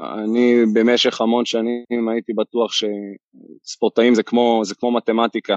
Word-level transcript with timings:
אני 0.00 0.54
במשך 0.74 1.20
המון 1.20 1.44
שנים 1.44 2.08
הייתי 2.12 2.32
בטוח 2.32 2.72
שספורטאים 2.72 4.14
זה 4.14 4.22
כמו, 4.22 4.60
זה 4.64 4.74
כמו 4.74 4.92
מתמטיקה. 4.92 5.56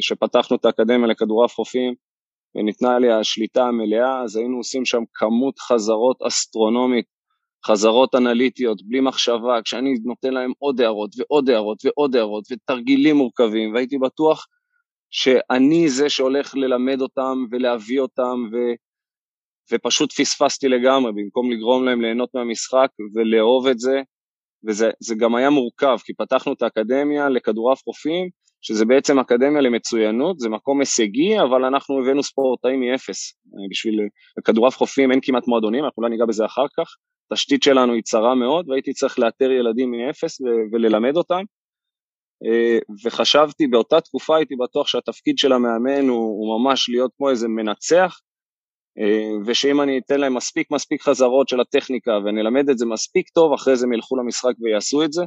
כשפתחנו 0.00 0.56
את 0.56 0.64
האקדמיה 0.64 1.06
לכדורעף 1.06 1.54
חופים 1.54 1.94
וניתנה 2.54 2.98
לי 2.98 3.12
השליטה 3.12 3.64
המלאה, 3.64 4.22
אז 4.22 4.36
היינו 4.36 4.56
עושים 4.56 4.84
שם 4.84 5.02
כמות 5.14 5.58
חזרות 5.58 6.22
אסטרונומית, 6.22 7.06
חזרות 7.66 8.14
אנליטיות, 8.14 8.82
בלי 8.86 9.00
מחשבה, 9.00 9.62
כשאני 9.64 9.94
נותן 10.04 10.34
להם 10.34 10.52
עוד 10.58 10.80
הערות 10.80 11.10
ועוד 11.18 11.50
הערות 11.50 11.84
ועוד 11.84 12.16
הערות 12.16 12.44
ותרגילים 12.50 13.16
מורכבים, 13.16 13.74
והייתי 13.74 13.98
בטוח 13.98 14.46
שאני 15.10 15.88
זה 15.88 16.08
שהולך 16.08 16.54
ללמד 16.54 17.00
אותם 17.00 17.44
ולהביא 17.50 18.00
אותם, 18.00 18.48
ו... 18.52 18.56
ופשוט 19.72 20.12
פספסתי 20.12 20.68
לגמרי, 20.68 21.12
במקום 21.12 21.52
לגרום 21.52 21.84
להם 21.84 22.00
ליהנות 22.00 22.28
מהמשחק 22.34 22.88
ולאהוב 23.14 23.66
את 23.66 23.78
זה, 23.78 24.00
וזה 24.68 25.14
גם 25.18 25.34
היה 25.34 25.50
מורכב, 25.50 25.96
כי 26.04 26.14
פתחנו 26.14 26.52
את 26.52 26.62
האקדמיה 26.62 27.28
לכדורעף 27.28 27.82
חופים, 27.82 28.28
שזה 28.60 28.84
בעצם 28.84 29.18
אקדמיה 29.18 29.60
למצוינות, 29.60 30.38
זה 30.38 30.48
מקום 30.48 30.80
הישגי, 30.80 31.40
אבל 31.40 31.64
אנחנו 31.64 32.00
הבאנו 32.00 32.22
ספורטאים 32.22 32.80
מאפס. 32.80 33.34
בשביל 33.70 34.00
כדורעף 34.44 34.76
חופים 34.76 35.12
אין 35.12 35.20
כמעט 35.22 35.46
מועדונים, 35.46 35.84
אנחנו 35.84 36.00
אולי 36.02 36.10
ניגע 36.10 36.24
בזה 36.26 36.44
אחר 36.44 36.66
כך. 36.78 36.86
התשתית 37.32 37.62
שלנו 37.62 37.92
היא 37.92 38.02
צרה 38.02 38.34
מאוד, 38.34 38.68
והייתי 38.68 38.92
צריך 38.92 39.18
לאתר 39.18 39.50
ילדים 39.50 39.90
מאפס 39.90 40.40
וללמד 40.72 41.16
אותם. 41.16 41.42
וחשבתי, 43.04 43.66
באותה 43.66 44.00
תקופה 44.00 44.36
הייתי 44.36 44.56
בטוח 44.56 44.86
שהתפקיד 44.86 45.38
של 45.38 45.52
המאמן 45.52 46.08
הוא, 46.08 46.18
הוא 46.18 46.60
ממש 46.60 46.88
להיות 46.88 47.10
כמו 47.16 47.30
איזה 47.30 47.48
מנצח, 47.48 48.20
ושאם 49.46 49.80
אני 49.80 49.98
אתן 49.98 50.20
להם 50.20 50.34
מספיק 50.34 50.70
מספיק 50.70 51.02
חזרות 51.02 51.48
של 51.48 51.60
הטכניקה 51.60 52.10
ונלמד 52.24 52.70
את 52.70 52.78
זה 52.78 52.86
מספיק 52.86 53.28
טוב, 53.28 53.52
אחרי 53.52 53.76
זה 53.76 53.86
הם 53.86 53.92
ילכו 53.92 54.16
למשחק 54.16 54.52
ויעשו 54.60 55.04
את 55.04 55.12
זה. 55.12 55.22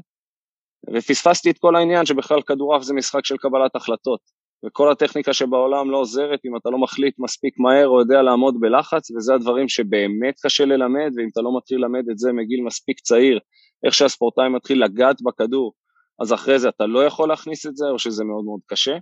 ופספסתי 0.93 1.49
את 1.49 1.57
כל 1.57 1.75
העניין 1.75 2.05
שבכלל 2.05 2.41
כדורעף 2.41 2.81
זה 2.81 2.93
משחק 2.93 3.25
של 3.25 3.37
קבלת 3.37 3.75
החלטות, 3.75 4.19
וכל 4.65 4.91
הטכניקה 4.91 5.33
שבעולם 5.33 5.91
לא 5.91 5.97
עוזרת 5.97 6.39
אם 6.45 6.57
אתה 6.57 6.69
לא 6.69 6.77
מחליט 6.77 7.15
מספיק 7.19 7.53
מהר 7.59 7.87
או 7.87 7.99
יודע 7.99 8.21
לעמוד 8.21 8.55
בלחץ, 8.59 9.11
וזה 9.11 9.33
הדברים 9.33 9.69
שבאמת 9.69 10.35
קשה 10.43 10.65
ללמד, 10.65 11.11
ואם 11.17 11.27
אתה 11.31 11.41
לא 11.41 11.57
מתחיל 11.57 11.77
ללמד 11.77 12.09
את 12.11 12.17
זה 12.17 12.31
מגיל 12.33 12.63
מספיק 12.65 12.99
צעיר, 12.99 13.39
איך 13.85 13.93
שהספורטאי 13.93 14.49
מתחיל 14.49 14.83
לגעת 14.83 15.21
בכדור, 15.21 15.73
אז 16.21 16.33
אחרי 16.33 16.59
זה 16.59 16.69
אתה 16.69 16.85
לא 16.85 17.05
יכול 17.05 17.29
להכניס 17.29 17.65
את 17.65 17.75
זה, 17.75 17.85
או 17.89 17.99
שזה 17.99 18.23
מאוד 18.23 18.45
מאוד 18.45 18.59
קשה. 18.67 18.97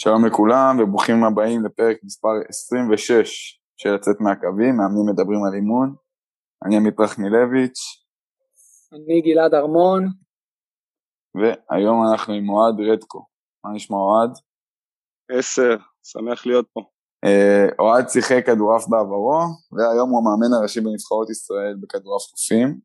שלום 0.00 0.26
לכולם 0.26 0.76
וברוכים 0.80 1.24
הבאים 1.24 1.64
לפרק 1.64 1.96
מספר 2.04 2.28
26 2.48 3.60
של 3.76 3.94
לצאת 3.94 4.20
מהקווים, 4.20 4.76
מאמנים 4.76 5.06
מדברים 5.10 5.44
על 5.44 5.54
אימון. 5.54 5.94
אני 6.64 6.76
עמית 6.76 7.00
רחמילביץ'. 7.00 7.80
אני 8.92 9.20
גלעד 9.20 9.54
ארמון. 9.54 10.02
והיום 11.34 11.96
אנחנו 12.12 12.34
עם 12.34 12.48
אוהד 12.48 12.74
רדקו. 12.92 13.26
מה 13.64 13.70
נשמע 13.72 13.96
אוהד? 13.96 14.30
עשר, 15.30 15.76
שמח 16.02 16.46
להיות 16.46 16.66
פה. 16.72 16.80
אה, 17.24 17.66
אוהד 17.78 18.08
שיחק 18.08 18.46
כדורעף 18.46 18.88
בעברו, 18.88 19.40
והיום 19.72 20.10
הוא 20.10 20.18
המאמן 20.18 20.52
הראשי 20.58 20.80
בנבחרות 20.80 21.30
ישראל 21.30 21.74
בכדורעף 21.80 22.22
חופים. 22.22 22.80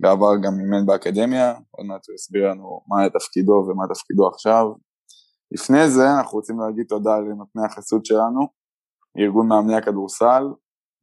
בעבר 0.00 0.32
גם 0.44 0.52
אימן 0.60 0.86
באקדמיה, 0.86 1.54
עוד 1.70 1.86
מעט 1.86 2.08
הוא 2.08 2.14
יסביר 2.14 2.50
לנו 2.50 2.80
מה 2.88 3.00
היה 3.00 3.10
תפקידו 3.10 3.52
ומה 3.52 3.84
תפקידו 3.94 4.28
עכשיו. 4.28 4.64
לפני 5.54 5.90
זה 5.90 6.02
אנחנו 6.18 6.38
רוצים 6.38 6.60
להגיד 6.60 6.86
תודה 6.88 7.18
לנותני 7.18 7.62
החסות 7.64 8.06
שלנו, 8.06 8.48
ארגון 9.18 9.48
מאמני 9.48 9.76
הכדורסל, 9.76 10.42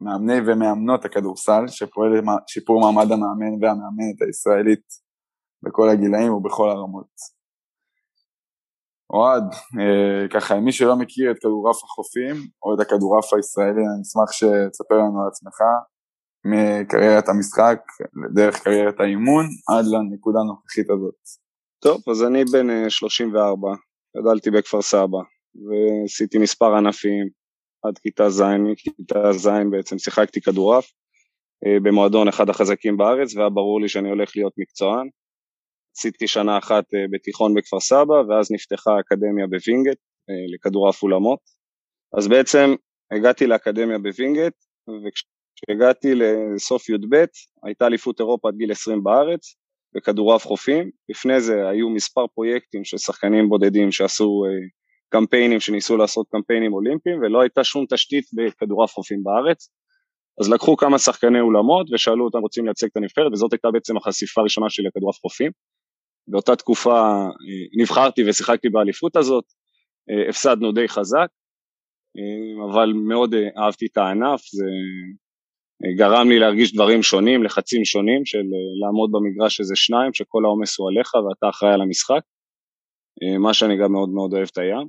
מאמני 0.02 0.40
ומאמנות 0.48 1.06
הכדורסל, 1.06 1.68
שפועל 1.68 2.12
לשיפור 2.14 2.82
מעמד 2.82 3.12
המאמן 3.12 3.64
והמאמנת 3.64 4.22
הישראלית 4.28 4.86
בכל 5.64 5.90
הגילאים 5.90 6.34
ובכל 6.34 6.70
הרמות. 6.70 7.40
אוהד, 9.14 9.44
אה, 9.80 10.28
ככה, 10.34 10.60
מי 10.60 10.72
שלא 10.72 10.96
מכיר 10.96 11.32
את 11.32 11.40
כדורעף 11.40 11.84
החופים, 11.84 12.36
או 12.64 12.76
את 12.76 12.80
הכדורעף 12.80 13.34
הישראלי, 13.34 13.82
אני 13.82 14.02
אשמח 14.02 14.32
שתספר 14.32 14.96
לנו 14.96 15.22
על 15.22 15.28
עצמך, 15.28 15.58
מקריירת 16.46 17.30
המשחק, 17.30 17.80
דרך 18.36 18.64
קריירת 18.64 19.00
האימון, 19.00 19.46
עד 19.70 19.86
לנקודה 19.86 20.40
הנוכחית 20.40 20.90
הזאת. 20.90 21.16
טוב, 21.84 22.02
אז 22.12 22.24
אני 22.24 22.46
בן 22.46 22.90
34, 22.90 23.70
אה, 23.70 23.76
גדלתי 24.18 24.52
בכפר 24.52 24.82
סבא, 24.82 25.20
ועשיתי 25.56 26.38
מספר 26.38 26.76
ענפים 26.76 27.30
עד 27.84 27.98
כיתה 27.98 28.30
ז', 28.30 28.42
מכיתה 28.42 29.32
ז' 29.32 29.50
בעצם 29.72 29.98
שיחקתי 29.98 30.42
כדורעף 30.42 30.92
אה, 31.66 31.80
במועדון 31.84 32.28
אחד 32.28 32.50
החזקים 32.50 32.98
בארץ, 32.98 33.36
והיה 33.36 33.50
ברור 33.50 33.82
לי 33.82 33.90
שאני 33.90 34.10
הולך 34.10 34.32
להיות 34.36 34.54
מקצוען. 34.58 35.10
עשיתי 35.98 36.28
שנה 36.28 36.58
אחת 36.58 36.94
אה, 36.94 37.06
בתיכון 37.12 37.54
בכפר 37.54 37.80
סבא, 37.80 38.14
ואז 38.30 38.52
נפתחה 38.52 38.92
אקדמיה 39.00 39.48
בווינגייט 39.48 40.00
אה, 40.30 40.54
לכדורעף 40.54 41.04
אולמות. 41.04 41.40
אז 42.18 42.28
בעצם 42.28 42.76
הגעתי 43.12 43.48
לאקדמיה 43.48 43.98
בווינגייט, 43.98 44.54
וכשהגעתי 44.88 46.16
לסוף 46.16 46.90
י"ב 46.90 47.16
הייתה 47.64 47.88
אליפות 47.88 48.20
אירופה 48.20 48.48
עד 48.48 48.56
גיל 48.56 48.72
20 48.72 49.04
בארץ, 49.04 49.56
בכדורעף 49.96 50.46
חופים, 50.46 50.90
לפני 51.10 51.42
זה 51.42 51.68
היו 51.70 51.90
מספר 51.90 52.28
פרויקטים 52.28 52.84
של 52.84 52.98
שחקנים 52.98 53.50
בודדים 53.50 53.92
שעשו 53.92 54.44
אה, 54.46 54.68
קמפיינים, 55.10 55.60
שניסו 55.60 55.98
לעשות 55.98 56.28
קמפיינים 56.32 56.74
אולימפיים, 56.74 57.22
ולא 57.22 57.42
הייתה 57.42 57.64
שום 57.64 57.86
תשתית 57.90 58.26
בכדורעף 58.34 58.94
חופים 58.94 59.24
בארץ. 59.24 59.70
אז 60.42 60.50
לקחו 60.50 60.78
כמה 60.78 61.00
שחקני 61.00 61.40
אולמות 61.40 61.88
ושאלו 61.94 62.26
אותם 62.26 62.40
רוצים 62.40 62.66
לייצג 62.66 62.88
את 62.92 62.98
הנבחרת, 62.98 63.32
וזאת 63.32 63.54
הייתה 63.54 63.72
בעצם 63.72 63.98
החשיפה 63.98 64.42
הראשונה 64.42 64.70
שלי 64.70 64.86
לכדורעף 64.88 65.18
חופים. 65.22 65.52
באותה 66.28 66.56
תקופה 66.56 67.00
אה, 67.00 67.82
נבחרתי 67.82 68.30
ושיחקתי 68.30 68.70
באליפות 68.70 69.16
הזאת, 69.16 69.44
אה, 70.10 70.30
הפסדנו 70.30 70.72
די 70.72 70.88
חזק, 70.88 71.28
אבל 72.72 72.94
מאוד 72.94 73.36
אהבתי 73.58 73.86
את 73.86 73.98
הענף, 73.98 74.42
זה 74.52 74.66
גרם 75.88 76.30
לי 76.30 76.40
להרגיש 76.40 76.74
דברים 76.74 77.04
שונים, 77.04 77.44
לחצים 77.44 77.86
שונים 77.86 78.26
של 78.26 78.38
אה, 78.38 78.86
לעמוד 78.86 79.10
במגרש 79.12 79.60
איזה 79.60 79.76
שניים, 79.76 80.14
שכל 80.14 80.46
העומס 80.46 80.80
הוא 80.80 80.90
עליך 80.90 81.14
ואתה 81.14 81.50
אחראי 81.50 81.74
על 81.74 81.82
המשחק, 81.82 82.22
אה, 83.24 83.38
מה 83.38 83.54
שאני 83.54 83.78
גם 83.78 83.92
מאוד 83.92 84.10
מאוד 84.10 84.34
אוהב 84.34 84.48
את 84.52 84.58
הים. 84.58 84.88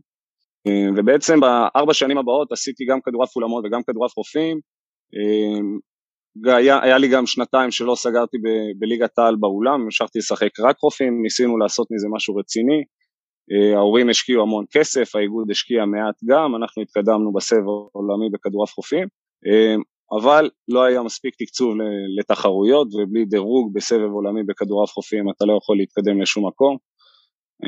אה, 0.67 0.89
ובעצם 0.97 1.41
בארבע 1.41 1.95
שנים 1.95 2.19
הבאות 2.19 2.53
עשיתי 2.53 2.85
גם 2.85 3.01
כדורעף 3.01 3.37
אולמות 3.37 3.65
וגם 3.65 3.83
כדורעף 3.83 4.13
חופים. 4.13 4.61
היה, 6.45 6.83
היה 6.83 6.99
לי 6.99 7.09
גם 7.09 7.27
שנתיים 7.27 7.71
שלא 7.71 7.95
סגרתי 7.95 8.39
ב, 8.39 8.49
בליגת 8.79 9.19
העל 9.19 9.37
באולם, 9.37 9.81
המשכתי 9.81 10.19
לשחק 10.19 10.61
רק 10.61 10.77
חופים, 10.79 11.23
ניסינו 11.23 11.59
לעשות 11.59 11.87
מזה 11.91 12.09
משהו 12.15 12.37
רציני. 12.37 12.85
ההורים 13.77 14.09
השקיעו 14.09 14.43
המון 14.43 14.65
כסף, 14.71 15.17
האיגוד 15.17 15.51
השקיע 15.51 15.85
מעט 15.85 16.15
גם, 16.25 16.57
אנחנו 16.57 16.83
התקדמנו 16.83 17.33
בסבב 17.33 17.69
העולמי 17.95 18.31
בכדורעף 18.33 18.71
חופים. 18.71 19.09
אבל 20.13 20.51
לא 20.69 20.83
היה 20.83 21.03
מספיק 21.03 21.35
תקצוב 21.39 21.75
לתחרויות 22.19 22.89
ובלי 22.95 23.25
דירוג 23.25 23.75
בסבב 23.75 24.11
עולמי 24.13 24.43
בכדורעף 24.43 24.91
חופים 24.91 25.31
אתה 25.31 25.45
לא 25.45 25.59
יכול 25.63 25.77
להתקדם 25.77 26.21
לשום 26.21 26.47
מקום. 26.47 26.77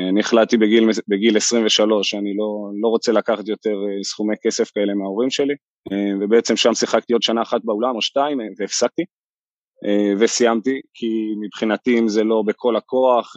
אני 0.09 0.19
החלטתי 0.19 0.57
בגיל, 0.57 0.89
בגיל 1.07 1.37
23 1.37 2.09
שאני 2.09 2.33
לא, 2.37 2.71
לא 2.81 2.87
רוצה 2.87 3.11
לקחת 3.11 3.47
יותר 3.47 3.69
אה, 3.69 4.03
סכומי 4.03 4.35
כסף 4.43 4.71
כאלה 4.71 4.93
מההורים 4.93 5.29
שלי 5.29 5.53
אה, 5.91 6.17
ובעצם 6.21 6.55
שם 6.55 6.73
שיחקתי 6.73 7.13
עוד 7.13 7.21
שנה 7.21 7.41
אחת 7.41 7.61
באולם 7.63 7.95
או 7.95 8.01
שתיים 8.01 8.41
אה, 8.41 8.45
והפסקתי 8.57 9.03
וסיימתי 10.19 10.81
כי 10.93 11.07
מבחינתי 11.45 11.99
אם 11.99 12.07
זה 12.07 12.23
לא 12.23 12.43
בכל 12.47 12.75
הכוח 12.75 13.33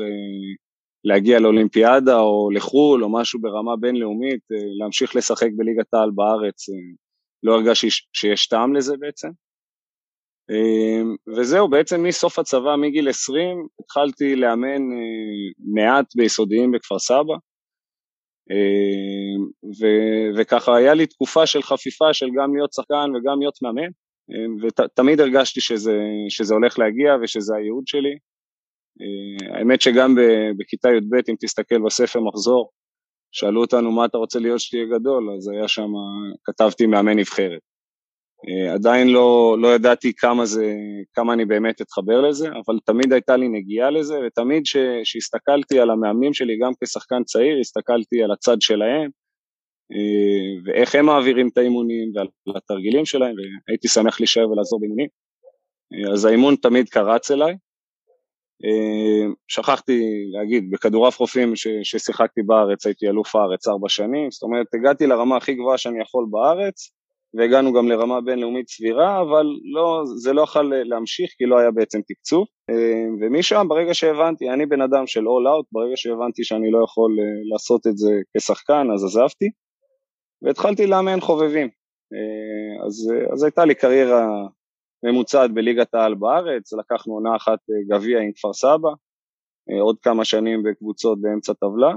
להגיע 1.04 1.40
לאולימפיאדה 1.40 2.20
או 2.20 2.50
לחו"ל 2.50 3.04
או 3.04 3.12
משהו 3.12 3.40
ברמה 3.40 3.76
בינלאומית 3.76 4.40
להמשיך 4.80 5.16
לשחק 5.16 5.48
בליגת 5.56 5.94
העל 5.94 6.10
בארץ 6.14 6.66
לא 7.42 7.54
הרגשתי 7.54 7.86
שיש 8.12 8.46
טעם 8.46 8.74
לזה 8.74 8.96
בעצם. 8.96 9.28
אמ, 10.50 11.16
וזהו, 11.36 11.68
בעצם 11.68 12.02
מסוף 12.02 12.38
הצבא, 12.38 12.76
מגיל 12.76 13.08
20, 13.08 13.66
התחלתי 13.80 14.36
לאמן 14.36 14.92
אה, 14.92 15.74
מעט 15.74 16.06
ביסודיים 16.16 16.72
בכפר 16.72 16.98
סבא, 16.98 17.34
אמ, 18.50 19.44
ו- 19.80 20.40
וככה 20.40 20.76
היה 20.76 20.94
לי 20.94 21.06
תקופה 21.06 21.46
של 21.46 21.62
חפיפה 21.62 22.12
של 22.12 22.26
גם 22.36 22.54
להיות 22.54 22.72
שחקן 22.72 23.10
וגם 23.16 23.40
להיות 23.40 23.62
מאמן, 23.62 23.90
אמ, 24.30 24.56
ותמיד 24.62 25.20
הרגשתי 25.20 25.60
שזה, 25.60 25.98
שזה 26.28 26.54
הולך 26.54 26.78
להגיע 26.78 27.14
ושזה 27.22 27.56
הייעוד 27.56 27.86
שלי. 27.86 28.18
האמת 29.54 29.80
שגם 29.80 30.14
בכיתה 30.58 30.88
י"ב, 30.88 31.14
אם 31.28 31.34
תסתכל 31.40 31.78
בספר 31.86 32.20
מחזור, 32.20 32.70
שאלו 33.38 33.60
אותנו 33.60 33.92
מה 33.92 34.04
אתה 34.04 34.18
רוצה 34.18 34.38
להיות 34.38 34.60
שתהיה 34.60 34.84
גדול, 34.84 35.30
אז 35.36 35.48
היה 35.48 35.68
שם, 35.68 35.90
כתבתי 36.44 36.86
מאמן 36.86 37.18
נבחרת. 37.18 37.60
אה, 38.48 38.74
עדיין 38.74 39.08
לא, 39.08 39.56
לא 39.60 39.74
ידעתי 39.74 40.12
כמה, 40.16 40.46
זה, 40.46 40.74
כמה 41.14 41.32
אני 41.32 41.44
באמת 41.44 41.80
אתחבר 41.80 42.20
לזה, 42.20 42.48
אבל 42.48 42.78
תמיד 42.84 43.12
הייתה 43.12 43.36
לי 43.36 43.48
נגיעה 43.48 43.90
לזה, 43.90 44.18
ותמיד 44.26 44.62
כשהסתכלתי 45.02 45.80
על 45.80 45.90
המאמנים 45.90 46.34
שלי 46.34 46.58
גם 46.58 46.72
כשחקן 46.84 47.24
צעיר, 47.24 47.58
הסתכלתי 47.60 48.22
על 48.22 48.30
הצד 48.30 48.56
שלהם, 48.60 49.10
אה, 49.92 50.60
ואיך 50.64 50.94
הם 50.94 51.06
מעבירים 51.06 51.48
את 51.48 51.58
האימונים 51.58 52.12
ועל 52.14 52.26
התרגילים 52.56 53.06
שלהם, 53.06 53.34
והייתי 53.68 53.88
שמח 53.88 54.20
להישאר 54.20 54.50
ולעזור 54.50 54.80
באימונים. 54.80 55.08
אה, 55.94 56.12
אז 56.12 56.24
האימון 56.24 56.56
תמיד 56.56 56.88
קרץ 56.88 57.30
אליי. 57.30 57.54
שכחתי 59.48 60.02
להגיד, 60.32 60.70
בכדורעף 60.70 61.16
חופים 61.16 61.52
ששיחקתי 61.82 62.42
בארץ 62.42 62.86
הייתי 62.86 63.08
אלוף 63.08 63.36
הארץ 63.36 63.68
ארבע 63.68 63.88
שנים, 63.88 64.30
זאת 64.30 64.42
אומרת 64.42 64.66
הגעתי 64.74 65.06
לרמה 65.06 65.36
הכי 65.36 65.54
גבוהה 65.54 65.78
שאני 65.78 66.02
יכול 66.02 66.26
בארץ, 66.30 66.90
והגענו 67.34 67.72
גם 67.72 67.88
לרמה 67.88 68.20
בינלאומית 68.20 68.68
סבירה, 68.68 69.20
אבל 69.20 69.46
לא, 69.74 70.02
זה 70.16 70.32
לא 70.32 70.42
יכול 70.42 70.74
להמשיך 70.74 71.30
כי 71.38 71.44
לא 71.46 71.58
היה 71.58 71.70
בעצם 71.70 72.00
תקצוב. 72.08 72.46
אה, 72.70 73.04
ומשם, 73.20 73.66
ברגע 73.68 73.94
שהבנתי, 73.94 74.50
אני 74.50 74.66
בן 74.66 74.80
אדם 74.80 75.06
של 75.06 75.20
all 75.20 75.46
out, 75.46 75.66
ברגע 75.72 75.96
שהבנתי 75.96 76.44
שאני 76.44 76.70
לא 76.70 76.84
יכול 76.84 77.16
אה, 77.20 77.24
לעשות 77.52 77.86
את 77.86 77.96
זה 77.96 78.12
כשחקן, 78.36 78.86
אז 78.94 79.04
עזבתי, 79.04 79.50
והתחלתי 80.42 80.86
לאמן 80.86 81.20
חובבים. 81.20 81.68
אה, 82.14 82.86
אז, 82.86 83.12
אז 83.32 83.42
הייתה 83.42 83.64
לי 83.64 83.74
קריירה 83.74 84.26
ממוצעת 85.02 85.54
בליגת 85.54 85.94
העל 85.94 86.14
בארץ, 86.14 86.72
לקחנו 86.72 87.14
עונה 87.14 87.37
אחת 87.37 87.58
גביע 87.88 88.20
עם 88.20 88.32
כפר 88.32 88.52
סבא, 88.52 88.88
עוד 89.82 89.96
כמה 90.02 90.25
שנים 90.25 90.62
בקבוצות 90.62 91.20
באמצע 91.20 91.52
טבלה, 91.52 91.93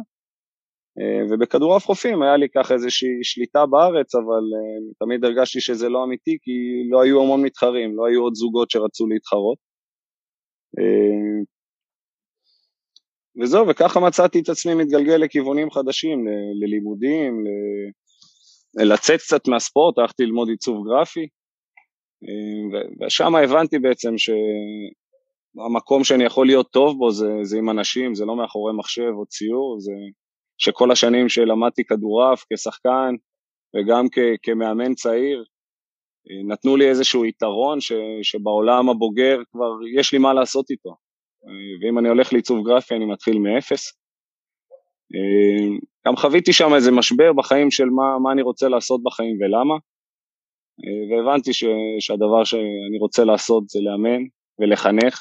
אה, 0.99 1.25
ובכדורעף 1.29 1.85
חופים 1.85 2.21
היה 2.21 2.37
לי 2.37 2.47
ככה 2.55 2.73
איזושהי 2.73 3.23
שליטה 3.23 3.65
בארץ, 3.65 4.15
אבל 4.15 4.43
אה, 4.55 4.93
תמיד 4.99 5.25
הרגשתי 5.25 5.61
שזה 5.61 5.89
לא 5.89 6.03
אמיתי, 6.03 6.37
כי 6.41 6.51
לא 6.89 7.01
היו 7.01 7.21
המון 7.21 7.41
מתחרים, 7.41 7.97
לא 7.97 8.05
היו 8.05 8.21
עוד 8.21 8.35
זוגות 8.35 8.71
שרצו 8.71 9.07
להתחרות. 9.07 9.57
אה, 10.79 11.43
וזהו, 13.41 13.67
וככה 13.67 13.99
מצאתי 13.99 14.39
את 14.39 14.49
עצמי 14.49 14.73
מתגלגל 14.73 15.15
לכיוונים 15.15 15.71
חדשים, 15.71 16.27
ל- 16.27 16.63
ללימודים, 16.63 17.43
ל- 17.45 18.93
לצאת 18.93 19.19
קצת 19.19 19.47
מהספורט, 19.47 19.97
הלכתי 19.97 20.23
ללמוד 20.23 20.49
עיצוב 20.49 20.87
גרפי, 20.87 21.27
ושם 23.01 23.35
הבנתי 23.35 23.79
בעצם 23.79 24.13
שהמקום 24.17 26.03
שאני 26.03 26.23
יכול 26.23 26.45
להיות 26.45 26.71
טוב 26.71 26.97
בו 26.97 27.11
זה, 27.11 27.27
זה 27.41 27.57
עם 27.57 27.69
אנשים, 27.69 28.15
זה 28.15 28.25
לא 28.25 28.35
מאחורי 28.35 28.73
מחשב 28.73 29.11
או 29.15 29.25
ציור, 29.25 29.79
זה, 29.79 29.91
שכל 30.57 30.91
השנים 30.91 31.29
שלמדתי 31.29 31.83
כדורעף 31.83 32.45
כשחקן 32.53 33.15
וגם 33.75 34.05
כ- 34.11 34.39
כמאמן 34.43 34.93
צעיר, 34.93 35.43
אה, 36.29 36.53
נתנו 36.53 36.77
לי 36.77 36.89
איזשהו 36.89 37.25
יתרון 37.25 37.81
ש, 37.81 37.91
שבעולם 38.21 38.89
הבוגר 38.89 39.37
כבר 39.51 39.71
יש 39.97 40.13
לי 40.13 40.19
מה 40.19 40.33
לעשות 40.33 40.69
איתו. 40.69 40.89
אה, 40.89 41.87
ואם 41.87 41.99
אני 41.99 42.09
הולך 42.09 42.33
לעיצוב 42.33 42.67
גרפי 42.67 42.95
אני 42.95 43.05
מתחיל 43.05 43.39
מאפס. 43.39 43.93
אה, 45.15 45.77
גם 46.07 46.15
חוויתי 46.15 46.53
שם 46.53 46.73
איזה 46.75 46.91
משבר 46.91 47.33
בחיים 47.33 47.71
של 47.71 47.85
מה, 47.85 48.19
מה 48.23 48.31
אני 48.31 48.41
רוצה 48.41 48.67
לעשות 48.67 49.03
בחיים 49.03 49.37
ולמה. 49.41 49.75
והבנתי 51.09 51.53
ש, 51.53 51.63
שהדבר 51.99 52.43
שאני 52.43 52.97
רוצה 52.99 53.23
לעשות 53.23 53.69
זה 53.69 53.79
לאמן 53.81 54.21
ולחנך 54.59 55.19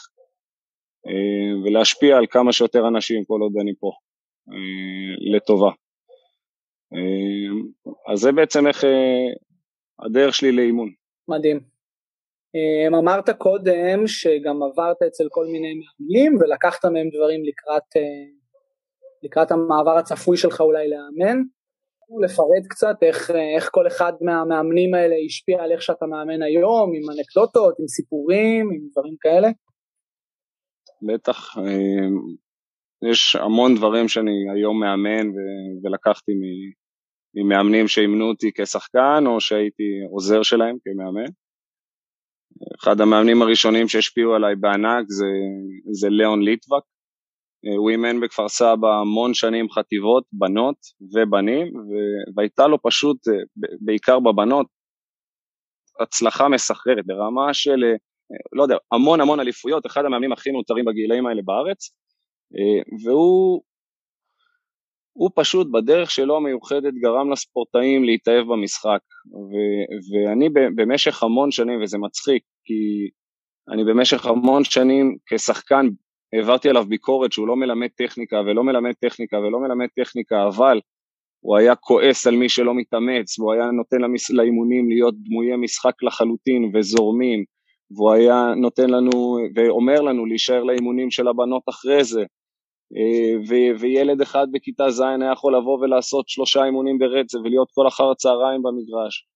ולהשפיע 1.64 2.16
על 2.16 2.26
כמה 2.30 2.52
שיותר 2.52 2.88
אנשים 2.88 3.24
כל 3.24 3.40
עוד 3.40 3.52
אני 3.60 3.72
פה. 3.80 3.90
אה, 4.52 5.34
לטובה. 5.36 5.70
אה, 6.94 8.12
אז 8.12 8.18
זה 8.18 8.32
בעצם 8.32 8.66
איך 8.66 8.84
אה, 8.84 9.28
הדרך 10.06 10.34
שלי 10.34 10.52
לאימון. 10.52 10.88
מדהים. 11.28 11.60
אמרת 12.98 13.30
קודם 13.30 14.06
שגם 14.06 14.62
עברת 14.62 15.02
אצל 15.06 15.24
כל 15.30 15.46
מיני 15.46 15.72
מאמנים 15.74 16.38
ולקחת 16.40 16.84
מהם 16.84 17.08
דברים 17.08 17.40
לקראת, 17.44 18.04
לקראת 19.22 19.50
המעבר 19.50 19.98
הצפוי 19.98 20.36
שלך 20.36 20.60
אולי 20.60 20.88
לאמן. 20.88 21.42
לפרט 22.24 22.66
קצת 22.68 22.96
איך, 23.02 23.30
איך 23.56 23.68
כל 23.72 23.86
אחד 23.86 24.12
מהמאמנים 24.20 24.94
האלה 24.94 25.14
השפיע 25.26 25.62
על 25.62 25.72
איך 25.72 25.82
שאתה 25.82 26.06
מאמן 26.06 26.42
היום, 26.42 26.92
עם 26.94 27.02
אנקדוטות, 27.10 27.74
עם 27.80 27.88
סיפורים, 27.88 28.70
עם 28.70 28.88
דברים 28.92 29.16
כאלה? 29.20 29.48
בטח, 31.02 31.56
יש 33.10 33.36
המון 33.36 33.74
דברים 33.74 34.08
שאני 34.08 34.50
היום 34.54 34.80
מאמן 34.80 35.28
ו- 35.28 35.74
ולקחתי 35.82 36.32
ממאמנים 37.34 37.88
שאימנו 37.88 38.24
אותי 38.24 38.50
כשחקן 38.54 39.24
או 39.26 39.40
שהייתי 39.40 39.88
עוזר 40.12 40.42
שלהם 40.42 40.76
כמאמן. 40.84 41.30
אחד 42.78 43.00
המאמנים 43.00 43.42
הראשונים 43.42 43.88
שהשפיעו 43.88 44.34
עליי 44.34 44.56
בענק 44.56 45.04
זה, 45.08 45.26
זה 45.92 46.08
ליאון 46.08 46.42
ליטבק. 46.42 46.82
הוא 47.76 47.90
אימן 47.90 48.20
בכפר 48.20 48.48
סבא 48.48 48.88
המון 49.00 49.34
שנים 49.34 49.70
חטיבות, 49.70 50.24
בנות 50.32 50.76
ובנים, 51.14 51.66
ו- 51.66 52.36
והייתה 52.36 52.66
לו 52.66 52.78
פשוט, 52.82 53.16
בעיקר 53.80 54.20
בבנות, 54.20 54.66
הצלחה 56.00 56.48
מסחררת 56.48 57.06
ברמה 57.06 57.54
של, 57.54 57.84
לא 58.52 58.62
יודע, 58.62 58.76
המון 58.92 59.20
המון 59.20 59.40
אליפויות, 59.40 59.86
אחד 59.86 60.04
המאמנים 60.04 60.32
הכי 60.32 60.50
מאותרים 60.50 60.84
בגילאים 60.84 61.26
האלה 61.26 61.42
בארץ, 61.44 61.90
אה, 62.56 62.82
והוא 63.04 63.62
הוא 65.12 65.30
פשוט 65.34 65.66
בדרך 65.72 66.10
שלו 66.10 66.36
המיוחדת 66.36 66.94
גרם 66.94 67.32
לספורטאים 67.32 68.04
להתאהב 68.04 68.46
במשחק. 68.46 69.00
ו, 69.32 69.54
ואני 70.12 70.48
במשך 70.76 71.22
המון 71.22 71.50
שנים, 71.50 71.82
וזה 71.82 71.98
מצחיק, 71.98 72.42
כי 72.64 73.10
אני 73.72 73.84
במשך 73.84 74.26
המון 74.26 74.64
שנים 74.64 75.16
כשחקן 75.26 75.86
העברתי 76.32 76.68
עליו 76.68 76.84
ביקורת 76.84 77.32
שהוא 77.32 77.48
לא 77.48 77.56
מלמד 77.56 77.88
טכניקה 77.96 78.36
ולא 78.36 78.64
מלמד 78.64 78.92
טכניקה 79.00 79.38
ולא 79.38 79.60
מלמד 79.60 79.88
טכניקה, 79.96 80.46
אבל 80.46 80.80
הוא 81.40 81.56
היה 81.56 81.74
כועס 81.74 82.26
על 82.26 82.36
מי 82.36 82.48
שלא 82.48 82.74
מתאמץ, 82.74 83.38
והוא 83.38 83.52
היה 83.52 83.70
נותן 83.70 84.00
למס... 84.00 84.30
לאימונים 84.30 84.88
להיות 84.88 85.14
דמויי 85.18 85.56
משחק 85.56 86.02
לחלוטין 86.02 86.70
וזורמים, 86.74 87.44
והוא 87.90 88.12
היה 88.12 88.54
נותן 88.56 88.90
לנו 88.90 89.38
ואומר 89.54 90.00
לנו 90.00 90.26
להישאר 90.26 90.62
לאימונים 90.62 91.10
של 91.10 91.28
הבנות 91.28 91.62
אחרי 91.68 92.04
זה, 92.04 92.20
אה, 92.96 93.38
ו- 93.48 93.80
וילד 93.80 94.20
אחד 94.20 94.46
בכיתה 94.52 94.90
ז' 94.90 95.00
היה 95.00 95.32
יכול 95.32 95.56
לבוא 95.56 95.78
ולעשות 95.78 96.28
שלושה 96.28 96.64
אימונים 96.64 96.98
ברצף 96.98 97.38
ולהיות 97.44 97.68
כל 97.74 97.88
אחר 97.88 98.10
הצהריים 98.10 98.62
במגרש. 98.62 99.26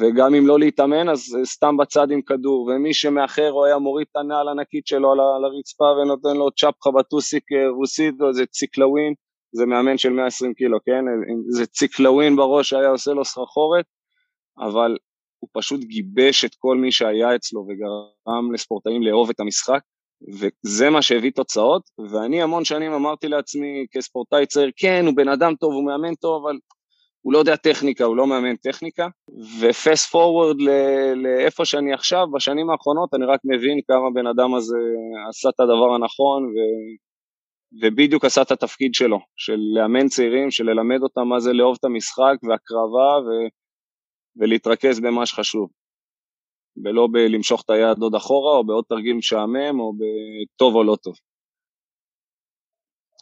וגם 0.00 0.34
אם 0.34 0.46
לא 0.46 0.58
להתאמן 0.58 1.08
אז 1.08 1.36
סתם 1.44 1.76
בצד 1.76 2.10
עם 2.10 2.22
כדור, 2.22 2.62
ומי 2.66 2.94
שמאחר 2.94 3.50
הוא 3.50 3.64
היה 3.64 3.78
מוריד 3.78 4.06
את 4.10 4.16
הנעל 4.16 4.48
הענקית 4.48 4.86
שלו 4.86 5.12
על 5.12 5.44
הרצפה 5.44 5.84
ונותן 5.84 6.36
לו 6.36 6.50
צ'פחה 6.50 6.90
בטוסיק 6.90 7.52
אה, 7.52 7.68
רוסית, 7.68 8.14
או 8.20 8.28
איזה 8.28 8.46
ציקלווין, 8.46 9.14
זה 9.52 9.66
מאמן 9.66 9.98
של 9.98 10.10
120 10.10 10.54
קילו, 10.54 10.78
כן? 10.84 11.04
זה 11.48 11.66
ציקלווין 11.66 12.36
בראש 12.36 12.72
היה 12.72 12.88
עושה 12.88 13.10
לו 13.12 13.24
סחרחורת, 13.24 13.84
אבל 14.58 14.96
הוא 15.38 15.50
פשוט 15.52 15.80
גיבש 15.80 16.44
את 16.44 16.54
כל 16.58 16.76
מי 16.76 16.92
שהיה 16.92 17.36
אצלו 17.36 17.60
וגרם 17.60 18.52
לספורטאים 18.52 19.02
לאהוב 19.02 19.30
את 19.30 19.40
המשחק, 19.40 19.80
וזה 20.28 20.90
מה 20.90 21.02
שהביא 21.02 21.30
תוצאות, 21.30 21.82
ואני 22.12 22.42
המון 22.42 22.64
שנים 22.64 22.92
אמרתי 22.92 23.28
לעצמי 23.28 23.86
כספורטאי 23.92 24.46
צעיר, 24.46 24.70
כן, 24.76 25.04
הוא 25.06 25.16
בן 25.16 25.28
אדם 25.28 25.54
טוב, 25.60 25.72
הוא 25.72 25.86
מאמן 25.86 26.14
טוב, 26.14 26.46
אבל 26.46 26.58
הוא 27.22 27.32
לא 27.32 27.38
יודע 27.38 27.56
טכניקה, 27.56 28.04
הוא 28.04 28.16
לא 28.16 28.26
מאמן 28.26 28.56
טכניקה, 28.56 29.08
ופסט 29.60 30.10
פורוורד 30.10 30.56
לאיפה 31.16 31.64
שאני 31.64 31.92
עכשיו, 31.92 32.26
בשנים 32.32 32.70
האחרונות 32.70 33.14
אני 33.14 33.24
רק 33.24 33.40
מבין 33.44 33.80
כמה 33.86 34.10
בן 34.14 34.26
אדם 34.26 34.54
הזה 34.54 34.76
עשה 35.28 35.48
את 35.48 35.60
הדבר 35.60 35.94
הנכון, 35.94 36.44
ו... 36.44 36.56
ובדיוק 37.82 38.24
עשה 38.24 38.42
את 38.42 38.50
התפקיד 38.50 38.94
שלו, 38.94 39.18
של 39.36 39.58
לאמן 39.74 40.08
צעירים, 40.08 40.50
של 40.50 40.64
ללמד 40.64 41.02
אותם 41.02 41.28
מה 41.28 41.40
זה 41.40 41.52
לאהוב 41.52 41.76
את 41.80 41.84
המשחק 41.84 42.36
והקרבה 42.48 43.18
ו... 43.26 43.28
ולהתרכז 44.36 45.00
במה 45.00 45.26
שחשוב. 45.26 45.70
ולא 46.84 47.08
בלמשוך 47.12 47.62
את 47.64 47.70
היד 47.70 47.98
עוד 47.98 48.14
אחורה, 48.14 48.56
או 48.56 48.66
בעוד 48.66 48.84
תרגיל 48.88 49.16
משעמם, 49.16 49.80
או 49.80 49.92
בטוב 49.92 50.74
או 50.74 50.84
לא 50.84 50.96
טוב. 51.02 51.14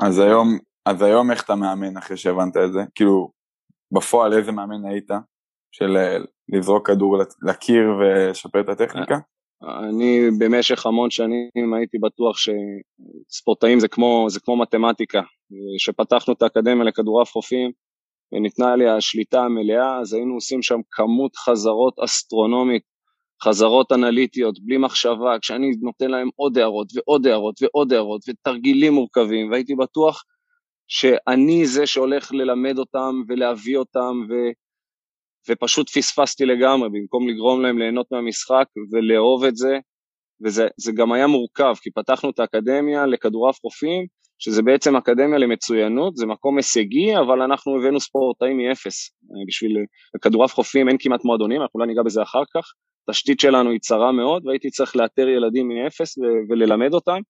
אז 0.02 0.19
היום, 0.19 0.59
אז 0.87 1.02
היום 1.02 1.30
איך 1.30 1.45
אתה 1.45 1.54
מאמן 1.54 1.97
אחרי 1.97 2.16
שהבנת 2.16 2.57
את 2.57 2.73
זה? 2.73 2.80
כאילו, 2.95 3.39
בפועל 3.92 4.32
איזה 4.32 4.52
מאמן 4.52 4.85
היית? 4.85 5.11
של 5.73 5.97
אה, 5.97 6.16
לזרוק 6.49 6.87
כדור 6.87 7.16
לקיר 7.42 7.85
ולשפר 8.00 8.61
את 8.61 8.68
הטכניקה? 8.68 9.18
אני 9.88 10.30
במשך 10.38 10.87
המון 10.87 11.11
שנים 11.11 11.75
הייתי 11.76 11.99
בטוח 11.99 12.37
שספורטאים 12.37 13.80
זה 13.80 13.88
כמו, 13.88 14.26
זה 14.28 14.40
כמו 14.40 14.56
מתמטיקה. 14.56 15.20
כשפתחנו 15.78 16.35
את 16.35 16.42
האקדמיה 16.42 16.85
לכדורעף 16.85 17.30
חופים 17.30 17.70
וניתנה 18.32 18.76
לי 18.76 18.88
השליטה 18.88 19.40
המלאה, 19.40 20.00
אז 20.00 20.14
היינו 20.14 20.35
עושים 20.35 20.62
שם 20.62 20.80
כמות 20.90 21.37
חזרות 21.37 21.99
אסטרונומית 22.04 22.82
חזרות 23.44 23.92
אנליטיות, 23.92 24.54
בלי 24.64 24.78
מחשבה, 24.78 25.38
כשאני 25.42 25.70
נותן 25.82 26.11
להם 26.11 26.28
עוד 26.37 26.59
הערות 26.59 26.88
ועוד 26.94 27.26
הערות 27.26 27.54
ועוד 27.62 27.92
הערות 27.92 28.20
ותרגילים 28.28 28.92
מורכבים, 28.92 29.50
והייתי 29.50 29.75
בטוח 29.75 30.25
שאני 30.90 31.66
זה 31.66 31.87
שהולך 31.87 32.32
ללמד 32.32 32.78
אותם 32.78 33.23
ולהביא 33.28 33.76
אותם, 33.76 34.20
ו... 34.28 34.35
ופשוט 35.49 35.88
פספסתי 35.88 36.44
לגמרי, 36.47 36.88
במקום 36.92 37.28
לגרום 37.28 37.62
להם 37.62 37.78
ליהנות 37.78 38.06
מהמשחק 38.12 38.64
ולאהוב 38.92 39.44
את 39.44 39.56
זה, 39.56 39.78
וזה 40.44 40.92
גם 40.94 41.12
היה 41.12 41.26
מורכב, 41.26 41.75
כי 41.82 41.90
פתחנו 41.90 42.30
את 42.30 42.38
האקדמיה 42.38 43.06
לכדורעף 43.06 43.59
חופים, 43.61 44.06
שזה 44.38 44.62
בעצם 44.62 44.97
אקדמיה 44.97 45.38
למצוינות, 45.38 46.16
זה 46.16 46.26
מקום 46.26 46.56
הישגי, 46.56 47.16
אבל 47.16 47.42
אנחנו 47.42 47.76
הבאנו 47.76 48.00
ספורטאים 48.00 48.59
מאפס. 48.59 49.11
בשביל 49.49 49.76
כדורעף 50.23 50.54
חופים 50.54 50.88
אין 50.88 50.97
כמעט 51.00 51.25
מועדונים, 51.25 51.62
אנחנו 51.62 51.80
אולי 51.80 51.88
ניגע 51.88 52.02
בזה 52.02 52.23
אחר 52.23 52.42
כך. 52.54 52.64
התשתית 53.09 53.40
שלנו 53.40 53.70
היא 53.70 53.80
צרה 53.80 54.12
מאוד, 54.12 54.47
והייתי 54.47 54.70
צריך 54.70 54.97
לאתר 54.97 55.28
ילדים 55.28 55.68
מאפס 55.68 56.18
וללמד 56.49 56.94
אותם. 56.94 57.20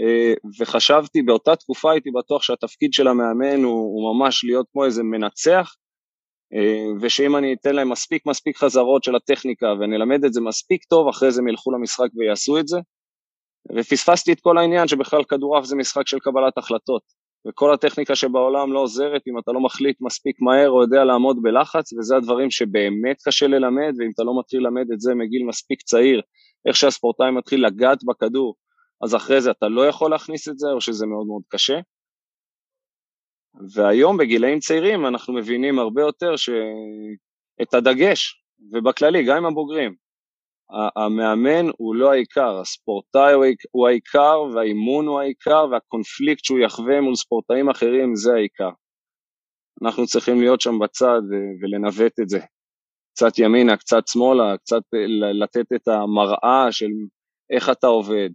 אה, 0.00 0.34
וחשבתי, 0.60 1.22
באותה 1.22 1.56
תקופה 1.56 1.92
הייתי 1.92 2.10
בטוח 2.10 2.42
שהתפקיד 2.42 2.92
של 2.92 3.08
המאמן 3.08 3.62
הוא, 3.62 3.72
הוא 3.72 4.14
ממש 4.14 4.44
להיות 4.44 4.66
כמו 4.72 4.84
איזה 4.84 5.02
מנצח, 5.02 5.74
אה, 6.54 6.86
ושאם 7.00 7.36
אני 7.36 7.54
אתן 7.54 7.74
להם 7.74 7.92
מספיק 7.92 8.26
מספיק 8.26 8.56
חזרות 8.56 9.04
של 9.04 9.16
הטכניקה 9.16 9.66
ונלמד 9.66 10.24
את 10.24 10.32
זה 10.32 10.40
מספיק 10.40 10.84
טוב, 10.84 11.08
אחרי 11.08 11.30
זה 11.30 11.40
הם 11.40 11.48
ילכו 11.48 11.72
למשחק 11.72 12.08
ויעשו 12.16 12.58
את 12.58 12.68
זה. 12.68 12.78
ופספסתי 13.76 14.32
את 14.32 14.40
כל 14.40 14.58
העניין 14.58 14.88
שבכלל 14.88 15.24
כדורעף 15.24 15.64
זה 15.64 15.76
משחק 15.76 16.06
של 16.06 16.18
קבלת 16.18 16.58
החלטות. 16.58 17.02
וכל 17.48 17.74
הטכניקה 17.74 18.14
שבעולם 18.14 18.72
לא 18.72 18.80
עוזרת 18.80 19.22
אם 19.28 19.38
אתה 19.38 19.52
לא 19.52 19.60
מחליט 19.60 19.96
מספיק 20.00 20.36
מהר 20.40 20.70
או 20.70 20.82
יודע 20.82 21.04
לעמוד 21.04 21.36
בלחץ, 21.42 21.92
וזה 21.92 22.16
הדברים 22.16 22.50
שבאמת 22.50 23.16
קשה 23.24 23.46
ללמד, 23.46 23.92
ואם 23.98 24.10
אתה 24.14 24.22
לא 24.22 24.38
מתחיל 24.38 24.60
ללמד 24.60 24.86
את 24.92 25.00
זה 25.00 25.14
מגיל 25.14 25.46
מספיק 25.46 25.82
צעיר, 25.82 26.20
איך 26.68 26.76
שהספורטאי 26.76 27.30
מתחיל 27.30 27.66
לגעת 27.66 27.98
בכדור, 28.04 28.54
אז 29.04 29.14
אחרי 29.16 29.40
זה 29.40 29.50
אתה 29.50 29.68
לא 29.68 29.86
יכול 29.86 30.10
להכניס 30.10 30.48
את 30.48 30.58
זה, 30.58 30.68
או 30.68 30.80
שזה 30.80 31.06
מאוד 31.06 31.26
מאוד 31.26 31.42
קשה. 31.48 31.80
והיום 33.74 34.16
בגילאים 34.16 34.58
צעירים 34.58 35.06
אנחנו 35.06 35.34
מבינים 35.34 35.78
הרבה 35.78 36.02
יותר 36.02 36.34
את 37.62 37.74
הדגש, 37.74 38.42
ובכללי, 38.72 39.24
גם 39.24 39.36
עם 39.36 39.46
הבוגרים, 39.46 39.94
המאמן 40.96 41.70
הוא 41.76 41.94
לא 41.94 42.12
העיקר, 42.12 42.60
הספורטאי 42.60 43.32
הוא 43.70 43.88
העיקר 43.88 44.42
והאימון 44.54 45.06
הוא 45.06 45.20
העיקר 45.20 45.66
והקונפליקט 45.70 46.44
שהוא 46.44 46.58
יחווה 46.58 47.00
מול 47.00 47.14
ספורטאים 47.14 47.68
אחרים 47.70 48.14
זה 48.14 48.34
העיקר. 48.34 48.70
אנחנו 49.82 50.06
צריכים 50.06 50.40
להיות 50.40 50.60
שם 50.60 50.78
בצד 50.78 51.20
ולנווט 51.62 52.20
את 52.20 52.28
זה. 52.28 52.40
קצת 53.14 53.38
ימינה, 53.38 53.76
קצת 53.76 54.02
שמאלה, 54.06 54.56
קצת 54.58 54.82
לתת 55.42 55.72
את 55.74 55.88
המראה 55.88 56.72
של 56.72 56.90
איך 57.50 57.70
אתה 57.70 57.86
עובד, 57.86 58.30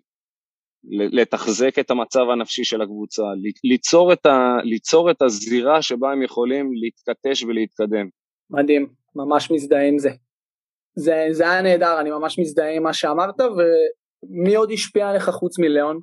לתחזק 0.92 1.80
את 1.80 1.92
המצב 1.92 2.30
הנפשי 2.34 2.64
של 2.64 2.82
הקבוצה, 2.82 3.24
ליצור 3.64 4.14
את, 4.14 4.26
ה, 4.26 4.58
ליצור 4.64 5.12
את 5.12 5.22
הזירה 5.22 5.82
שבה 5.82 6.12
הם 6.12 6.22
יכולים 6.22 6.72
להתכתש 6.74 7.44
ולהתקדם. 7.44 8.10
מדהים, 8.50 8.88
ממש 9.16 9.52
מזדהה 9.52 9.88
עם 9.88 10.00
זה. 10.00 10.10
זה, 10.96 11.28
זה 11.32 11.52
היה 11.52 11.62
נהדר, 11.62 12.00
אני 12.00 12.12
ממש 12.12 12.40
מזדהה 12.40 12.76
עם 12.76 12.84
מה 12.84 12.94
שאמרת, 12.94 13.36
ומי 13.40 14.56
עוד 14.56 14.72
השפיע 14.72 15.10
עליך 15.10 15.30
חוץ 15.30 15.60
מליאון? 15.60 16.00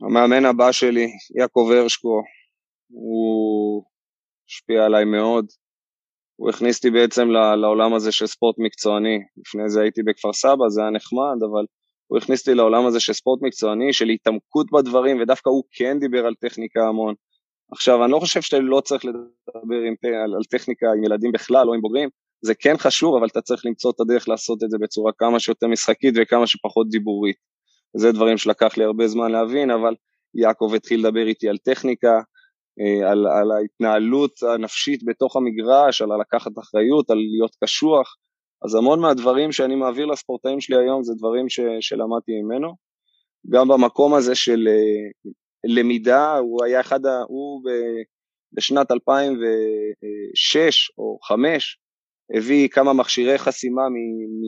המאמן 0.00 0.44
הבא 0.44 0.72
שלי, 0.72 1.08
יעקב 1.38 1.68
הרשקו, 1.72 2.22
הוא 2.88 3.84
השפיע 4.48 4.84
עליי 4.84 5.04
מאוד. 5.04 5.46
הוא 6.36 6.50
הכניס 6.50 6.76
אותי 6.76 6.90
בעצם 6.90 7.28
לעולם 7.62 7.94
הזה 7.94 8.12
של 8.12 8.26
ספורט 8.26 8.56
מקצועני. 8.58 9.18
לפני 9.36 9.68
זה 9.68 9.80
הייתי 9.80 10.02
בכפר 10.02 10.32
סבא, 10.32 10.68
זה 10.68 10.80
היה 10.80 10.90
נחמד, 10.90 11.42
אבל 11.50 11.64
הוא 12.06 12.18
הכניס 12.18 12.40
אותי 12.40 12.54
לעולם 12.54 12.86
הזה 12.86 13.00
של 13.00 13.12
ספורט 13.12 13.42
מקצועני, 13.42 13.92
של 13.92 14.08
התעמקות 14.08 14.66
בדברים, 14.72 15.20
ודווקא 15.20 15.50
הוא 15.50 15.64
כן 15.72 15.98
דיבר 16.00 16.26
על 16.26 16.34
טכניקה 16.34 16.88
המון. 16.88 17.14
עכשיו, 17.72 18.04
אני 18.04 18.12
לא 18.12 18.18
חושב 18.18 18.42
שאתה 18.42 18.58
לא 18.58 18.80
צריך 18.80 19.04
לדבר 19.04 19.76
עם, 19.86 19.94
על, 20.24 20.34
על 20.34 20.44
טכניקה 20.50 20.86
עם 20.96 21.04
ילדים 21.04 21.32
בכלל 21.32 21.68
או 21.68 21.74
עם 21.74 21.80
בוגרים, 21.80 22.08
זה 22.44 22.54
כן 22.54 22.76
חשוב, 22.76 23.16
אבל 23.16 23.26
אתה 23.26 23.40
צריך 23.40 23.66
למצוא 23.66 23.90
את 23.90 24.00
הדרך 24.00 24.28
לעשות 24.28 24.62
את 24.64 24.70
זה 24.70 24.78
בצורה 24.80 25.12
כמה 25.18 25.40
שיותר 25.40 25.66
משחקית 25.66 26.14
וכמה 26.16 26.46
שפחות 26.46 26.88
דיבורית. 26.88 27.36
זה 27.96 28.12
דברים 28.12 28.38
שלקח 28.38 28.76
לי 28.76 28.84
הרבה 28.84 29.08
זמן 29.08 29.32
להבין, 29.32 29.70
אבל 29.70 29.94
יעקב 30.34 30.72
התחיל 30.76 31.00
לדבר 31.00 31.26
איתי 31.26 31.48
על 31.48 31.58
טכניקה, 31.58 32.20
אה, 32.80 33.10
על, 33.10 33.26
על 33.26 33.50
ההתנהלות 33.50 34.42
הנפשית 34.42 35.04
בתוך 35.04 35.36
המגרש, 35.36 36.02
על 36.02 36.08
לקחת 36.20 36.58
אחריות, 36.58 37.10
על 37.10 37.16
להיות 37.16 37.56
קשוח, 37.64 38.16
אז 38.64 38.74
המון 38.74 39.00
מהדברים 39.00 39.52
שאני 39.52 39.74
מעביר 39.74 40.06
לספורטאים 40.06 40.60
שלי 40.60 40.76
היום 40.76 41.02
זה 41.02 41.12
דברים 41.18 41.48
ש, 41.48 41.60
שלמדתי 41.80 42.32
ממנו. 42.42 42.74
גם 43.50 43.68
במקום 43.68 44.14
הזה 44.14 44.34
של 44.34 44.68
אה, 44.68 45.30
למידה, 45.64 46.38
הוא 46.38 46.64
היה 46.64 46.80
אחד, 46.80 47.06
ה, 47.06 47.22
הוא 47.28 47.62
בשנת 48.52 48.90
2006 48.90 50.90
או 50.98 51.18
2005, 51.32 51.78
הביא 52.36 52.68
כמה 52.68 52.92
מכשירי 52.92 53.38
חסימה, 53.38 53.88
מ, 53.88 53.92
מ, 53.92 54.42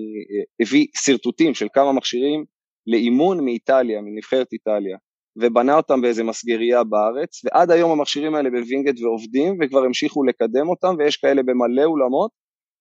הביא 0.62 0.86
שרטוטים 1.04 1.54
של 1.54 1.66
כמה 1.72 1.92
מכשירים 1.92 2.44
לאימון 2.86 3.44
מאיטליה, 3.44 4.00
מנבחרת 4.00 4.52
איטליה, 4.52 4.96
ובנה 5.36 5.76
אותם 5.76 6.00
באיזה 6.00 6.24
מסגרייה 6.24 6.84
בארץ, 6.84 7.44
ועד 7.44 7.70
היום 7.70 7.90
המכשירים 7.90 8.34
האלה 8.34 8.50
בווינגייט 8.50 9.00
ועובדים, 9.00 9.58
וכבר 9.60 9.84
המשיכו 9.84 10.24
לקדם 10.24 10.68
אותם, 10.68 10.94
ויש 10.98 11.16
כאלה 11.16 11.42
במלא 11.42 11.84
אולמות, 11.84 12.30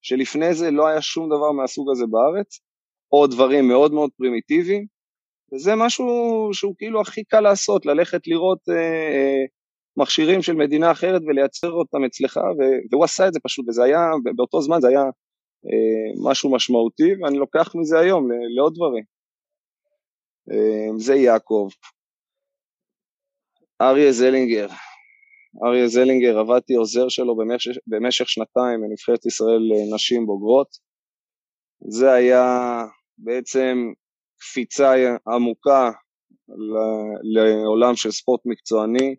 שלפני 0.02 0.54
זה 0.54 0.72
לא 0.72 0.88
היה 0.88 1.02
שום 1.02 1.28
דבר 1.28 1.52
מהסוג 1.52 1.92
הזה 1.92 2.06
בארץ, 2.12 2.60
או 3.12 3.28
דברים 3.28 3.68
מאוד 3.68 3.94
מאוד 3.94 4.10
פרימיטיביים, 4.18 4.86
וזה 5.54 5.76
משהו 5.76 6.06
שהוא 6.54 6.76
כאילו 6.78 7.02
הכי 7.02 7.24
קל 7.24 7.40
לעשות, 7.40 7.86
ללכת 7.86 8.28
לראות 8.28 8.60
אה, 8.70 8.76
אה, 8.76 9.44
מכשירים 9.98 10.42
של 10.42 10.54
מדינה 10.54 10.92
אחרת 10.92 11.22
ולייצר 11.28 11.72
אותם 11.72 12.04
אצלך, 12.04 12.40
והוא 12.92 13.04
עשה 13.04 13.28
את 13.28 13.34
זה 13.34 13.40
פשוט, 13.44 13.66
וזה 13.70 13.84
היה, 13.84 14.00
באותו 14.36 14.62
זמן 14.62 14.82
זה 14.82 14.88
היה 14.88 15.04
אה, 15.66 16.30
משהו 16.32 16.52
משמעותי, 16.52 17.12
ואני 17.24 17.38
לוקח 17.38 17.76
מזה 17.76 18.00
היום 18.00 18.30
לעוד 18.56 18.74
דברים. 18.76 19.04
אה, 20.52 20.98
זה 20.98 21.16
יעקב. 21.16 21.70
אריה 23.82 24.12
זלינגר, 24.12 24.68
אריה 25.64 25.88
זלינגר, 25.88 26.40
עבדתי 26.40 26.74
עוזר 26.74 27.10
שלו 27.10 27.36
במשך, 27.36 27.72
במשך 27.88 28.30
שנתיים 28.30 28.82
בנבחרת 28.82 29.26
ישראל 29.26 29.62
לנשים 29.72 30.26
בוגרות. 30.26 30.68
זה 31.90 32.12
היה 32.12 32.46
בעצם 33.18 33.78
קפיצה 34.40 34.94
עמוקה 35.28 35.92
לעולם 37.34 37.96
של 37.96 38.12
ספורט 38.12 38.42
מקצועני, 38.46 39.16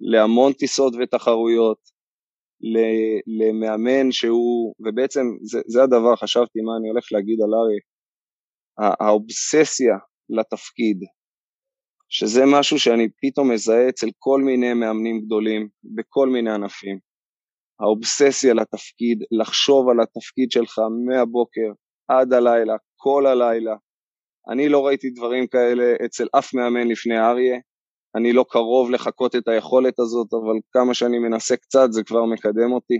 להמון 0.00 0.52
טיסות 0.52 0.94
ותחרויות, 0.94 1.78
למאמן 3.38 4.12
שהוא, 4.12 4.74
ובעצם 4.80 5.20
זה, 5.42 5.60
זה 5.66 5.82
הדבר, 5.82 6.16
חשבתי 6.16 6.60
מה 6.60 6.72
אני 6.80 6.88
הולך 6.88 7.04
להגיד 7.12 7.38
על 7.42 7.54
ארי, 7.54 7.78
האובססיה 9.00 9.96
לתפקיד, 10.28 10.98
שזה 12.16 12.42
משהו 12.46 12.78
שאני 12.78 13.08
פתאום 13.22 13.50
מזהה 13.50 13.88
אצל 13.88 14.06
כל 14.18 14.42
מיני 14.42 14.74
מאמנים 14.74 15.20
גדולים 15.20 15.68
בכל 15.84 16.28
מיני 16.28 16.50
ענפים. 16.50 16.98
האובססיה 17.80 18.54
לתפקיד, 18.54 19.22
לחשוב 19.40 19.88
על 19.88 20.00
התפקיד 20.00 20.50
שלך 20.50 20.78
מהבוקר 21.06 21.72
עד 22.08 22.32
הלילה, 22.32 22.76
כל 22.96 23.26
הלילה. 23.26 23.76
אני 24.48 24.68
לא 24.68 24.86
ראיתי 24.86 25.10
דברים 25.10 25.46
כאלה 25.46 25.94
אצל 26.04 26.26
אף 26.38 26.54
מאמן 26.54 26.88
לפני 26.88 27.18
אריה, 27.18 27.58
אני 28.16 28.32
לא 28.32 28.44
קרוב 28.48 28.90
לחקות 28.90 29.36
את 29.36 29.48
היכולת 29.48 29.98
הזאת, 29.98 30.34
אבל 30.34 30.56
כמה 30.72 30.94
שאני 30.94 31.18
מנסה 31.18 31.56
קצת 31.56 31.88
זה 31.90 32.04
כבר 32.04 32.24
מקדם 32.24 32.72
אותי. 32.72 32.98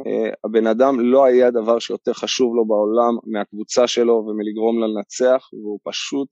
Uh, 0.00 0.34
הבן 0.44 0.66
אדם 0.66 1.00
לא 1.00 1.24
היה 1.24 1.50
דבר 1.50 1.78
שיותר 1.78 2.12
חשוב 2.12 2.54
לו 2.56 2.64
בעולם 2.66 3.32
מהקבוצה 3.32 3.86
שלו 3.86 4.26
ומלגרום 4.26 4.80
לה 4.80 4.86
לנצח, 4.86 5.48
והוא 5.52 5.78
פשוט 5.84 6.28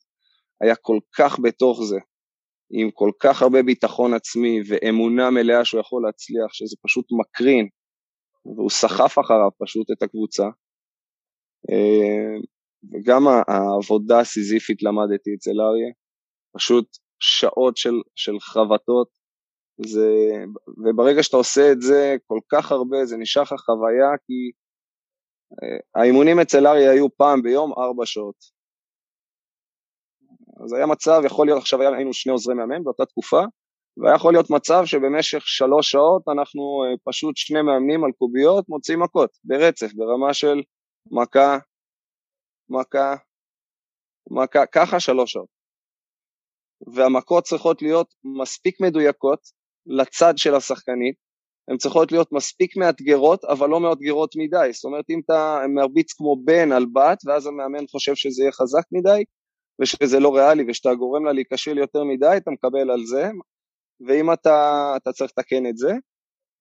היה 0.62 0.76
כל 0.76 0.98
כך 1.18 1.38
בתוך 1.42 1.82
זה, 1.84 1.98
עם 2.70 2.90
כל 2.90 3.10
כך 3.20 3.42
הרבה 3.42 3.62
ביטחון 3.62 4.14
עצמי 4.14 4.60
ואמונה 4.68 5.30
מלאה 5.30 5.64
שהוא 5.64 5.80
יכול 5.80 6.02
להצליח, 6.06 6.52
שזה 6.52 6.76
פשוט 6.82 7.06
מקרין, 7.20 7.68
והוא 8.44 8.70
סחף 8.70 9.18
אחריו 9.18 9.50
פשוט 9.58 9.90
את 9.90 10.02
הקבוצה. 10.02 10.44
Uh, 11.70 12.46
וגם 12.92 13.22
העבודה 13.48 14.20
הסיזיפית 14.20 14.82
למדתי 14.82 15.30
אצל 15.34 15.60
אריה, 15.60 15.92
פשוט 16.56 16.96
שעות 17.20 17.76
של, 17.76 17.94
של 18.14 18.40
חבטות, 18.40 19.08
זה, 19.86 20.10
וברגע 20.84 21.22
שאתה 21.22 21.36
עושה 21.36 21.72
את 21.72 21.80
זה 21.80 22.16
כל 22.26 22.38
כך 22.52 22.72
הרבה, 22.72 23.04
זה 23.04 23.16
נשאר 23.16 23.42
לך 23.42 23.54
חוויה, 23.66 24.10
כי 24.26 24.50
אה, 25.62 26.00
האימונים 26.00 26.40
אצל 26.40 26.66
אריה 26.66 26.90
היו 26.90 27.06
פעם 27.16 27.42
ביום 27.42 27.72
ארבע 27.72 28.06
שעות. 28.06 28.51
אז 30.64 30.72
היה 30.72 30.86
מצב, 30.86 31.20
יכול 31.26 31.46
להיות, 31.46 31.58
עכשיו 31.58 31.80
היינו 31.82 32.12
שני 32.12 32.32
עוזרי 32.32 32.54
מאמן 32.54 32.84
באותה 32.84 33.06
תקופה, 33.06 33.40
יכול 34.16 34.32
להיות 34.32 34.50
מצב 34.50 34.82
שבמשך 34.84 35.42
שלוש 35.46 35.90
שעות 35.90 36.22
אנחנו 36.28 36.62
אה, 36.84 36.94
פשוט 37.04 37.36
שני 37.36 37.62
מאמנים 37.62 38.04
על 38.04 38.10
קוביות 38.18 38.68
מוצאים 38.68 39.00
מכות 39.00 39.30
ברצף, 39.44 39.92
ברמה 39.94 40.34
של 40.34 40.62
מכה, 41.10 41.58
מכה, 42.68 43.14
מכה, 44.30 44.66
ככה 44.66 45.00
שלוש 45.00 45.32
שעות. 45.32 45.48
והמכות 46.94 47.44
צריכות 47.44 47.82
להיות 47.82 48.14
מספיק 48.40 48.80
מדויקות 48.80 49.40
לצד 49.86 50.32
של 50.36 50.54
השחקנית, 50.54 51.14
הן 51.68 51.76
צריכות 51.76 52.12
להיות 52.12 52.32
מספיק 52.32 52.76
מאתגרות, 52.76 53.44
אבל 53.44 53.68
לא 53.68 53.80
מאתגרות 53.80 54.30
מדי. 54.36 54.72
זאת 54.72 54.84
אומרת, 54.84 55.04
אם 55.10 55.20
אתה 55.24 55.58
מרביץ 55.74 56.12
כמו 56.12 56.36
בן 56.44 56.72
על 56.72 56.86
בת, 56.92 57.18
ואז 57.26 57.46
המאמן 57.46 57.86
חושב 57.90 58.14
שזה 58.14 58.42
יהיה 58.42 58.52
חזק 58.52 58.82
מדי, 58.92 59.24
ושזה 59.82 60.20
לא 60.20 60.34
ריאלי, 60.36 60.64
ושאתה 60.68 60.94
גורם 60.94 61.24
לה 61.24 61.32
להיכשל 61.32 61.78
יותר 61.78 62.04
מדי, 62.04 62.36
אתה 62.36 62.50
מקבל 62.50 62.90
על 62.90 63.04
זה, 63.04 63.30
ואם 64.06 64.32
אתה, 64.32 64.92
אתה 64.96 65.12
צריך 65.12 65.32
לתקן 65.38 65.66
את 65.66 65.76
זה, 65.76 65.92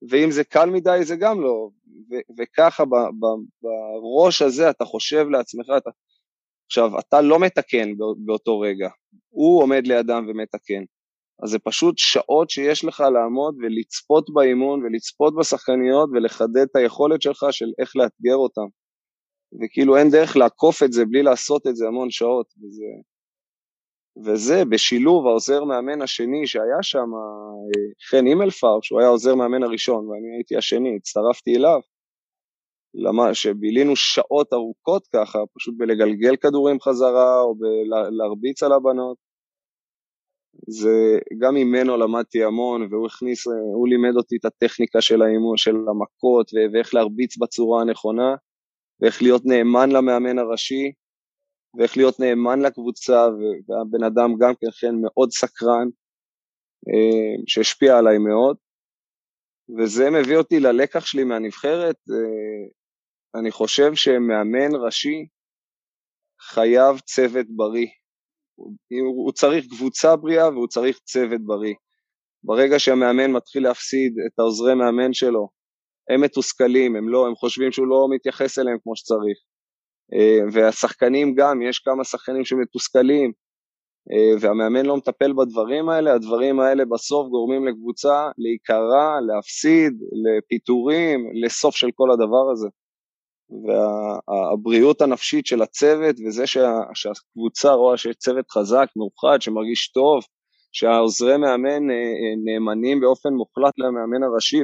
ואם 0.10 0.32
זה 0.32 0.44
קל 0.44 0.70
מדי 0.70 1.00
זה 1.02 1.16
גם 1.16 1.42
לא, 1.42 1.70
ו- 2.12 2.42
וככה 2.42 2.86
ב- 2.86 3.12
ב- 3.20 3.44
בראש 3.62 4.42
הזה 4.42 4.70
אתה 4.70 4.86
חושב 4.86 5.26
לעצמך, 5.30 5.66
אתה... 5.78 5.90
עכשיו 6.66 7.00
אתה 7.00 7.22
לא 7.22 7.40
מתקן 7.40 7.94
באותו 8.26 8.60
רגע, 8.60 8.90
הוא 9.30 9.64
עומד 9.64 9.88
לידם 9.88 10.26
ומתקן, 10.30 10.84
אז 11.44 11.50
זה 11.50 11.60
פשוט 11.60 11.98
שעות 11.98 12.50
שיש 12.50 12.86
לך 12.86 13.04
לעמוד 13.14 13.56
ולצפות 13.60 14.34
באימון 14.34 14.84
ולצפות 14.84 15.36
בשחקניות 15.36 16.10
ולחדד 16.14 16.58
את 16.72 16.76
היכולת 16.76 17.22
שלך 17.22 17.46
של 17.52 17.66
איך 17.80 17.96
לאתגר 17.96 18.36
אותם, 18.36 18.68
וכאילו 19.62 19.98
אין 19.98 20.10
דרך 20.10 20.38
לעקוף 20.38 20.84
את 20.84 20.94
זה 20.94 21.06
בלי 21.06 21.24
לעשות 21.24 21.68
את 21.68 21.76
זה 21.76 21.88
המון 21.88 22.12
שעות, 22.12 22.54
וזה, 22.62 22.86
וזה 24.18 24.66
בשילוב 24.66 25.28
העוזר 25.28 25.64
מאמן 25.64 26.02
השני 26.02 26.48
שהיה 26.48 26.82
שם, 26.82 27.00
אה, 27.16 28.10
חן 28.10 28.26
הימלפאר, 28.26 28.80
שהוא 28.82 29.00
היה 29.00 29.08
העוזר 29.08 29.36
מאמן 29.36 29.64
הראשון 29.64 30.08
ואני 30.08 30.36
הייתי 30.36 30.58
השני, 30.58 30.96
הצטרפתי 30.96 31.56
אליו, 31.56 31.80
למה, 32.94 33.34
שבילינו 33.34 33.96
שעות 33.96 34.54
ארוכות 34.54 35.08
ככה, 35.08 35.40
פשוט 35.58 35.76
בלגלגל 35.78 36.36
כדורים 36.36 36.80
חזרה 36.82 37.42
או 37.42 37.56
בלהרביץ 37.56 38.64
על 38.64 38.72
הבנות. 38.72 39.18
זה, 40.68 41.20
גם 41.38 41.56
ממנו 41.56 41.98
למדתי 41.98 42.44
המון 42.44 42.88
והוא 42.92 43.08
הכניס, 43.08 43.48
הוא 43.48 43.88
לימד 43.88 44.16
אותי 44.16 44.36
את 44.40 44.46
הטכניקה 44.46 45.02
של 45.02 45.22
האימון, 45.22 45.58
של 45.58 45.76
המכות 45.76 46.52
ואיך 46.74 46.94
להרביץ 46.96 47.38
בצורה 47.38 47.82
הנכונה 47.82 48.36
ואיך 49.00 49.22
להיות 49.22 49.42
נאמן 49.46 49.90
למאמן 49.92 50.40
הראשי 50.40 50.92
ואיך 51.78 51.98
להיות 51.98 52.20
נאמן 52.20 52.60
לקבוצה, 52.60 53.28
והבן 53.68 54.04
אדם 54.04 54.30
גם 54.40 54.54
כן, 54.60 54.72
כן 54.80 54.96
מאוד 55.02 55.32
סקרן, 55.32 55.88
אה, 56.88 57.44
שהשפיע 57.48 57.98
עליי 57.98 58.18
מאוד, 58.18 58.58
וזה 59.78 60.10
מביא 60.10 60.38
אותי 60.38 60.60
ללקח 60.60 61.06
שלי 61.06 61.24
מהנבחרת, 61.24 61.96
אה, 61.96 63.40
אני 63.40 63.52
חושב 63.52 63.96
שמאמן 63.96 64.76
ראשי 64.86 65.28
חייב 66.42 67.00
צוות 67.00 67.46
בריא. 67.50 67.88
הוא 69.16 69.32
צריך 69.32 69.66
קבוצה 69.66 70.16
בריאה 70.16 70.50
והוא 70.50 70.68
צריך 70.68 71.00
צוות 71.00 71.42
בריא. 71.46 71.74
ברגע 72.44 72.80
שהמאמן 72.80 73.32
מתחיל 73.32 73.64
להפסיד 73.64 74.14
את 74.28 74.40
העוזרי 74.40 74.76
מאמן 74.76 75.14
שלו, 75.14 75.50
הם 76.10 76.22
מתוסכלים, 76.22 76.96
הם 76.96 77.10
לא, 77.10 77.28
הם 77.28 77.36
חושבים 77.36 77.72
שהוא 77.72 77.88
לא 77.88 78.08
מתייחס 78.16 78.60
אליהם 78.60 78.78
כמו 78.84 78.96
שצריך. 78.96 79.38
אה, 80.14 80.40
והשחקנים 80.54 81.36
גם, 81.36 81.62
יש 81.62 81.80
כמה 81.80 82.04
שחקנים 82.04 82.46
שמתוסכלים, 82.46 83.32
אה, 84.12 84.36
והמאמן 84.40 84.86
לא 84.86 84.98
מטפל 84.98 85.34
בדברים 85.34 85.90
האלה, 85.90 86.14
הדברים 86.14 86.60
האלה 86.60 86.86
בסוף 86.86 87.28
גורמים 87.28 87.68
לקבוצה 87.68 88.30
להיקרע, 88.38 89.20
להפסיד, 89.22 89.94
לפיטורים, 90.26 91.26
לסוף 91.44 91.76
של 91.76 91.90
כל 91.96 92.12
הדבר 92.12 92.52
הזה. 92.52 92.68
והבריאות 93.66 95.02
הנפשית 95.02 95.46
של 95.46 95.62
הצוות 95.62 96.16
וזה 96.26 96.48
שה, 96.48 96.80
שהקבוצה 96.94 97.74
רואה 97.74 97.98
שיש 97.98 98.16
צוות 98.16 98.52
חזק, 98.52 98.88
מאוחד, 98.96 99.42
שמרגיש 99.42 99.92
טוב, 99.92 100.24
שהעוזרי 100.72 101.38
מאמן 101.38 101.92
אה, 101.92 101.96
נאמנים 102.46 103.00
באופן 103.00 103.30
מוחלט 103.34 103.74
למאמן 103.78 104.24
הראשי 104.24 104.58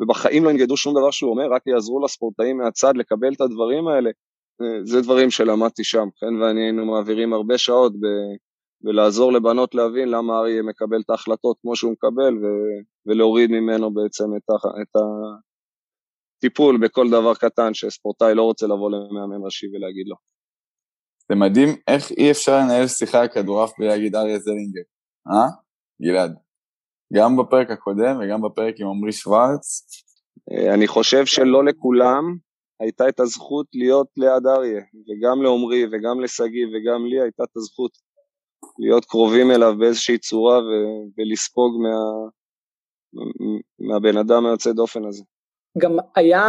ובחיים 0.00 0.44
לא 0.44 0.50
ינגדו 0.50 0.76
שום 0.76 0.94
דבר 0.94 1.10
שהוא 1.10 1.30
אומר, 1.30 1.52
רק 1.54 1.66
יעזרו 1.66 2.04
לספורטאים 2.04 2.58
מהצד 2.58 2.96
לקבל 2.96 3.32
את 3.32 3.40
הדברים 3.40 3.88
האלה, 3.88 4.10
זה 4.84 5.00
דברים 5.00 5.30
שלמדתי 5.30 5.84
שם, 5.84 6.08
כן, 6.20 6.42
ואני 6.42 6.60
היינו 6.60 6.86
מעבירים 6.86 7.32
הרבה 7.32 7.58
שעות 7.58 7.92
ב, 7.92 8.06
בלעזור 8.80 9.32
לבנות 9.32 9.74
להבין 9.74 10.08
למה 10.08 10.38
אריה 10.38 10.62
מקבל 10.62 11.00
את 11.00 11.10
ההחלטות 11.10 11.56
כמו 11.62 11.76
שהוא 11.76 11.92
מקבל 11.92 12.44
ו, 12.44 12.46
ולהוריד 13.06 13.50
ממנו 13.50 13.94
בעצם 13.94 14.24
את, 14.36 14.50
ה, 14.50 14.82
את 14.82 14.96
הטיפול 16.38 16.78
בכל 16.86 17.10
דבר 17.10 17.34
קטן 17.34 17.74
שספורטאי 17.74 18.34
לא 18.34 18.42
רוצה 18.42 18.66
לבוא 18.66 18.90
למאמן 18.90 19.44
ראשי 19.44 19.66
ולהגיד 19.66 20.06
לו. 20.06 20.16
זה 21.28 21.34
מדהים 21.34 21.68
איך 21.88 22.10
אי 22.10 22.30
אפשר 22.30 22.58
לנהל 22.58 22.86
שיחה 22.86 23.20
על 23.20 23.28
כדורעף 23.28 23.72
בלי 23.78 23.88
להגיד 23.88 24.16
אריה 24.16 24.38
זלינגר, 24.38 24.82
אה? 25.28 25.48
גלעד. 26.02 26.34
גם 27.12 27.36
בפרק 27.36 27.70
הקודם 27.70 28.18
וגם 28.20 28.42
בפרק 28.42 28.74
עם 28.78 28.86
עמרי 28.86 29.12
שוורץ. 29.12 29.86
אה, 30.52 30.74
אני 30.74 30.86
חושב 30.86 31.26
שלא 31.26 31.64
לכולם 31.64 32.36
הייתה 32.80 33.08
את 33.08 33.20
הזכות 33.20 33.66
להיות 33.74 34.08
ליד 34.16 34.46
אריה, 34.46 34.82
וגם 35.08 35.42
לעומרי 35.42 35.84
וגם 35.92 36.20
לשגיא 36.20 36.66
וגם 36.66 37.06
לי 37.06 37.20
הייתה 37.20 37.44
את 37.44 37.56
הזכות 37.56 37.90
להיות 38.78 39.04
קרובים 39.04 39.50
אליו 39.50 39.78
באיזושהי 39.78 40.18
צורה 40.18 40.58
ו- 40.58 41.02
ולספוג 41.18 41.82
מה, 41.82 41.98
מהבן 43.78 44.16
אדם 44.18 44.46
היוצא 44.46 44.72
דופן 44.72 45.04
הזה. 45.04 45.24
גם 45.78 45.96
היה 46.16 46.42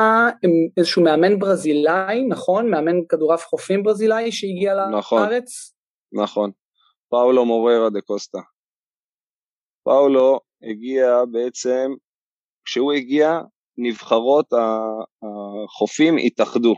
איזשהו 0.78 1.04
מאמן 1.04 1.40
ברזילאי, 1.40 2.28
נכון? 2.28 2.72
מאמן 2.72 3.06
כדורעף 3.10 3.46
חופים 3.46 3.84
ברזילאי 3.84 4.32
שהגיע 4.32 4.74
נכון, 5.00 5.22
לארץ? 5.22 5.74
נכון, 6.24 6.52
פאולו 7.10 7.46
מוררה 7.46 7.90
דה 7.90 8.02
קוסטה. 8.02 8.40
פאולו 9.84 10.40
הגיע 10.64 11.26
בעצם, 11.32 11.92
כשהוא 12.66 12.94
הגיע 12.94 13.40
נבחרות 13.78 14.46
החופים 15.24 16.18
התאחדו. 16.18 16.76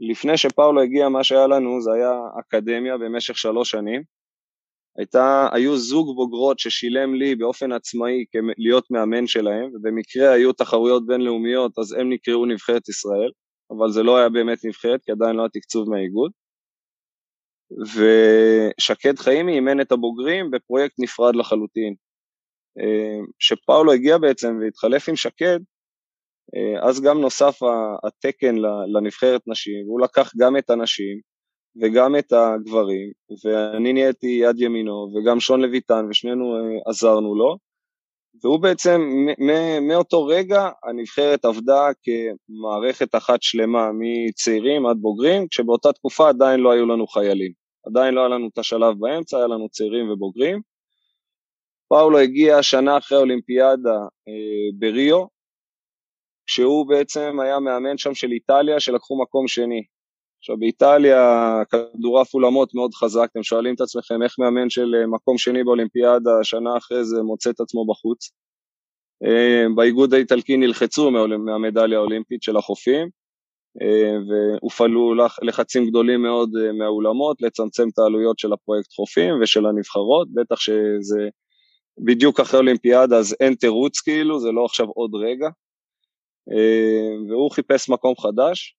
לפני 0.00 0.36
שפאולו 0.36 0.82
הגיע, 0.82 1.08
מה 1.08 1.24
שהיה 1.24 1.46
לנו 1.46 1.80
זה 1.80 1.92
היה 1.92 2.12
אקדמיה 2.40 2.98
במשך 2.98 3.38
שלוש 3.38 3.70
שנים. 3.70 4.02
הייתה, 4.98 5.48
היו 5.52 5.76
זוג 5.76 6.16
בוגרות 6.16 6.58
ששילם 6.58 7.14
לי 7.14 7.34
באופן 7.34 7.72
עצמאי 7.72 8.24
להיות 8.58 8.90
מאמן 8.90 9.26
שלהם, 9.26 9.70
ובמקרה 9.74 10.32
היו 10.32 10.52
תחרויות 10.52 11.06
בינלאומיות, 11.06 11.78
אז 11.78 11.92
הם 11.92 12.12
נקראו 12.12 12.46
נבחרת 12.46 12.88
ישראל, 12.88 13.30
אבל 13.70 13.90
זה 13.90 14.02
לא 14.02 14.16
היה 14.18 14.28
באמת 14.28 14.64
נבחרת, 14.64 15.00
כי 15.04 15.12
עדיין 15.12 15.36
לא 15.36 15.42
היה 15.42 15.48
תקצוב 15.48 15.90
מהאיגוד. 15.90 16.30
ושקד 17.94 19.18
חיימי 19.18 19.54
אימן 19.54 19.80
את 19.80 19.92
הבוגרים 19.92 20.50
בפרויקט 20.50 20.94
נפרד 20.98 21.36
לחלוטין. 21.36 21.94
כשפאולו 23.38 23.92
הגיע 23.92 24.18
בעצם 24.18 24.58
והתחלף 24.60 25.08
עם 25.08 25.16
שקד, 25.16 25.58
אה, 25.58 25.77
אז 26.82 27.00
גם 27.00 27.20
נוסף 27.20 27.58
התקן 28.04 28.56
לנבחרת 28.94 29.40
נשים, 29.46 29.86
והוא 29.86 30.00
לקח 30.00 30.32
גם 30.38 30.56
את 30.56 30.70
הנשים 30.70 31.20
וגם 31.82 32.16
את 32.16 32.32
הגברים, 32.32 33.10
ואני 33.44 33.92
נהייתי 33.92 34.26
יד 34.26 34.60
ימינו, 34.60 35.08
וגם 35.14 35.40
שון 35.40 35.60
לויטן, 35.60 36.06
ושנינו 36.10 36.56
אה, 36.56 36.90
עזרנו 36.90 37.34
לו, 37.34 37.56
והוא 38.42 38.60
בעצם, 38.60 39.00
מאותו 39.88 40.26
רגע 40.26 40.68
הנבחרת 40.84 41.44
עבדה 41.44 41.88
כמערכת 42.02 43.14
אחת 43.14 43.42
שלמה, 43.42 43.90
מצעירים 43.94 44.86
עד 44.86 44.96
בוגרים, 45.00 45.48
כשבאותה 45.48 45.92
תקופה 45.92 46.28
עדיין 46.28 46.60
לא 46.60 46.72
היו 46.72 46.86
לנו 46.86 47.06
חיילים. 47.06 47.52
עדיין 47.86 48.14
לא 48.14 48.20
היה 48.20 48.28
לנו 48.28 48.48
את 48.52 48.58
השלב 48.58 48.94
באמצע, 48.98 49.36
היה 49.36 49.46
לנו 49.46 49.68
צעירים 49.68 50.10
ובוגרים. 50.10 50.60
פאולו 51.88 52.18
הגיע 52.18 52.62
שנה 52.62 52.98
אחרי 52.98 53.18
האולימפיאדה 53.18 53.98
אה, 54.28 54.78
בריו, 54.78 55.24
כשהוא 56.48 56.88
בעצם 56.88 57.40
היה 57.42 57.60
מאמן 57.60 57.98
שם 57.98 58.14
של 58.14 58.32
איטליה 58.32 58.80
שלקחו 58.80 59.22
מקום 59.22 59.48
שני. 59.48 59.82
עכשיו 60.38 60.56
באיטליה 60.56 61.52
כדורעף 61.70 62.34
אולמות 62.34 62.74
מאוד 62.74 62.94
חזק, 62.94 63.28
אתם 63.32 63.42
שואלים 63.42 63.74
את 63.74 63.80
עצמכם 63.80 64.22
איך 64.22 64.38
מאמן 64.38 64.70
של 64.70 64.94
אה, 64.94 65.06
מקום 65.06 65.38
שני 65.38 65.64
באולימפיאדה 65.64 66.30
שנה 66.42 66.76
אחרי 66.76 67.04
זה 67.04 67.22
מוצא 67.22 67.50
את 67.50 67.60
עצמו 67.60 67.86
בחוץ. 67.86 68.30
אה, 69.24 69.64
באיגוד 69.74 70.14
האיטלקי 70.14 70.56
נלחצו 70.56 71.10
מהמדליה 71.38 71.98
האולימפית 71.98 72.42
של 72.42 72.56
החופים 72.56 73.08
אה, 73.82 74.16
והופעלו 74.28 75.14
לחצים 75.42 75.88
גדולים 75.88 76.22
מאוד 76.22 76.50
מהאולמות 76.78 77.42
לצמצם 77.42 77.88
את 77.88 77.98
העלויות 77.98 78.38
של 78.38 78.52
הפרויקט 78.52 78.92
חופים 78.92 79.34
ושל 79.42 79.66
הנבחרות, 79.66 80.28
בטח 80.34 80.60
שזה 80.60 81.28
בדיוק 82.04 82.40
אחרי 82.40 82.60
אולימפיאדה 82.60 83.18
אז 83.18 83.36
אין 83.40 83.54
תירוץ 83.54 84.00
כאילו, 84.00 84.40
זה 84.40 84.52
לא 84.52 84.64
עכשיו 84.64 84.86
עוד 84.86 85.14
רגע. 85.14 85.48
אה, 86.52 87.28
והוא 87.28 87.50
חיפש 87.50 87.88
מקום 87.88 88.14
חדש. 88.16 88.76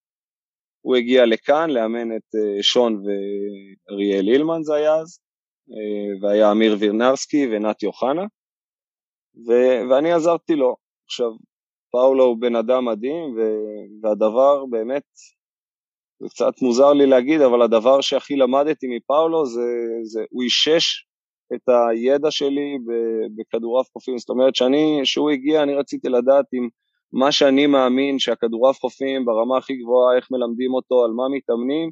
הוא 0.82 0.96
הגיע 0.96 1.26
לכאן 1.26 1.70
לאמן 1.70 2.16
את 2.16 2.36
אה, 2.36 2.64
שון 2.64 3.04
ואריאל 3.04 4.28
אילמן 4.28 4.64
זה 4.64 4.76
היה 4.76 4.96
אז, 4.96 5.20
אה, 5.72 6.22
והיה 6.22 6.52
אמיר 6.52 6.78
וירנרסקי 6.80 7.48
ונתי 7.52 7.86
אוחנה, 7.86 8.24
ו- 9.48 9.90
ואני 9.90 10.12
עזרתי 10.12 10.56
לו. 10.56 10.76
עכשיו, 11.06 11.32
פאולו 11.92 12.24
הוא 12.24 12.38
בן 12.40 12.56
אדם 12.56 12.86
מדהים, 12.86 13.38
ו- 13.38 14.04
והדבר 14.04 14.66
באמת, 14.66 15.04
זה 16.20 16.30
קצת 16.30 16.62
מוזר 16.62 16.94
לי 16.94 17.06
להגיד, 17.06 17.42
אבל 17.42 17.62
הדבר 17.62 18.02
שהכי 18.02 18.36
למדתי 18.36 18.88
מפאולו 18.88 19.46
זה, 19.46 19.62
זה 20.04 20.24
הוא 20.30 20.44
אישש 20.44 21.06
את 21.56 21.70
הידע 21.70 22.32
שלי 22.32 22.78
בכדורעף 23.36 23.88
קופים, 23.90 24.18
זאת 24.18 24.30
אומרת 24.30 24.56
שאני, 24.56 25.00
כשהוא 25.04 25.32
הגיע 25.32 25.64
אני 25.64 25.76
רציתי 25.76 26.10
לדעת 26.10 26.46
אם 26.54 26.70
מה 27.14 27.32
שאני 27.32 27.68
מאמין 27.68 28.20
שהכדורעף 28.20 28.80
חופים 28.80 29.26
ברמה 29.26 29.58
הכי 29.58 29.74
גבוהה, 29.78 30.18
איך 30.18 30.28
מלמדים 30.32 30.74
אותו, 30.74 31.06
על 31.06 31.12
מה 31.12 31.24
מתאמנים, 31.30 31.90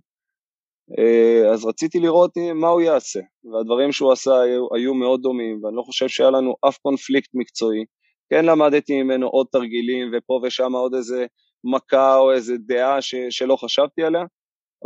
אה, 0.99 1.53
אז 1.53 1.65
רציתי 1.65 1.99
לראות 1.99 2.31
מה 2.55 2.67
הוא 2.67 2.81
יעשה, 2.81 3.19
והדברים 3.53 3.91
שהוא 3.91 4.11
עשה 4.11 4.41
היו, 4.41 4.67
היו 4.75 4.93
מאוד 4.93 5.21
דומים, 5.21 5.63
ואני 5.63 5.75
לא 5.75 5.81
חושב 5.81 6.07
שהיה 6.07 6.29
לנו 6.29 6.55
אף 6.67 6.77
קונפליקט 6.77 7.29
מקצועי. 7.33 7.85
כן 8.29 8.45
למדתי 8.45 9.03
ממנו 9.03 9.27
עוד 9.27 9.47
תרגילים, 9.51 10.11
ופה 10.13 10.39
ושם 10.43 10.73
עוד 10.73 10.93
איזה 10.95 11.25
מכה 11.63 12.17
או 12.17 12.31
איזה 12.31 12.53
דעה 12.57 13.01
ש, 13.01 13.15
שלא 13.29 13.55
חשבתי 13.55 14.03
עליה, 14.03 14.23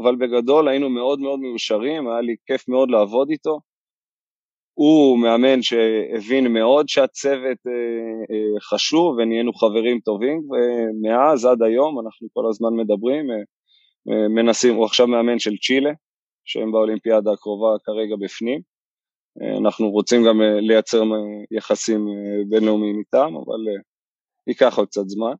אבל 0.02 0.16
בגדול 0.16 0.68
היינו 0.68 0.90
מאוד 0.90 1.20
מאוד 1.20 1.40
מיושרים, 1.40 2.08
היה 2.08 2.22
לי 2.22 2.36
כיף 2.46 2.70
מאוד 2.70 2.92
לעבוד 2.92 3.30
איתו. 3.30 3.60
הוא 4.74 5.20
מאמן 5.20 5.62
שהבין 5.62 6.54
מאוד 6.54 6.90
שהצוות 6.90 7.58
אה, 7.68 7.72
אה, 8.32 8.60
חשוב 8.62 9.16
ונהיינו 9.18 9.54
חברים 9.54 10.00
טובים, 10.00 10.42
ומאז 10.50 11.46
עד 11.46 11.62
היום 11.64 12.00
אנחנו 12.00 12.28
כל 12.34 12.50
הזמן 12.50 12.74
מדברים, 12.74 13.32
אה, 13.32 14.28
מנסים, 14.30 14.76
הוא 14.76 14.86
עכשיו 14.86 15.08
מאמן 15.08 15.40
של 15.40 15.58
צ'ילה, 15.58 15.92
שהם 16.46 16.72
באולימפיאדה 16.72 17.32
הקרובה 17.32 17.68
כרגע 17.84 18.16
בפנים. 18.20 18.62
אנחנו 19.58 19.90
רוצים 19.90 20.24
גם 20.24 20.42
לייצר 20.42 21.04
יחסים 21.52 22.08
בינלאומיים 22.50 23.00
איתם, 23.00 23.34
אבל 23.36 23.60
ייקח 24.48 24.78
עוד 24.78 24.88
קצת 24.88 25.08
זמן. 25.08 25.34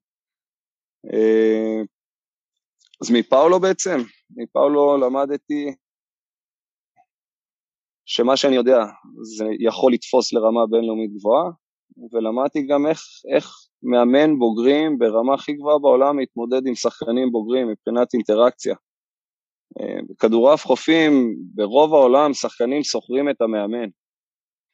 אז 3.02 3.12
מפאולו 3.12 3.60
בעצם, 3.60 3.98
מפאולו 4.38 4.98
למדתי 4.98 5.76
שמה 8.14 8.38
שאני 8.38 8.56
יודע 8.56 8.78
זה 9.22 9.46
יכול 9.60 9.94
לתפוס 9.94 10.34
לרמה 10.34 10.68
בינלאומית 10.68 11.12
גבוהה, 11.14 11.50
ולמדתי 12.14 12.62
גם 12.62 12.88
איך, 12.88 13.00
איך 13.36 13.50
מאמן 13.84 14.40
בוגרים 14.40 15.00
ברמה 15.00 15.34
הכי 15.34 15.54
גבוהה 15.54 15.80
בעולם 15.80 16.18
מתמודד 16.18 16.68
עם 16.68 16.76
שחקנים 16.76 17.32
בוגרים 17.32 17.68
מבחינת 17.68 18.14
אינטראקציה. 18.14 18.76
אה, 19.80 20.00
בכדורעף 20.10 20.66
חופים, 20.66 21.36
ברוב 21.56 21.94
העולם 21.94 22.34
שחקנים 22.34 22.84
שוכרים 22.84 23.30
את 23.30 23.42
המאמן, 23.42 23.90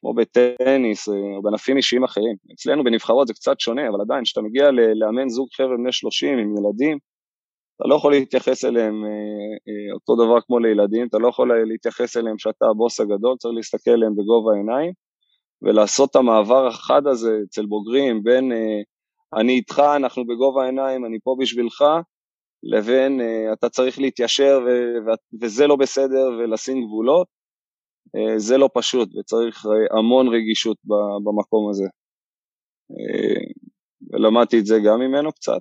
כמו 0.00 0.14
בטניס 0.14 1.08
אה, 1.08 1.14
או 1.36 1.42
בענפים 1.42 1.76
אישיים 1.76 2.04
אחרים. 2.04 2.36
אצלנו 2.54 2.84
בנבחרות 2.84 3.26
זה 3.26 3.34
קצת 3.34 3.60
שונה, 3.60 3.88
אבל 3.88 4.00
עדיין, 4.00 4.24
כשאתה 4.24 4.40
מגיע 4.40 4.70
לאמן 4.70 5.28
זוג 5.28 5.48
חבר'ה 5.52 5.76
בני 5.76 5.92
30 5.92 6.38
עם 6.38 6.54
ילדים, 6.56 6.98
אתה 7.80 7.88
לא 7.88 7.94
יכול 7.94 8.12
להתייחס 8.12 8.64
אליהם 8.64 9.04
אה, 9.04 9.10
אה, 9.68 9.94
אותו 9.94 10.16
דבר 10.16 10.40
כמו 10.40 10.58
לילדים, 10.58 11.06
אתה 11.06 11.18
לא 11.18 11.28
יכול 11.28 11.64
להתייחס 11.64 12.16
אליהם 12.16 12.38
שאתה 12.38 12.66
הבוס 12.66 13.00
הגדול, 13.00 13.36
צריך 13.36 13.54
להסתכל 13.54 13.90
עליהם 13.90 14.16
בגובה 14.16 14.52
העיניים 14.52 14.92
ולעשות 15.62 16.10
את 16.10 16.16
המעבר 16.16 16.66
החד 16.66 17.06
הזה 17.06 17.38
אצל 17.48 17.66
בוגרים 17.66 18.22
בין 18.22 18.52
אה, 18.52 18.80
אני 19.40 19.52
איתך, 19.52 19.82
אנחנו 19.96 20.26
בגובה 20.26 20.62
העיניים, 20.62 21.06
אני 21.06 21.18
פה 21.24 21.36
בשבילך, 21.40 21.84
לבין 22.62 23.20
אתה 23.52 23.68
צריך 23.68 23.98
להתיישר 23.98 24.60
וזה 25.42 25.66
לא 25.66 25.76
בסדר 25.76 26.30
ולשים 26.38 26.84
גבולות, 26.84 27.26
זה 28.36 28.58
לא 28.58 28.68
פשוט 28.74 29.08
וצריך 29.16 29.66
המון 29.98 30.28
רגישות 30.28 30.76
במקום 31.24 31.70
הזה. 31.70 31.84
ולמדתי 34.12 34.58
את 34.58 34.66
זה 34.66 34.78
גם 34.84 35.00
ממנו 35.00 35.32
קצת. 35.32 35.60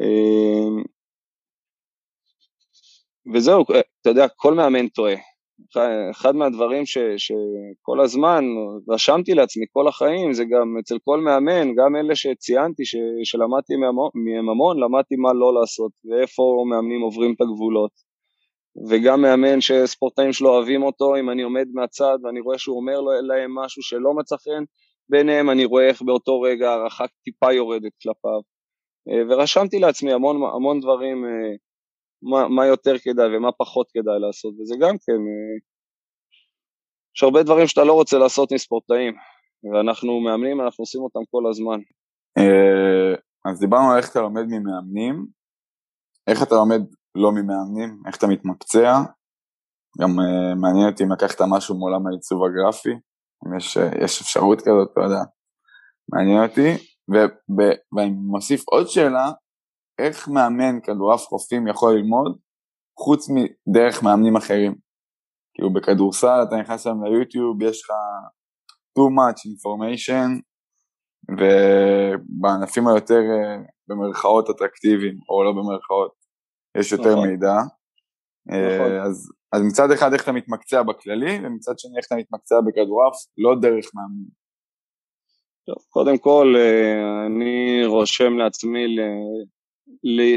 אמ, 0.00 0.82
וזהו, 3.34 3.62
אתה 4.00 4.10
יודע, 4.10 4.26
כל 4.36 4.54
מאמן 4.54 4.88
טועה. 4.88 5.14
אחד 6.10 6.36
מהדברים 6.36 6.86
ש, 6.86 6.98
שכל 7.16 8.00
הזמן 8.00 8.44
רשמתי 8.88 9.34
לעצמי 9.34 9.64
כל 9.72 9.88
החיים 9.88 10.32
זה 10.32 10.44
גם 10.44 10.76
אצל 10.80 10.98
כל 11.04 11.20
מאמן, 11.20 11.74
גם 11.74 11.96
אלה 11.96 12.16
שציינתי 12.16 12.84
ש, 12.84 12.96
שלמדתי 13.24 13.76
מהם 13.76 14.48
המון, 14.48 14.80
למדתי 14.80 15.16
מה 15.16 15.32
לא 15.32 15.60
לעשות 15.60 15.92
ואיפה 16.04 16.64
מאמנים 16.70 17.00
עוברים 17.00 17.34
את 17.34 17.40
הגבולות. 17.40 17.90
וגם 18.90 19.22
מאמן 19.22 19.60
שספורטאים 19.60 20.32
שלו 20.32 20.50
אוהבים 20.50 20.82
אותו, 20.82 21.16
אם 21.16 21.30
אני 21.30 21.42
עומד 21.42 21.66
מהצד 21.74 22.18
ואני 22.24 22.40
רואה 22.40 22.58
שהוא 22.58 22.76
אומר 22.76 23.00
להם 23.00 23.54
משהו 23.54 23.82
שלא 23.82 24.14
מצא 24.14 24.36
חן 24.36 24.64
ביניהם, 25.08 25.50
אני 25.50 25.64
רואה 25.64 25.88
איך 25.88 26.02
באותו 26.02 26.40
רגע 26.40 26.70
הערכה 26.70 27.04
טיפה 27.24 27.52
יורדת 27.52 27.92
כלפיו. 28.02 28.53
אה, 29.08 29.22
ורשמתי 29.28 29.78
לעצמי 29.78 30.12
המון, 30.12 30.36
המון 30.56 30.80
דברים, 30.80 31.24
אה, 31.24 31.56
מה, 32.22 32.48
מה 32.48 32.66
יותר 32.66 32.98
כדאי 32.98 33.36
ומה 33.36 33.52
פחות 33.52 33.90
כדאי 33.90 34.20
לעשות, 34.20 34.54
וזה 34.60 34.74
גם 34.80 34.96
כן, 35.04 35.12
אה, 35.12 35.56
יש 37.16 37.22
הרבה 37.22 37.42
דברים 37.42 37.66
שאתה 37.66 37.84
לא 37.84 37.92
רוצה 37.92 38.18
לעשות 38.18 38.52
עם 38.52 38.58
ספורטאים, 38.58 39.14
ואנחנו 39.72 40.20
מאמנים, 40.20 40.60
אנחנו 40.60 40.82
עושים 40.82 41.00
אותם 41.00 41.20
כל 41.30 41.42
הזמן. 41.50 41.80
אז 43.44 43.60
דיברנו 43.60 43.90
על 43.90 43.98
איך 43.98 44.10
אתה 44.10 44.20
לומד 44.20 44.44
ממאמנים, 44.48 45.26
איך 46.26 46.42
אתה 46.42 46.54
לומד 46.54 46.80
לא 47.14 47.32
ממאמנים, 47.32 48.02
איך 48.06 48.16
אתה 48.18 48.26
מתמקצע, 48.26 48.92
גם 50.00 50.10
מעניין 50.60 50.88
אותי 50.90 51.04
אם 51.04 51.12
לקחת 51.12 51.40
משהו 51.50 51.78
מעולם 51.78 52.06
העיצוב 52.06 52.44
הגרפי, 52.44 52.92
אם 53.46 53.56
יש, 53.56 53.76
יש 53.76 54.20
אפשרות 54.20 54.60
כזאת, 54.60 54.88
אתה 54.92 55.00
יודע, 55.00 55.22
מעניין 56.08 56.42
אותי. 56.42 56.93
ואני 57.08 58.10
מוסיף 58.10 58.62
עוד 58.68 58.86
שאלה, 58.86 59.30
איך 59.98 60.28
מאמן 60.28 60.80
כדורעף 60.80 61.20
חופים 61.20 61.68
יכול 61.68 61.94
ללמוד 61.94 62.38
חוץ 62.98 63.28
מדרך 63.28 64.02
מאמנים 64.02 64.36
אחרים? 64.36 64.74
כאילו 65.54 65.72
בכדורסל 65.72 66.42
אתה 66.48 66.56
נכנס 66.56 66.86
היום 66.86 67.04
ליוטיוב, 67.04 67.62
יש 67.62 67.82
לך 67.82 67.90
too 68.98 69.10
much 69.18 69.40
information, 69.54 70.28
ובענפים 71.38 72.88
היותר 72.88 73.22
אה, 73.34 73.56
במרכאות 73.88 74.50
אטרקטיביים, 74.50 75.16
או 75.28 75.44
לא 75.44 75.52
במרכאות, 75.52 76.12
יש 76.78 76.92
יותר 76.92 77.12
נכון. 77.12 77.28
מידע. 77.28 77.54
אה, 78.50 78.76
נכון. 78.76 78.92
אז, 79.06 79.32
אז 79.52 79.62
מצד 79.62 79.90
אחד 79.90 80.12
איך 80.12 80.22
אתה 80.22 80.32
מתמקצע 80.32 80.82
בכללי, 80.82 81.38
ומצד 81.42 81.78
שני 81.78 81.96
איך 81.96 82.06
אתה 82.06 82.16
מתמקצע 82.16 82.54
בכדורעף, 82.66 83.14
לא 83.38 83.54
דרך 83.60 83.86
מאמנים. 83.94 84.43
טוב, 85.66 85.76
קודם 85.88 86.18
כל 86.18 86.54
אה, 86.56 87.26
אני 87.26 87.86
רושם 87.86 88.38
לעצמי 88.38 88.96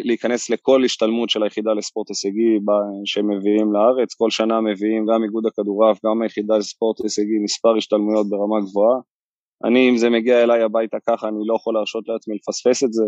להיכנס 0.05 0.49
לכל 0.49 0.85
השתלמות 0.85 1.29
של 1.29 1.43
היחידה 1.43 1.73
לספורט 1.73 2.09
הישגי 2.09 2.59
שהם 3.05 3.37
מביאים 3.37 3.73
לארץ, 3.73 4.13
כל 4.13 4.29
שנה 4.29 4.61
מביאים 4.61 5.05
גם 5.05 5.23
איגוד 5.23 5.45
הכדורעף, 5.45 5.99
גם 6.05 6.21
היחידה 6.21 6.57
לספורט 6.57 7.01
הישגי, 7.03 7.39
מספר 7.43 7.77
השתלמויות 7.77 8.29
ברמה 8.29 8.59
גבוהה. 8.61 8.99
אני, 9.63 9.89
אם 9.89 9.97
זה 9.97 10.09
מגיע 10.09 10.43
אליי 10.43 10.61
הביתה 10.61 10.97
ככה, 11.09 11.27
אני 11.27 11.37
לא 11.45 11.55
יכול 11.55 11.73
להרשות 11.73 12.03
לעצמי 12.07 12.35
לפספס 12.35 12.83
את 12.83 12.93
זה, 12.93 13.03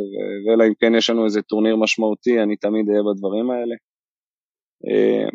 ואלא 0.47 0.63
אם 0.67 0.73
כן 0.79 0.95
יש 0.95 1.10
לנו 1.10 1.25
איזה 1.25 1.41
טורניר 1.41 1.75
משמעותי, 1.75 2.39
אני 2.43 2.55
תמיד 2.55 2.89
אהיה 2.89 3.01
בדברים 3.03 3.51
האלה. 3.51 3.75
אה, 4.88 5.29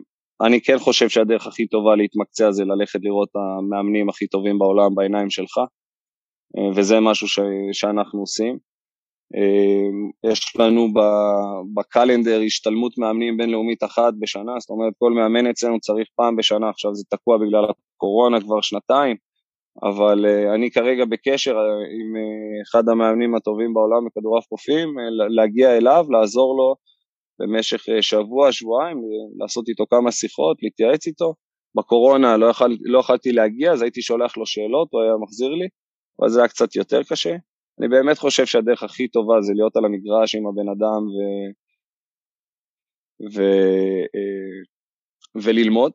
אני 0.46 0.60
כן 0.60 0.78
חושב 0.78 1.08
שהדרך 1.08 1.46
הכי 1.46 1.66
טובה 1.66 1.96
להתמקצע 1.96 2.50
זה 2.50 2.64
ללכת 2.64 2.98
לראות 3.02 3.28
את 3.30 3.36
המאמנים 3.36 4.08
הכי 4.08 4.26
טובים 4.26 4.58
בעולם 4.58 4.94
בעיניים 4.94 5.30
שלך. 5.30 5.58
אה, 6.58 6.68
וזה 6.76 7.00
משהו 7.00 7.28
ש, 7.28 7.40
שאנחנו 7.72 8.20
עושים. 8.20 8.58
אה, 9.36 10.30
יש 10.30 10.56
לנו 10.56 10.88
בקלנדר 11.74 12.40
השתלמות 12.46 12.98
מאמנים 12.98 13.36
בינלאומית 13.36 13.84
אחת 13.84 14.12
בשנה, 14.20 14.52
זאת 14.58 14.70
אומרת 14.70 14.92
כל 14.98 15.12
מאמן 15.12 15.46
אצלנו 15.46 15.80
צריך 15.80 16.08
פעם 16.16 16.36
בשנה, 16.36 16.68
עכשיו 16.68 16.94
זה 16.94 17.04
תקוע 17.10 17.38
בגלל 17.38 17.64
הקורונה 17.96 18.40
כבר 18.40 18.60
שנתיים, 18.60 19.16
אבל 19.82 20.26
אה, 20.26 20.54
אני 20.54 20.70
כרגע 20.70 21.04
בקשר 21.04 21.56
עם 21.98 22.14
אחד 22.62 22.88
המאמנים 22.88 23.34
הטובים 23.34 23.74
בעולם 23.74 24.06
בכדורעף 24.06 24.46
קופים, 24.46 24.88
להגיע 25.36 25.76
אליו, 25.76 26.06
לעזור 26.10 26.56
לו 26.56 26.74
במשך 27.40 27.82
שבוע, 28.00 28.52
שבועיים, 28.52 28.98
לעשות 29.38 29.68
איתו 29.68 29.84
כמה 29.90 30.12
שיחות, 30.12 30.56
להתייעץ 30.62 31.06
איתו. 31.06 31.34
בקורונה 31.76 32.36
לא, 32.36 32.46
יכול, 32.46 32.76
לא 32.84 33.02
להגיע, 33.26 33.72
אז 33.72 33.82
הייתי 33.82 34.02
שולח 34.02 34.36
לו 34.36 34.46
שאלות, 34.46 34.88
הוא 34.90 35.02
היה 35.02 35.12
מחזיר 35.22 35.48
לי. 35.48 35.68
אבל 36.20 36.28
זה 36.28 36.40
היה 36.40 36.48
קצת 36.48 36.76
יותר 36.76 37.02
קשה. 37.02 37.36
אני 37.80 37.88
באמת 37.88 38.18
חושב 38.18 38.46
שהדרך 38.46 38.82
הכי 38.82 39.08
טובה 39.08 39.34
זה 39.40 39.52
להיות 39.54 39.76
על 39.76 39.84
המגרש 39.84 40.34
עם 40.34 40.46
הבן 40.46 40.68
אדם 40.68 41.02
ו... 41.12 41.18
ו... 43.34 43.42
אה, 44.14 44.62
וללמוד. 45.42 45.92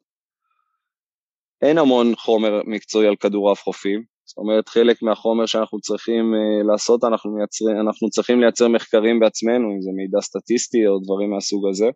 אין 1.61 1.77
המון 1.77 2.15
חומר 2.15 2.61
מקצועי 2.65 3.07
על 3.07 3.15
כדורעף 3.15 3.61
חופים, 3.61 4.03
זאת 4.29 4.37
אומרת 4.37 4.69
חלק 4.69 5.01
מהחומר 5.01 5.45
שאנחנו 5.45 5.79
צריכים 5.79 6.33
uh, 6.33 6.67
לעשות, 6.71 7.03
אנחנו, 7.03 7.31
מייצר, 7.31 7.65
אנחנו 7.81 8.09
צריכים 8.09 8.39
לייצר 8.39 8.67
מחקרים 8.67 9.19
בעצמנו, 9.19 9.71
אם 9.75 9.81
זה 9.81 9.91
מידע 9.95 10.21
סטטיסטי 10.21 10.87
או 10.87 10.99
דברים 10.99 11.29
מהסוג 11.31 11.67
הזה. 11.69 11.89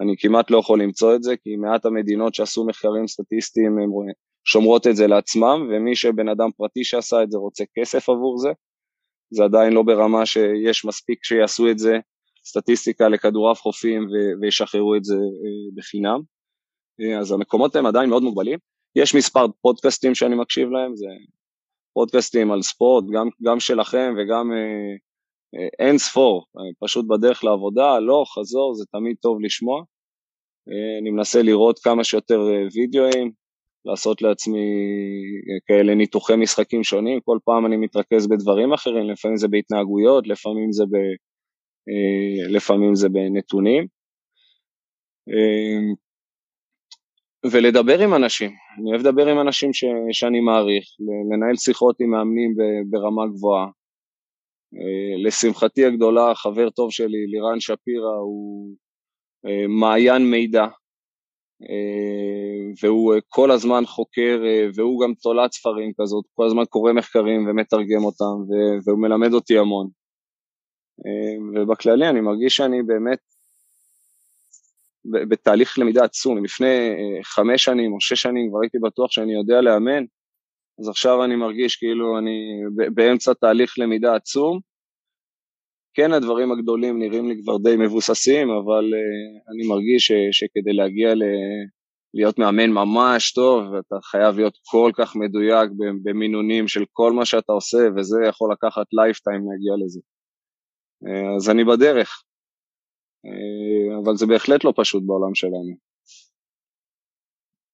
אני 0.00 0.14
כמעט 0.18 0.50
לא 0.50 0.58
יכול 0.58 0.82
למצוא 0.82 1.14
את 1.14 1.22
זה, 1.22 1.36
כי 1.36 1.56
מעט 1.56 1.84
המדינות 1.86 2.34
שעשו 2.34 2.66
מחקרים 2.66 3.06
סטטיסטיים 3.06 3.78
הם 3.78 3.90
שומרות 4.44 4.86
את 4.86 4.96
זה 4.96 5.06
לעצמם, 5.06 5.68
ומי 5.70 5.96
שבן 5.96 6.28
אדם 6.28 6.50
פרטי 6.56 6.84
שעשה 6.84 7.22
את 7.22 7.30
זה 7.30 7.38
רוצה 7.38 7.64
כסף 7.74 8.08
עבור 8.08 8.38
זה. 8.38 8.50
זה 9.30 9.44
עדיין 9.44 9.72
לא 9.72 9.82
ברמה 9.82 10.26
שיש 10.26 10.84
מספיק 10.84 11.24
שיעשו 11.24 11.70
את 11.70 11.78
זה, 11.78 11.98
סטטיסטיקה 12.44 13.08
לכדורעף 13.08 13.60
חופים 13.60 14.06
וישחררו 14.40 14.96
את 14.96 15.04
זה 15.04 15.14
אה, 15.14 15.76
בחינם. 15.76 16.20
אה, 17.00 17.18
אז 17.18 17.32
המקומות 17.32 17.76
הם 17.76 17.86
עדיין 17.86 18.10
מאוד 18.10 18.22
מוגבלים. 18.22 18.58
יש 18.96 19.14
מספר 19.14 19.46
פודקאסטים 19.60 20.14
שאני 20.14 20.34
מקשיב 20.34 20.68
להם, 20.68 20.96
זה 20.96 21.06
פודקאסטים 21.94 22.52
על 22.52 22.62
ספורט, 22.62 23.04
גם, 23.14 23.28
גם 23.42 23.60
שלכם 23.60 24.14
וגם 24.18 24.52
אה, 24.52 25.66
אין 25.78 25.98
ספור, 25.98 26.46
פשוט 26.80 27.06
בדרך 27.08 27.44
לעבודה, 27.44 27.98
לא, 27.98 28.24
חזור, 28.34 28.74
זה 28.74 28.84
תמיד 28.92 29.16
טוב 29.20 29.40
לשמוע. 29.40 29.82
אני 31.00 31.10
מנסה 31.10 31.42
לראות 31.42 31.78
כמה 31.78 32.04
שיותר 32.04 32.40
וידאוים, 32.74 33.32
לעשות 33.84 34.22
לעצמי 34.22 34.60
כאלה 35.66 35.94
ניתוחי 35.94 36.36
משחקים 36.36 36.84
שונים, 36.84 37.20
כל 37.24 37.38
פעם 37.44 37.66
אני 37.66 37.76
מתרכז 37.76 38.26
בדברים 38.26 38.72
אחרים, 38.72 39.10
לפעמים 39.10 39.36
זה 39.36 39.48
בהתנהגויות, 39.48 40.26
לפעמים 40.26 40.72
זה, 40.72 40.84
ב, 40.84 40.96
לפעמים 42.48 42.94
זה 42.94 43.08
בנתונים. 43.08 43.86
ולדבר 47.52 48.00
עם 48.00 48.14
אנשים, 48.14 48.50
אני 48.78 48.90
אוהב 48.90 49.00
לדבר 49.00 49.26
עם 49.28 49.40
אנשים 49.40 49.72
ש, 49.72 49.84
שאני 50.12 50.40
מעריך, 50.40 50.84
לנהל 51.32 51.56
שיחות 51.56 51.96
עם 52.00 52.10
מאמנים 52.10 52.54
ברמה 52.90 53.26
גבוהה. 53.26 53.66
אה, 54.74 55.26
לשמחתי 55.26 55.84
הגדולה, 55.84 56.34
חבר 56.34 56.70
טוב 56.70 56.90
שלי, 56.90 57.26
לירן 57.26 57.60
שפירא, 57.60 58.16
הוא 58.20 58.74
אה, 59.46 59.66
מעיין 59.68 60.30
מידע, 60.30 60.62
אה, 60.62 60.68
והוא 62.82 63.14
כל 63.28 63.50
הזמן 63.50 63.82
חוקר, 63.86 64.42
והוא 64.74 65.04
גם 65.04 65.14
תולעת 65.14 65.52
ספרים 65.52 65.92
כזאת, 66.00 66.24
כל 66.34 66.46
הזמן 66.46 66.64
קורא 66.64 66.92
מחקרים 66.92 67.46
ומתרגם 67.48 68.04
אותם, 68.04 68.52
והוא 68.84 68.98
מלמד 68.98 69.32
אותי 69.32 69.58
המון. 69.58 69.88
ובכללי 71.54 72.08
אני 72.08 72.20
מרגיש 72.20 72.56
שאני 72.56 72.82
באמת 72.82 73.18
בתהליך 75.04 75.78
למידה 75.78 76.04
עצום, 76.04 76.44
לפני 76.44 76.66
אה, 76.66 77.22
חמש 77.22 77.64
שנים 77.64 77.92
או 77.92 78.00
שש 78.00 78.22
שנים 78.22 78.50
כבר 78.50 78.58
הייתי 78.62 78.78
בטוח 78.78 79.10
שאני 79.10 79.34
יודע 79.34 79.60
לאמן, 79.60 80.04
אז 80.80 80.88
עכשיו 80.88 81.24
אני 81.24 81.36
מרגיש 81.36 81.76
כאילו 81.76 82.18
אני 82.18 82.62
באמצע 82.94 83.32
תהליך 83.34 83.78
למידה 83.78 84.14
עצום. 84.14 84.71
כן, 85.94 86.12
הדברים 86.12 86.52
הגדולים 86.52 86.98
נראים 86.98 87.28
לי 87.28 87.42
כבר 87.42 87.56
די 87.56 87.76
מבוססים, 87.76 88.50
אבל 88.50 88.84
אה, 88.84 89.52
אני 89.52 89.68
מרגיש 89.68 90.06
ש, 90.06 90.12
שכדי 90.32 90.72
להגיע 90.72 91.14
ל, 91.14 91.22
להיות 92.14 92.38
מאמן 92.38 92.70
ממש 92.70 93.32
טוב, 93.32 93.74
אתה 93.74 93.96
חייב 94.02 94.36
להיות 94.36 94.58
כל 94.70 94.90
כך 94.96 95.16
מדויק 95.16 95.70
במינונים 96.02 96.68
של 96.68 96.84
כל 96.92 97.12
מה 97.12 97.24
שאתה 97.24 97.52
עושה, 97.52 97.78
וזה 97.96 98.16
יכול 98.28 98.52
לקחת 98.52 98.86
lifetime 98.92 99.40
להגיע 99.40 99.84
לזה. 99.84 100.00
אה, 101.04 101.36
אז 101.36 101.50
אני 101.50 101.64
בדרך, 101.64 102.22
אה, 103.26 103.98
אבל 104.04 104.16
זה 104.16 104.26
בהחלט 104.26 104.64
לא 104.64 104.72
פשוט 104.76 105.02
בעולם 105.06 105.34
שלנו. 105.34 105.74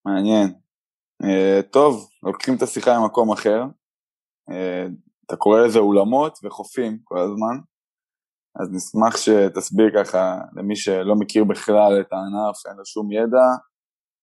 מעניין. 0.06 0.46
אה, 1.24 1.62
טוב, 1.72 2.08
לוקחים 2.22 2.56
את 2.56 2.62
השיחה 2.62 2.90
למקום 2.96 3.32
אחר. 3.32 3.62
אה, 4.50 4.86
אתה 5.26 5.36
קורא 5.36 5.60
לזה 5.60 5.78
אולמות 5.78 6.38
וחופים 6.44 6.98
כל 7.04 7.18
הזמן, 7.18 7.56
אז 8.60 8.68
נשמח 8.72 9.16
שתסביר 9.16 9.86
ככה 9.96 10.38
למי 10.56 10.76
שלא 10.76 11.14
מכיר 11.14 11.44
בכלל 11.44 12.00
את 12.00 12.12
הענף, 12.12 12.66
אין 12.66 12.76
לו 12.76 12.86
שום 12.86 13.12
ידע, 13.12 13.46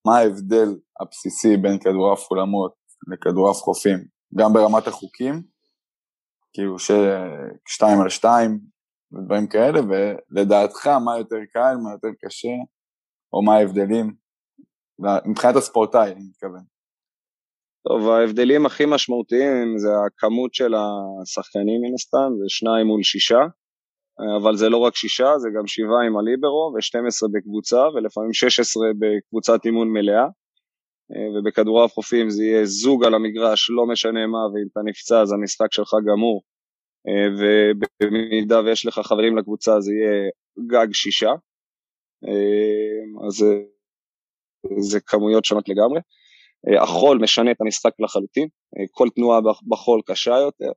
מה 0.07 0.17
ההבדל 0.17 0.69
הבסיסי 1.01 1.57
בין 1.57 1.79
כדורעף 1.79 2.31
אולמות 2.31 2.73
לכדורעף 3.07 3.57
חופים, 3.57 3.99
גם 4.35 4.53
ברמת 4.53 4.87
החוקים, 4.87 5.43
כאילו 6.53 6.75
ששתיים 6.79 8.01
על 8.01 8.09
שתיים, 8.09 8.59
ודברים 9.13 9.47
כאלה, 9.47 9.79
ולדעתך 9.79 10.87
מה 10.87 11.17
יותר 11.17 11.45
קל, 11.53 11.75
מה 11.83 11.91
יותר 11.91 12.07
קשה, 12.25 12.55
או 13.33 13.43
מה 13.43 13.55
ההבדלים, 13.55 14.13
מבחינת 15.25 15.55
הספורטאי, 15.55 16.11
אני 16.11 16.23
מתכוון. 16.29 16.63
טוב, 17.87 18.09
ההבדלים 18.09 18.65
הכי 18.65 18.83
משמעותיים 18.87 19.77
זה 19.77 19.89
הכמות 20.07 20.53
של 20.53 20.73
השחקנים 20.75 21.81
מן 21.81 21.93
הסתם, 21.93 22.29
זה 22.39 22.45
שניים 22.47 22.87
מול 22.87 23.03
שישה, 23.03 23.41
אבל 24.37 24.55
זה 24.55 24.69
לא 24.69 24.77
רק 24.77 24.95
שישה, 24.95 25.37
זה 25.37 25.49
גם 25.57 25.67
שבעה 25.67 26.05
עם 26.07 26.17
הליברו 26.17 26.73
ו-12 26.75 27.27
בקבוצה, 27.31 27.89
ולפעמים 27.89 28.33
16 28.33 28.87
בקבוצת 28.99 29.65
אימון 29.65 29.89
מלאה. 29.89 30.25
ובכדורעף 31.09 31.93
חופים 31.93 32.29
זה 32.29 32.43
יהיה 32.43 32.65
זוג 32.65 33.05
על 33.05 33.13
המגרש, 33.13 33.69
לא 33.69 33.85
משנה 33.85 34.27
מה, 34.27 34.37
ואם 34.37 34.67
אתה 34.71 34.79
נפצע 34.85 35.21
אז 35.21 35.31
המשחק 35.31 35.73
שלך 35.73 35.93
גמור, 36.07 36.41
אה, 37.07 37.27
ובמידה 37.37 38.59
ויש 38.59 38.85
לך 38.85 38.99
חברים 38.99 39.37
לקבוצה 39.37 39.81
זה 39.81 39.91
יהיה 39.93 40.29
גג 40.67 40.93
שישה, 40.93 41.31
אה, 42.27 43.27
אז 43.27 43.45
זה 44.79 44.99
כמויות 44.99 45.45
שונות 45.45 45.69
לגמרי. 45.69 45.99
אה, 46.67 46.83
החול 46.83 47.19
משנה 47.21 47.51
את 47.51 47.61
המשחק 47.61 47.91
לחלוטין, 47.99 48.47
כל 48.91 49.07
תנועה 49.15 49.39
בחול 49.67 50.01
קשה 50.05 50.37
יותר, 50.37 50.71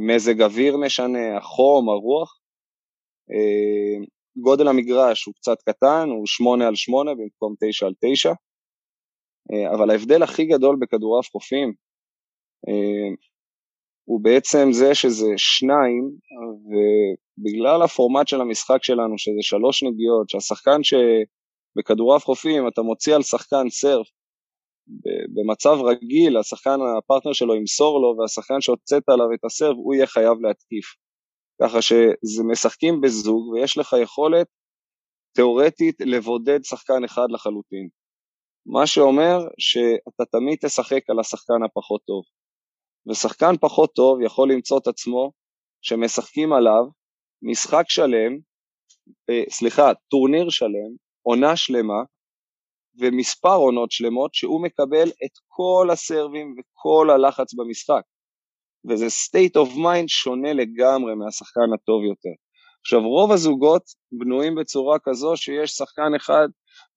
מזג 0.00 0.42
אוויר 0.42 0.76
משנה, 0.76 1.36
החום, 1.36 1.88
הרוח. 1.88 2.37
גודל 4.36 4.68
המגרש 4.68 5.24
הוא 5.24 5.34
קצת 5.34 5.62
קטן, 5.62 6.08
הוא 6.08 6.26
שמונה 6.26 6.68
על 6.68 6.74
שמונה 6.74 7.14
במקום 7.14 7.54
תשע 7.60 7.86
על 7.86 7.94
תשע, 8.04 8.32
אבל 9.74 9.90
ההבדל 9.90 10.22
הכי 10.22 10.44
גדול 10.44 10.76
בכדורעף 10.80 11.30
חופים 11.30 11.72
הוא 14.04 14.20
בעצם 14.22 14.68
זה 14.72 14.94
שזה 14.94 15.26
שניים, 15.36 16.10
ובגלל 16.68 17.82
הפורמט 17.82 18.28
של 18.28 18.40
המשחק 18.40 18.84
שלנו, 18.84 19.18
שזה 19.18 19.40
שלוש 19.40 19.82
נגיעות, 19.82 20.28
שהשחקן 20.28 20.80
שבכדורעף 20.82 22.24
חופים 22.24 22.68
אתה 22.68 22.82
מוציא 22.82 23.14
על 23.14 23.22
שחקן 23.22 23.68
סרף, 23.70 24.06
במצב 25.34 25.76
רגיל 25.84 26.36
השחקן, 26.36 26.78
הפרטנר 26.98 27.32
שלו 27.32 27.54
ימסור 27.54 28.00
לו, 28.00 28.16
והשחקן 28.18 28.60
שהוצאת 28.60 29.08
עליו 29.08 29.26
את 29.34 29.44
הסרף, 29.44 29.76
הוא 29.76 29.94
יהיה 29.94 30.06
חייב 30.06 30.40
להתקיף. 30.40 30.86
ככה 31.62 31.82
שזה 31.82 32.42
משחקים 32.52 33.00
בזוג, 33.00 33.48
ויש 33.48 33.78
לך 33.78 33.96
יכולת 34.02 34.46
תיאורטית 35.34 35.96
לבודד 36.00 36.64
שחקן 36.64 37.04
אחד 37.04 37.26
לחלוטין. 37.30 37.88
מה 38.66 38.86
שאומר 38.86 39.38
שאתה 39.58 40.24
תמיד 40.32 40.58
תשחק 40.64 41.10
על 41.10 41.20
השחקן 41.20 41.62
הפחות 41.64 42.00
טוב. 42.06 42.22
ושחקן 43.10 43.56
פחות 43.60 43.90
טוב 43.94 44.22
יכול 44.22 44.52
למצוא 44.52 44.78
את 44.78 44.86
עצמו 44.86 45.32
שמשחקים 45.82 46.52
עליו 46.52 46.84
משחק 47.42 47.84
שלם, 47.88 48.38
אה, 49.30 49.42
סליחה, 49.50 49.94
טורניר 50.10 50.50
שלם, 50.50 50.90
עונה 51.22 51.56
שלמה, 51.56 52.02
ומספר 53.00 53.54
עונות 53.54 53.92
שלמות 53.92 54.34
שהוא 54.34 54.62
מקבל 54.62 55.08
את 55.08 55.32
כל 55.48 55.88
הסרבים 55.92 56.54
וכל 56.58 57.10
הלחץ 57.10 57.54
במשחק. 57.54 58.02
וזה 58.88 59.06
state 59.06 59.62
of 59.62 59.76
mind 59.76 60.08
שונה 60.08 60.52
לגמרי 60.52 61.14
מהשחקן 61.14 61.72
הטוב 61.74 62.04
יותר. 62.04 62.34
עכשיו 62.80 63.00
רוב 63.00 63.32
הזוגות 63.32 63.82
בנויים 64.12 64.54
בצורה 64.54 64.98
כזו 64.98 65.36
שיש 65.36 65.70
שחקן 65.70 66.14
אחד, 66.16 66.48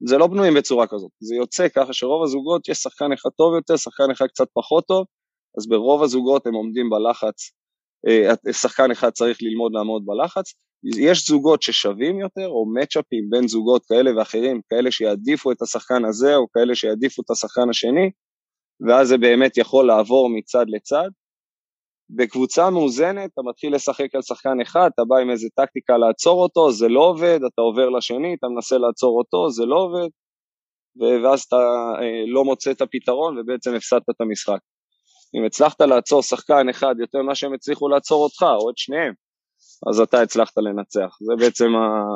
זה 0.07 0.17
לא 0.17 0.27
בנויים 0.27 0.53
בצורה 0.53 0.87
כזאת, 0.87 1.11
זה 1.19 1.35
יוצא 1.35 1.67
ככה 1.69 1.93
שרוב 1.93 2.23
הזוגות 2.23 2.69
יש 2.69 2.77
שחקן 2.77 3.11
אחד 3.13 3.29
טוב 3.37 3.55
יותר, 3.55 3.75
שחקן 3.77 4.11
אחד 4.11 4.27
קצת 4.27 4.47
פחות 4.53 4.85
טוב, 4.87 5.05
אז 5.57 5.67
ברוב 5.69 6.03
הזוגות 6.03 6.47
הם 6.47 6.53
עומדים 6.53 6.89
בלחץ, 6.89 7.51
אה, 8.07 8.53
שחקן 8.53 8.91
אחד 8.91 9.09
צריך 9.09 9.37
ללמוד 9.41 9.71
לעמוד 9.73 10.03
בלחץ, 10.05 10.53
יש 10.97 11.27
זוגות 11.27 11.61
ששווים 11.61 12.19
יותר, 12.19 12.47
או 12.47 12.65
מצ'אפים 12.73 13.29
בין 13.29 13.47
זוגות 13.47 13.85
כאלה 13.85 14.17
ואחרים, 14.17 14.61
כאלה 14.69 14.91
שיעדיפו 14.91 15.51
את 15.51 15.61
השחקן 15.61 16.05
הזה, 16.05 16.35
או 16.35 16.51
כאלה 16.51 16.75
שיעדיפו 16.75 17.21
את 17.21 17.29
השחקן 17.29 17.69
השני, 17.69 18.11
ואז 18.87 19.07
זה 19.07 19.17
באמת 19.17 19.57
יכול 19.57 19.87
לעבור 19.87 20.29
מצד 20.29 20.65
לצד. 20.67 21.09
בקבוצה 22.15 22.69
מאוזנת 22.69 23.29
אתה 23.33 23.41
מתחיל 23.41 23.75
לשחק 23.75 24.15
על 24.15 24.21
שחקן 24.21 24.61
אחד, 24.61 24.89
אתה 24.95 25.03
בא 25.05 25.17
עם 25.17 25.29
איזה 25.29 25.47
טקטיקה 25.55 25.97
לעצור 25.97 26.43
אותו, 26.43 26.71
זה 26.71 26.87
לא 26.87 26.99
עובד, 26.99 27.39
אתה 27.53 27.61
עובר 27.61 27.89
לשני, 27.89 28.35
אתה 28.39 28.47
מנסה 28.47 28.77
לעצור 28.77 29.17
אותו, 29.17 29.49
זה 29.49 29.65
לא 29.65 29.75
עובד, 29.75 30.09
ואז 31.23 31.41
אתה 31.41 31.55
אה, 32.01 32.23
לא 32.27 32.43
מוצא 32.43 32.71
את 32.71 32.81
הפתרון 32.81 33.37
ובעצם 33.37 33.75
הפסדת 33.75 34.09
את 34.09 34.21
המשחק. 34.21 34.59
אם 35.35 35.45
הצלחת 35.45 35.81
לעצור 35.81 36.21
שחקן 36.21 36.69
אחד 36.69 36.95
יותר 36.99 37.21
ממה 37.21 37.35
שהם 37.35 37.53
הצליחו 37.53 37.89
לעצור 37.89 38.23
אותך, 38.23 38.43
או 38.43 38.69
את 38.69 38.77
שניהם, 38.77 39.13
אז 39.89 39.99
אתה 39.99 40.21
הצלחת 40.21 40.57
לנצח. 40.57 41.17
זה 41.21 41.45
בעצם 41.45 41.69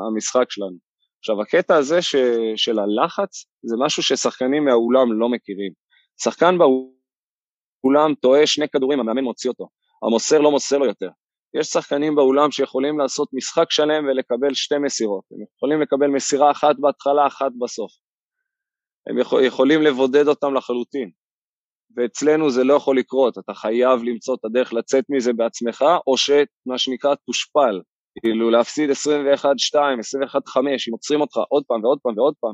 המשחק 0.07 0.51
שלנו. 0.51 0.77
עכשיו, 1.19 1.41
הקטע 1.41 1.75
הזה 1.75 2.01
ש, 2.01 2.15
של 2.55 2.79
הלחץ, 2.79 3.45
זה 3.63 3.75
משהו 3.79 4.03
ששחקנים 4.03 4.65
מהאולם 4.65 5.19
לא 5.19 5.29
מכירים. 5.29 5.71
שחקן 6.23 6.57
באולם 6.57 8.15
טועה 8.15 8.47
שני 8.47 8.69
כדורים, 8.69 8.99
המאמן 8.99 9.23
מוציא 9.23 9.49
אותו. 9.49 9.67
המוסר 10.03 10.39
לא 10.39 10.51
מוסר 10.51 10.77
לו 10.77 10.85
יותר. 10.85 11.09
יש 11.59 11.67
שחקנים 11.67 12.15
באולם 12.15 12.51
שיכולים 12.51 12.99
לעשות 12.99 13.29
משחק 13.33 13.71
שלם 13.71 14.05
ולקבל 14.05 14.53
שתי 14.53 14.77
מסירות. 14.77 15.23
הם 15.31 15.37
יכולים 15.57 15.81
לקבל 15.81 16.07
מסירה 16.07 16.51
אחת 16.51 16.75
בהתחלה, 16.79 17.27
אחת 17.27 17.51
בסוף. 17.59 17.91
הם 19.09 19.17
יכול, 19.17 19.43
יכולים 19.43 19.81
לבודד 19.81 20.27
אותם 20.27 20.53
לחלוטין. 20.53 21.09
ואצלנו 21.97 22.51
זה 22.51 22.63
לא 22.63 22.73
יכול 22.73 22.97
לקרות, 22.97 23.37
אתה 23.37 23.53
חייב 23.53 24.03
למצוא 24.03 24.35
את 24.35 24.45
הדרך 24.45 24.73
לצאת 24.73 25.05
מזה 25.09 25.33
בעצמך, 25.33 25.85
או 26.07 26.17
שמה 26.17 26.77
שנקרא 26.77 27.15
תושפל, 27.15 27.81
כאילו 28.19 28.49
להפסיד 28.49 28.89
21-2, 28.89 28.93
21-5, 28.93 28.97
אם 30.87 30.91
עוצרים 30.91 31.21
אותך 31.21 31.37
עוד 31.49 31.63
פעם 31.67 31.83
ועוד 31.83 31.99
פעם 32.03 32.17
ועוד 32.17 32.33
פעם, 32.39 32.53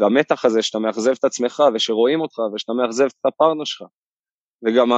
והמתח 0.00 0.44
הזה 0.44 0.62
שאתה 0.62 0.78
מאכזב 0.78 1.12
את 1.18 1.24
עצמך 1.24 1.62
ושרואים 1.74 2.20
אותך 2.20 2.38
ושאתה 2.54 2.72
מאכזב 2.72 3.04
את 3.04 3.26
הפרטנר 3.26 3.64
שלך, 3.64 3.88
וגם 4.66 4.92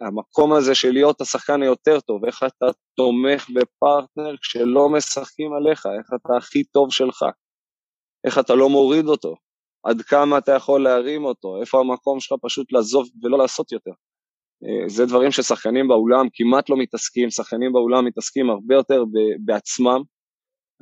המקום 0.00 0.52
הזה 0.52 0.74
של 0.74 0.92
להיות 0.92 1.20
השחקן 1.20 1.62
היותר 1.62 2.00
טוב, 2.00 2.24
איך 2.24 2.42
אתה 2.42 2.66
תומך 2.96 3.50
בפרטנר 3.54 4.36
כשלא 4.36 4.88
משחקים 4.88 5.52
עליך, 5.52 5.86
איך 5.86 6.06
אתה 6.14 6.36
הכי 6.36 6.64
טוב 6.64 6.92
שלך, 6.92 7.24
איך 8.26 8.38
אתה 8.38 8.54
לא 8.54 8.68
מוריד 8.68 9.06
אותו, 9.06 9.34
עד 9.84 10.02
כמה 10.02 10.38
אתה 10.38 10.52
יכול 10.52 10.84
להרים 10.84 11.24
אותו, 11.24 11.60
איפה 11.60 11.80
המקום 11.80 12.20
שלך 12.20 12.38
פשוט 12.42 12.72
לעזוב 12.72 13.08
ולא 13.22 13.38
לעשות 13.38 13.72
יותר. 13.72 13.90
אה, 14.64 14.88
זה 14.88 15.06
דברים 15.06 15.30
ששחקנים 15.30 15.88
באולם 15.88 16.26
כמעט 16.34 16.70
לא 16.70 16.76
מתעסקים, 16.76 17.30
שחקנים 17.30 17.72
באולם 17.72 18.04
מתעסקים 18.04 18.50
הרבה 18.50 18.74
יותר 18.74 19.04
בעצמם. 19.44 20.02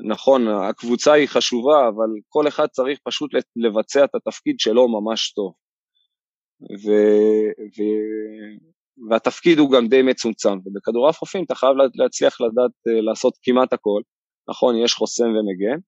נכון, 0.08 0.48
הקבוצה 0.48 1.12
היא 1.12 1.28
חשובה, 1.28 1.88
אבל 1.88 2.08
כל 2.28 2.48
אחד 2.48 2.66
צריך 2.66 2.98
פשוט 3.04 3.30
לבצע 3.56 4.04
את 4.04 4.14
התפקיד 4.14 4.56
שלו 4.58 4.88
ממש 4.88 5.32
טוב. 5.32 5.52
ו, 6.62 6.90
ו, 7.76 7.82
והתפקיד 9.10 9.58
הוא 9.58 9.70
גם 9.70 9.88
די 9.88 10.02
מצומצם, 10.02 10.58
ובכדורעף 10.64 11.18
חופים 11.18 11.44
אתה 11.44 11.54
חייב 11.54 11.72
להצליח 11.94 12.40
לדעת 12.40 12.70
אה, 12.88 13.00
לעשות 13.00 13.38
כמעט 13.42 13.72
הכל. 13.72 14.00
נכון, 14.48 14.76
יש 14.76 14.94
חוסם 14.94 15.24
ומגן, 15.24 15.78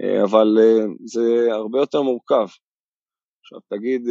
אה, 0.00 0.24
אבל 0.24 0.58
זה 1.04 1.52
הרבה 1.52 1.78
יותר 1.78 2.02
מורכב. 2.02 2.46
עכשיו 3.44 3.58
תגיד, 3.70 4.02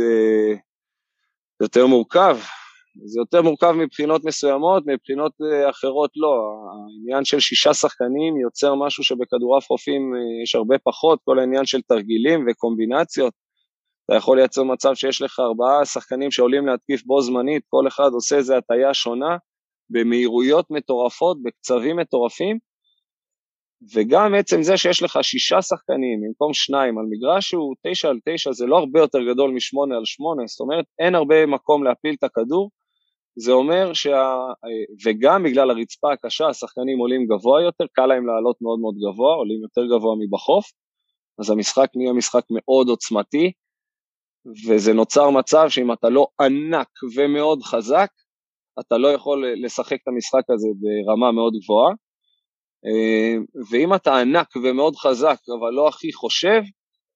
יותר 1.61 1.87
מורכב, 1.87 2.37
זה 3.05 3.19
יותר 3.19 3.41
מורכב 3.41 3.71
מבחינות 3.71 4.25
מסוימות, 4.25 4.83
מבחינות 4.87 5.31
אה, 5.41 5.69
אחרות 5.69 6.11
לא. 6.15 6.33
העניין 6.71 7.25
של 7.25 7.39
שישה 7.39 7.73
שחקנים 7.73 8.37
יוצר 8.37 8.75
משהו 8.75 9.03
שבכדורעף 9.03 9.67
חופים 9.67 10.15
אה, 10.15 10.43
יש 10.43 10.55
הרבה 10.55 10.77
פחות, 10.77 11.19
כל 11.23 11.39
העניין 11.39 11.65
של 11.65 11.81
תרגילים 11.81 12.45
וקומבינציות. 12.47 13.33
אתה 14.11 14.17
יכול 14.17 14.37
לייצר 14.37 14.63
מצב 14.63 14.93
שיש 14.95 15.21
לך 15.21 15.39
ארבעה 15.39 15.85
שחקנים 15.85 16.31
שעולים 16.31 16.67
להתקיף 16.67 17.03
בו 17.05 17.21
זמנית, 17.21 17.63
כל 17.69 17.87
אחד 17.87 18.09
עושה 18.13 18.35
איזה 18.37 18.57
הטיה 18.57 18.93
שונה, 18.93 19.37
במהירויות 19.89 20.65
מטורפות, 20.71 21.37
בקצבים 21.43 21.97
מטורפים, 21.97 22.57
וגם 23.95 24.33
עצם 24.33 24.63
זה 24.63 24.77
שיש 24.77 25.03
לך 25.03 25.19
שישה 25.21 25.61
שחקנים 25.61 26.21
במקום 26.21 26.53
שניים 26.53 26.97
על 26.97 27.05
מגרש 27.09 27.49
שהוא 27.49 27.75
תשע 27.87 28.09
על 28.09 28.19
תשע 28.25 28.51
זה 28.51 28.65
לא 28.65 28.77
הרבה 28.77 28.99
יותר 28.99 29.19
גדול 29.33 29.51
משמונה 29.51 29.97
על 29.97 30.05
שמונה, 30.05 30.43
זאת 30.45 30.59
אומרת 30.59 30.85
אין 30.99 31.15
הרבה 31.15 31.45
מקום 31.45 31.83
להפיל 31.83 32.15
את 32.19 32.23
הכדור, 32.23 32.69
זה 33.35 33.51
אומר 33.51 33.93
שה... 33.93 34.37
וגם 35.05 35.43
בגלל 35.43 35.69
הרצפה 35.69 36.13
הקשה 36.13 36.47
השחקנים 36.47 36.99
עולים 36.99 37.25
גבוה 37.25 37.61
יותר, 37.61 37.85
קל 37.91 38.05
להם 38.05 38.27
לעלות 38.27 38.55
מאוד 38.61 38.79
מאוד 38.79 38.95
גבוה, 38.95 39.35
עולים 39.35 39.61
יותר 39.61 39.85
גבוה 39.85 40.15
מבחוף, 40.19 40.65
אז 41.39 41.49
המשחק 41.49 41.87
נהיה 41.95 42.13
משחק 42.13 42.43
מאוד 42.51 42.87
עוצמתי, 42.87 43.51
וזה 44.67 44.93
נוצר 44.93 45.29
מצב 45.29 45.65
שאם 45.69 45.93
אתה 45.93 46.09
לא 46.09 46.27
ענק 46.41 46.89
ומאוד 47.15 47.63
חזק, 47.63 48.09
אתה 48.79 48.97
לא 48.97 49.07
יכול 49.07 49.45
לשחק 49.65 49.97
את 50.03 50.07
המשחק 50.07 50.49
הזה 50.49 50.67
ברמה 50.81 51.31
מאוד 51.31 51.53
גבוהה, 51.63 51.93
ואם 53.71 53.93
אתה 53.93 54.17
ענק 54.17 54.55
ומאוד 54.55 54.95
חזק 54.95 55.37
אבל 55.59 55.69
לא 55.73 55.87
הכי 55.87 56.13
חושב, 56.13 56.61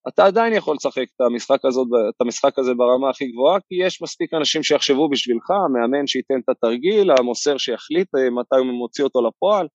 אתה 0.07 0.25
עדיין 0.25 0.53
יכול 0.53 0.75
לשחק 0.75 1.05
את 1.15 1.21
המשחק, 1.21 1.65
הזאת, 1.65 1.87
את 2.09 2.21
המשחק 2.21 2.59
הזה 2.59 2.73
ברמה 2.73 3.09
הכי 3.09 3.27
גבוהה, 3.27 3.59
כי 3.59 3.75
יש 3.85 4.01
מספיק 4.01 4.33
אנשים 4.33 4.63
שיחשבו 4.63 5.09
בשבילך, 5.09 5.51
המאמן 5.51 6.07
שייתן 6.07 6.39
את 6.43 6.49
התרגיל, 6.49 7.11
המוסר 7.11 7.57
שיחליט 7.57 8.07
אה, 8.15 8.29
מתי 8.29 8.55
הוא 8.57 8.79
מוציא 8.79 9.03
אותו 9.03 9.19
לפועל, 9.27 9.67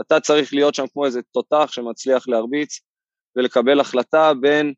אתה 0.00 0.20
צריך 0.20 0.54
להיות 0.54 0.74
שם 0.74 0.84
כמו 0.92 1.04
איזה 1.06 1.20
תותח 1.32 1.68
שמצליח 1.72 2.28
להרביץ 2.28 2.80
ולקבל 3.36 3.80
החלטה 3.80 4.32
בין 4.40 4.72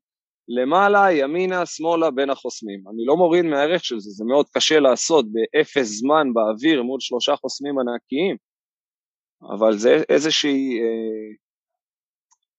למעלה, 0.60 1.12
ימינה, 1.12 1.66
שמאלה, 1.66 2.10
בין 2.10 2.30
החוסמים. 2.30 2.80
אני 2.88 3.04
לא 3.06 3.16
מוריד 3.16 3.44
מהערך 3.44 3.84
של 3.84 3.98
זה, 4.00 4.10
זה 4.10 4.24
מאוד 4.24 4.46
קשה 4.48 4.80
לעשות 4.80 5.26
באפס 5.32 5.86
זמן 5.86 6.26
באוויר 6.34 6.82
מול 6.82 7.00
שלושה 7.00 7.36
חוסמים 7.36 7.74
ענקיים, 7.78 8.36
אבל 9.56 9.78
זה 9.78 10.02
איזושהי 10.08 10.80
אה, 10.80 11.34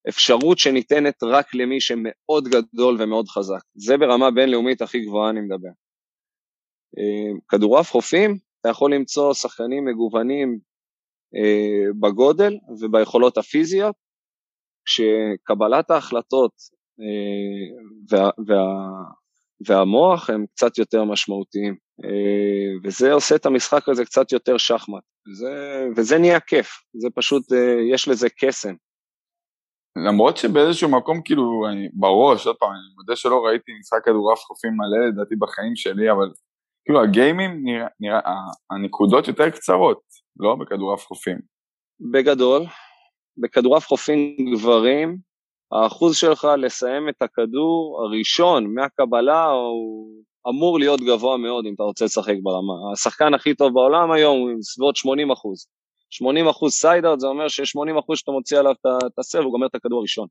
אפשרות 0.10 0.60
שניתנת 0.60 1.23
רק 1.23 1.56
למי 1.56 1.82
שמאוד 1.82 2.47
גדול 2.47 3.01
ומאוד 3.01 3.27
חזק. 3.27 3.63
זה 3.75 3.97
ברמה 3.97 4.32
בינלאומית 4.32 4.82
הכי 4.82 5.06
גבוהה 5.06 5.29
אני 5.29 5.41
מדבר. 5.41 5.73
אה, 6.97 7.39
כדורעף 7.49 7.91
חופים, 7.91 8.38
אתה 8.62 8.69
יכול 8.69 8.93
למצוא 8.93 9.34
שחקנים 9.34 9.86
מגוונים 9.86 10.60
אה, 11.36 11.91
בגודל 11.99 12.53
וביכולות 12.82 13.38
הפיזיות, 13.38 13.95
כשקבלת 14.86 15.91
ההחלטות 15.91 16.51
וה, 18.10 18.29
וה, 18.47 18.63
והמוח 19.67 20.29
הם 20.29 20.45
קצת 20.56 20.77
יותר 20.77 21.03
משמעותיים, 21.03 21.75
וזה 22.84 23.13
עושה 23.13 23.36
את 23.36 23.45
המשחק 23.45 23.89
הזה 23.89 24.06
קצת 24.06 24.32
יותר 24.32 24.58
שחמט, 24.58 25.03
וזה, 25.27 25.86
וזה 25.95 26.17
נהיה 26.17 26.39
כיף, 26.39 26.67
זה 26.93 27.08
פשוט, 27.15 27.43
יש 27.93 28.08
לזה 28.08 28.27
קסם. 28.39 28.73
למרות 30.08 30.38
שבאיזשהו 30.38 30.89
מקום 30.89 31.21
כאילו 31.25 31.67
אני 31.69 31.89
בראש, 31.93 32.47
עוד 32.47 32.56
פעם, 32.56 32.69
אני 32.69 32.95
מודה 32.97 33.15
שלא 33.15 33.45
ראיתי 33.45 33.71
משחק 33.79 34.06
כדורעף 34.06 34.39
חופים 34.39 34.71
מלא 34.77 35.08
לדעתי 35.08 35.36
בחיים 35.36 35.75
שלי, 35.75 36.12
אבל 36.12 36.32
כאילו 36.86 37.03
ה 37.03 37.11
game 37.11 37.40
ים, 37.40 37.62
נראה, 37.63 37.88
נראה, 37.99 38.19
הנקודות 38.71 39.27
יותר 39.27 39.49
קצרות, 39.49 40.01
לא 40.39 40.56
בכדורעף 40.56 41.06
חופים. 41.06 41.39
בגדול, 42.12 42.62
בכדורעף 43.38 43.88
חופים 43.88 44.36
גברים, 44.56 45.17
האחוז 45.73 46.15
שלך 46.15 46.47
לסיים 46.57 47.09
את 47.09 47.21
הכדור 47.21 48.01
הראשון 48.03 48.73
מהקבלה 48.73 49.45
הוא 49.45 50.07
אמור 50.49 50.79
להיות 50.79 51.01
גבוה 51.01 51.38
מאוד 51.38 51.65
אם 51.65 51.73
אתה 51.73 51.83
רוצה 51.83 52.05
לשחק 52.05 52.36
ברמה. 52.43 52.73
השחקן 52.93 53.33
הכי 53.33 53.55
טוב 53.55 53.73
בעולם 53.73 54.12
היום 54.12 54.39
הוא 54.39 54.49
עם 54.49 54.62
סביבות 54.62 54.95
80 54.95 55.31
אחוז. 55.31 55.67
80 56.09 56.47
אחוז 56.47 56.73
side-out 56.73 57.19
זה 57.19 57.27
אומר 57.27 57.47
ש-80 57.47 57.99
אחוז 57.99 58.17
שאתה 58.17 58.31
מוציא 58.31 58.59
עליו 58.59 58.71
את 59.05 59.19
ה 59.19 59.23
serve 59.23 59.43
הוא 59.43 59.51
גומר 59.51 59.67
את 59.67 59.75
הכדור 59.75 59.99
הראשון. 59.99 60.27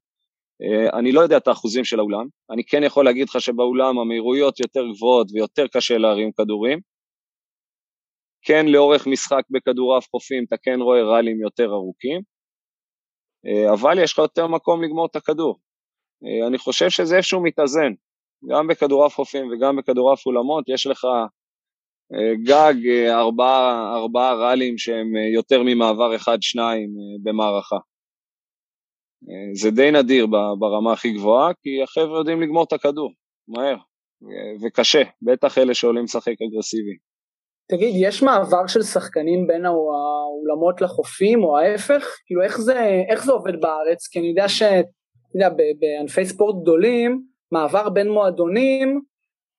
אה, 0.63 0.99
אני 0.99 1.13
לא 1.13 1.21
יודע 1.21 1.37
את 1.37 1.49
האחוזים 1.49 1.85
של 1.85 1.99
האולם, 1.99 2.27
אני 2.51 2.65
כן 2.65 2.83
יכול 2.83 3.05
להגיד 3.05 3.29
לך 3.29 3.41
שבאולם 3.41 3.99
המהירויות 3.99 4.61
יותר 4.61 4.85
גבוהות 4.95 5.27
ויותר 5.33 5.67
קשה 5.67 5.99
להרים 5.99 6.33
כדורים. 6.33 6.81
כן 8.43 8.67
לאורך 8.67 9.07
משחק 9.07 9.43
בכדורעף 9.51 10.07
חופים 10.11 10.45
אתה 10.49 10.57
כן 10.63 10.81
רואה 10.81 11.03
ראלים 11.03 11.41
יותר 11.41 11.73
ארוכים, 11.73 12.21
אבל 13.73 13.99
יש 14.03 14.13
לך 14.13 14.19
יותר 14.19 14.47
מקום 14.47 14.83
לגמור 14.83 15.07
את 15.07 15.17
הכדור. 15.17 15.59
אה, 16.25 16.47
אני 16.47 16.59
חושב 16.59 16.91
שזה 16.91 17.17
איפשהו 17.17 17.43
מתאזן, 17.43 17.93
גם 18.51 18.67
בכדורעף 18.67 19.15
חופים 19.15 19.51
וגם 19.51 19.77
בכדורעף 19.77 20.27
אולמות 20.27 20.65
יש 20.69 20.87
לך 20.87 21.07
גג 22.45 22.75
אה, 22.89 23.21
ארבעה, 23.21 23.95
ארבעה 23.95 24.35
ראלים 24.35 24.79
שהם 24.79 25.17
אה, 25.17 25.29
יותר 25.35 25.63
ממעבר 25.63 26.17
אחד-שניים 26.17 26.89
אה, 26.89 27.19
במערכה. 27.23 27.77
זה 29.55 29.71
די 29.71 29.91
נדיר 29.91 30.27
ברמה 30.59 30.93
הכי 30.93 31.13
גבוהה, 31.13 31.55
כי 31.63 31.83
החבר'ה 31.83 32.19
יודעים 32.19 32.43
לגמור 32.43 32.65
את 32.65 32.73
הכדור, 32.73 33.13
מהר, 33.49 33.77
וקשה, 34.63 35.03
בטח 35.23 35.59
אלה 35.59 35.75
שעולים 35.75 36.05
לשחק 36.05 36.35
אגרסיבי. 36.49 36.97
תגיד, 37.69 37.95
יש 37.97 38.23
מעבר 38.23 38.67
של 38.67 38.83
שחקנים 38.83 39.47
בין 39.47 39.67
האולמות 39.67 40.81
לחופים, 40.81 41.45
או 41.45 41.59
ההפך? 41.59 42.07
כאילו, 42.27 42.43
איך 42.43 42.61
זה, 42.61 43.03
איך 43.09 43.25
זה 43.25 43.33
עובד 43.33 43.61
בארץ? 43.61 44.07
כי 44.07 44.19
אני 44.19 44.29
יודע 44.29 44.49
ש... 44.49 44.63
אתה 44.63 45.37
יודע, 45.37 45.49
בענפי 45.79 46.27
ספורט 46.27 46.63
גדולים, 46.63 47.23
מעבר 47.53 47.89
בין 47.89 48.11
מועדונים 48.11 49.01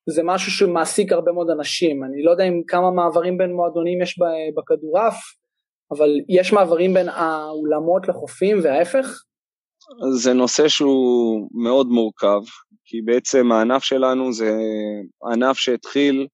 זה 0.09 0.21
משהו 0.23 0.51
שמעסיק 0.51 1.11
הרבה 1.11 1.31
מאוד 1.31 1.49
אנשים, 1.49 2.03
אני 2.03 2.23
לא 2.23 2.31
יודע 2.31 2.43
אם 2.43 2.61
כמה 2.67 2.91
מעברים 2.91 3.37
בין 3.37 3.53
מועדונים 3.53 4.01
יש 4.01 4.19
בכדורעף, 4.57 5.15
אבל 5.91 6.09
יש 6.29 6.53
מעברים 6.53 6.93
בין 6.93 7.09
האולמות 7.09 8.07
לחופים 8.07 8.59
וההפך? 8.63 9.23
זה 10.11 10.33
נושא 10.33 10.67
שהוא 10.67 11.47
מאוד 11.63 11.87
מורכב, 11.87 12.41
כי 12.85 13.01
בעצם 13.01 13.51
הענף 13.51 13.83
שלנו 13.83 14.33
זה 14.33 14.51
ענף 15.31 15.57
שהתחיל 15.57 16.27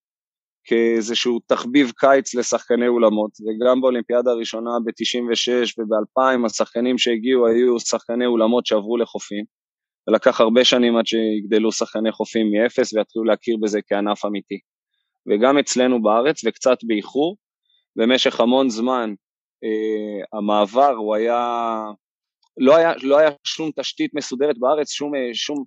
כאיזשהו 0.69 1.39
תחביב 1.47 1.91
קיץ 1.91 2.35
לשחקני 2.35 2.87
אולמות, 2.87 3.31
וגם 3.41 3.81
באולימפיאדה 3.81 4.31
הראשונה 4.31 4.69
ב-96 4.85 5.73
וב-2000 5.77 6.45
השחקנים 6.45 6.97
שהגיעו 6.97 7.47
היו 7.47 7.79
שחקני 7.79 8.25
אולמות 8.25 8.65
שעברו 8.65 8.97
לחופים. 8.97 9.45
ולקח 10.07 10.41
הרבה 10.41 10.65
שנים 10.65 10.97
עד 10.97 11.05
שיגדלו 11.05 11.71
שחקני 11.71 12.11
חופים 12.11 12.51
מאפס 12.51 12.93
ויתחילו 12.93 13.25
להכיר 13.25 13.57
בזה 13.61 13.79
כענף 13.87 14.25
אמיתי. 14.25 14.59
וגם 15.27 15.57
אצלנו 15.57 16.01
בארץ, 16.01 16.45
וקצת 16.45 16.77
באיחור, 16.83 17.35
במשך 17.95 18.39
המון 18.39 18.69
זמן 18.69 19.13
אה, 19.63 20.37
המעבר 20.37 20.93
הוא 20.95 21.15
היה, 21.15 21.83
לא 22.57 22.75
היה, 22.75 22.93
לא 23.03 23.17
היה 23.17 23.29
שום 23.43 23.71
תשתית 23.79 24.13
מסודרת 24.13 24.55
בארץ, 24.59 24.91
שום, 24.91 25.15
אה, 25.15 25.29
שום, 25.33 25.63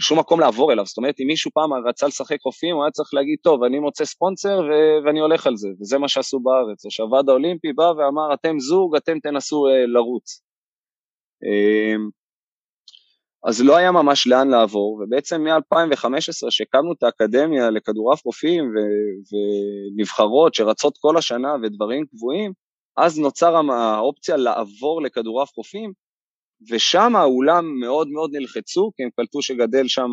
שום 0.00 0.18
מקום 0.18 0.40
לעבור 0.40 0.72
אליו, 0.72 0.86
זאת 0.86 0.98
אומרת 0.98 1.20
אם 1.20 1.26
מישהו 1.26 1.50
פעם 1.54 1.72
רצה 1.88 2.06
לשחק 2.06 2.40
חופים 2.40 2.76
הוא 2.76 2.84
היה 2.84 2.90
צריך 2.90 3.14
להגיד 3.14 3.38
טוב 3.42 3.62
אני 3.64 3.78
מוצא 3.78 4.04
ספונסר 4.04 4.60
ו- 4.60 5.04
ואני 5.06 5.20
הולך 5.20 5.46
על 5.46 5.56
זה. 5.56 5.68
וזה 5.80 5.98
מה 5.98 6.08
שעשו 6.08 6.40
בארץ, 6.40 6.86
עכשיו 6.86 7.06
הוועד 7.06 7.28
האולימפי 7.28 7.72
בא 7.72 7.82
ואמר 7.82 8.34
אתם 8.34 8.58
זוג 8.58 8.96
אתם 8.96 9.18
תנסו 9.18 9.66
אה, 9.68 9.86
לרוץ. 9.86 10.42
אה, 11.44 11.96
אז 13.44 13.62
לא 13.62 13.76
היה 13.76 13.92
ממש 13.92 14.26
לאן 14.26 14.48
לעבור, 14.48 15.00
ובעצם 15.02 15.42
מ-2015 15.42 16.50
שהקמנו 16.50 16.92
את 16.92 17.02
האקדמיה 17.02 17.70
לכדורעף 17.70 18.24
רופאים 18.24 18.64
ו- 18.64 19.34
ונבחרות 19.96 20.54
שרצות 20.54 20.98
כל 21.00 21.16
השנה 21.16 21.54
ודברים 21.62 22.06
קבועים, 22.06 22.52
אז 22.96 23.18
נוצר 23.18 23.56
האופציה 23.72 24.36
לעבור 24.36 25.02
לכדורעף 25.02 25.56
רופאים, 25.56 25.92
ושם 26.70 27.16
האולם 27.16 27.80
מאוד 27.80 28.08
מאוד 28.08 28.30
נלחצו, 28.32 28.90
כי 28.96 29.02
הם 29.02 29.10
קלטו 29.16 29.42
שגדל 29.42 29.88
שם, 29.88 30.10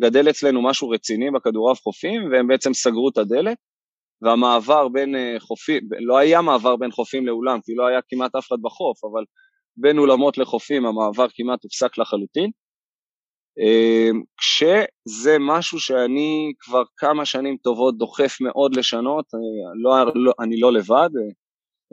גדל 0.00 0.30
אצלנו 0.30 0.62
משהו 0.62 0.88
רציני 0.88 1.30
בכדורעף 1.30 1.80
חופים, 1.80 2.32
והם 2.32 2.46
בעצם 2.46 2.74
סגרו 2.74 3.08
את 3.08 3.18
הדלת, 3.18 3.56
והמעבר 4.22 4.88
בין 4.88 5.16
אה, 5.16 5.36
חופים, 5.38 5.80
לא 6.00 6.18
היה 6.18 6.42
מעבר 6.42 6.76
בין 6.76 6.90
חופים 6.90 7.26
לאולם, 7.26 7.60
כי 7.64 7.74
לא 7.74 7.86
היה 7.86 8.00
כמעט 8.08 8.34
אף 8.34 8.46
אחד 8.48 8.56
בחוף, 8.62 9.04
אבל 9.04 9.24
בין 9.76 9.98
אולמות 9.98 10.38
לחופים 10.38 10.86
המעבר 10.86 11.26
כמעט 11.34 11.62
הופסק 11.62 11.98
לחלוטין. 11.98 12.50
אה, 13.60 14.10
כשזה 14.36 15.36
משהו 15.40 15.80
שאני 15.80 16.52
כבר 16.60 16.82
כמה 16.96 17.24
שנים 17.24 17.56
טובות 17.56 17.98
דוחף 17.98 18.40
מאוד 18.40 18.76
לשנות, 18.76 19.24
אה, 19.34 19.40
לא, 19.82 20.12
לא, 20.14 20.32
אני 20.40 20.60
לא 20.60 20.72
לבד, 20.72 21.10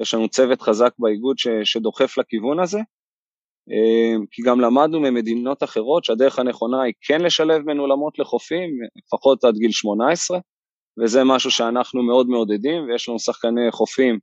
יש 0.01 0.13
לנו 0.13 0.29
צוות 0.29 0.61
חזק 0.61 0.91
באיגוד 0.99 1.37
ש, 1.37 1.47
שדוחף 1.63 2.17
לכיוון 2.17 2.59
הזה, 2.59 2.79
כי 4.31 4.41
גם 4.41 4.59
למדנו 4.59 4.99
ממדינות 4.99 5.63
אחרות 5.63 6.03
שהדרך 6.03 6.39
הנכונה 6.39 6.81
היא 6.81 6.93
כן 7.01 7.21
לשלב 7.21 7.65
בין 7.65 7.79
אולמות 7.79 8.19
לחופים, 8.19 8.69
לפחות 8.97 9.43
עד 9.43 9.55
גיל 9.55 9.71
18, 9.71 10.39
וזה 11.03 11.23
משהו 11.23 11.51
שאנחנו 11.51 12.03
מאוד 12.03 12.27
מעודדים, 12.27 12.83
ויש 12.83 13.09
לנו 13.09 13.19
שחקני 13.19 13.71
חופים 13.71 14.19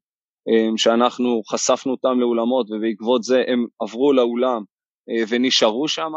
אה, 0.48 0.68
שאנחנו 0.76 1.42
חשפנו 1.50 1.92
אותם 1.92 2.20
לאולמות, 2.20 2.66
ובעקבות 2.70 3.22
זה 3.22 3.42
הם 3.46 3.66
עברו 3.80 4.12
לאולם 4.12 4.62
אה, 5.10 5.24
ונשארו 5.28 5.88
שם, 5.88 6.12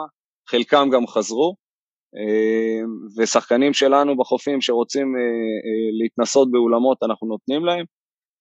חלקם 0.49 0.89
גם 0.93 1.07
חזרו, 1.07 1.55
אה, 2.17 2.82
ושחקנים 3.17 3.73
שלנו 3.73 4.17
בחופים 4.17 4.61
שרוצים 4.61 5.15
להתנסות 6.01 6.51
באולמות, 6.51 7.03
אנחנו 7.03 7.28
נותנים 7.28 7.65
להם. 7.65 7.86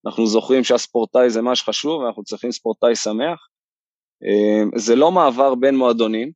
אנחנו 0.05 0.25
זוכרים 0.25 0.63
שהספורטאי 0.63 1.29
זה 1.29 1.41
מה 1.41 1.55
שחשוב, 1.55 2.01
ואנחנו 2.01 2.23
צריכים 2.23 2.51
ספורטאי 2.51 2.95
שמח. 2.95 3.47
זה 4.75 4.95
לא 4.95 5.11
מעבר 5.11 5.55
בין 5.55 5.75
מועדונים, 5.75 6.31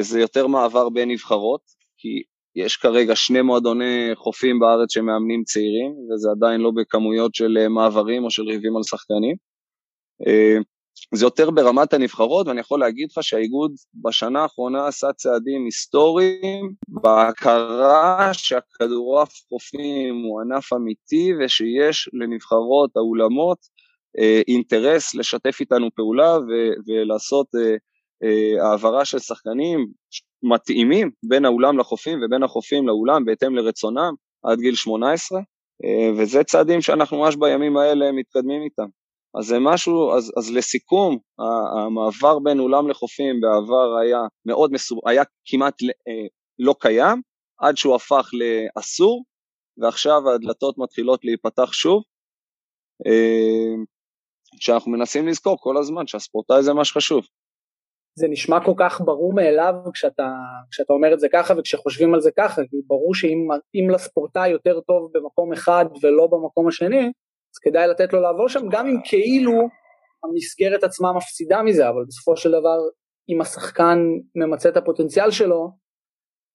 זה 0.00 0.20
יותר 0.20 0.46
מעבר 0.46 0.88
בין 0.88 1.10
נבחרות, 1.10 1.60
כי 1.98 2.22
יש 2.56 2.76
כרגע 2.76 3.16
שני 3.16 3.42
מועדוני 3.42 4.10
חופים 4.14 4.58
בארץ 4.58 4.92
שמאמנים 4.92 5.44
צעירים, 5.44 5.92
וזה 5.92 6.28
עדיין 6.30 6.60
לא 6.60 6.70
בכמויות 6.70 7.34
של 7.34 7.58
אה, 7.60 7.68
מעברים 7.68 8.24
או 8.24 8.30
של 8.30 8.42
ריבים 8.42 8.76
על 8.76 8.82
שחקנים. 8.82 9.36
אה, 10.26 10.58
זה 11.14 11.26
יותר 11.26 11.50
ברמת 11.50 11.92
הנבחרות, 11.92 12.46
ואני 12.46 12.60
יכול 12.60 12.80
להגיד 12.80 13.08
לך 13.10 13.22
שהאיגוד 13.22 13.72
בשנה 13.94 14.42
האחרונה 14.42 14.86
עשה 14.86 15.12
צעדים 15.12 15.64
היסטוריים 15.64 16.72
בהכרה 16.88 18.30
שהכדורעף 18.32 19.32
חופים 19.48 20.22
הוא 20.24 20.40
ענף 20.40 20.72
אמיתי 20.72 21.32
ושיש 21.40 22.08
לנבחרות 22.12 22.96
האולמות 22.96 23.58
אה, 23.58 23.71
אינטרס 24.48 25.14
לשתף 25.14 25.60
איתנו 25.60 25.88
פעולה 25.94 26.38
ו- 26.38 26.74
ולעשות 26.86 27.46
אה, 27.54 27.76
אה, 28.22 28.68
העברה 28.68 29.04
של 29.04 29.18
שחקנים 29.18 29.86
מתאימים 30.42 31.10
בין 31.22 31.44
האולם 31.44 31.78
לחופים 31.78 32.18
ובין 32.22 32.42
החופים 32.42 32.88
לאולם 32.88 33.24
בהתאם 33.24 33.56
לרצונם 33.56 34.12
עד 34.44 34.58
גיל 34.58 34.74
18, 34.74 35.40
אה, 35.84 36.10
וזה 36.16 36.44
צעדים 36.44 36.80
שאנחנו 36.80 37.18
ממש 37.18 37.36
בימים 37.36 37.76
האלה 37.76 38.12
מתקדמים 38.12 38.62
איתם. 38.62 38.86
אז 39.38 39.46
זה 39.46 39.58
משהו, 39.60 40.12
אז, 40.16 40.32
אז 40.38 40.52
לסיכום, 40.52 41.18
המעבר 41.86 42.38
בין 42.38 42.60
אולם 42.60 42.88
לחופים 42.88 43.40
בעבר 43.40 43.96
היה 44.02 44.18
מאוד 44.46 44.72
מסור, 44.72 45.00
היה 45.06 45.22
כמעט 45.44 45.74
אה, 45.82 46.26
לא 46.58 46.74
קיים, 46.80 47.20
עד 47.60 47.76
שהוא 47.76 47.94
הפך 47.94 48.30
לאסור, 48.32 49.24
ועכשיו 49.78 50.30
הדלתות 50.34 50.78
מתחילות 50.78 51.24
להיפתח 51.24 51.72
שוב. 51.72 52.02
שאנחנו 54.60 54.90
מנסים 54.90 55.28
לזכור 55.28 55.56
כל 55.60 55.76
הזמן 55.76 56.06
שהספורטאי 56.06 56.62
זה 56.62 56.72
מה 56.72 56.84
שחשוב. 56.84 57.24
זה 58.18 58.28
נשמע 58.28 58.64
כל 58.64 58.72
כך 58.76 59.00
ברור 59.00 59.34
מאליו 59.34 59.74
כשאתה, 59.94 60.28
כשאתה 60.70 60.92
אומר 60.92 61.14
את 61.14 61.20
זה 61.20 61.28
ככה 61.32 61.54
וכשחושבים 61.58 62.14
על 62.14 62.20
זה 62.20 62.30
ככה, 62.38 62.62
כי 62.70 62.76
ברור 62.86 63.14
שאם 63.14 63.90
לספורטאי 63.90 64.48
יותר 64.48 64.80
טוב 64.80 65.10
במקום 65.14 65.52
אחד 65.52 65.84
ולא 66.02 66.26
במקום 66.26 66.68
השני, 66.68 67.06
אז 67.54 67.58
כדאי 67.62 67.88
לתת 67.88 68.12
לו 68.12 68.20
לעבור 68.20 68.48
שם, 68.48 68.68
גם 68.70 68.86
אם 68.86 68.96
כאילו 69.04 69.52
המסגרת 70.24 70.84
עצמה 70.84 71.12
מפסידה 71.12 71.62
מזה, 71.62 71.88
אבל 71.88 72.04
בסופו 72.08 72.36
של 72.36 72.50
דבר, 72.50 72.78
אם 73.28 73.40
השחקן 73.40 73.98
ממצה 74.34 74.68
את 74.68 74.76
הפוטנציאל 74.76 75.30
שלו, 75.30 75.70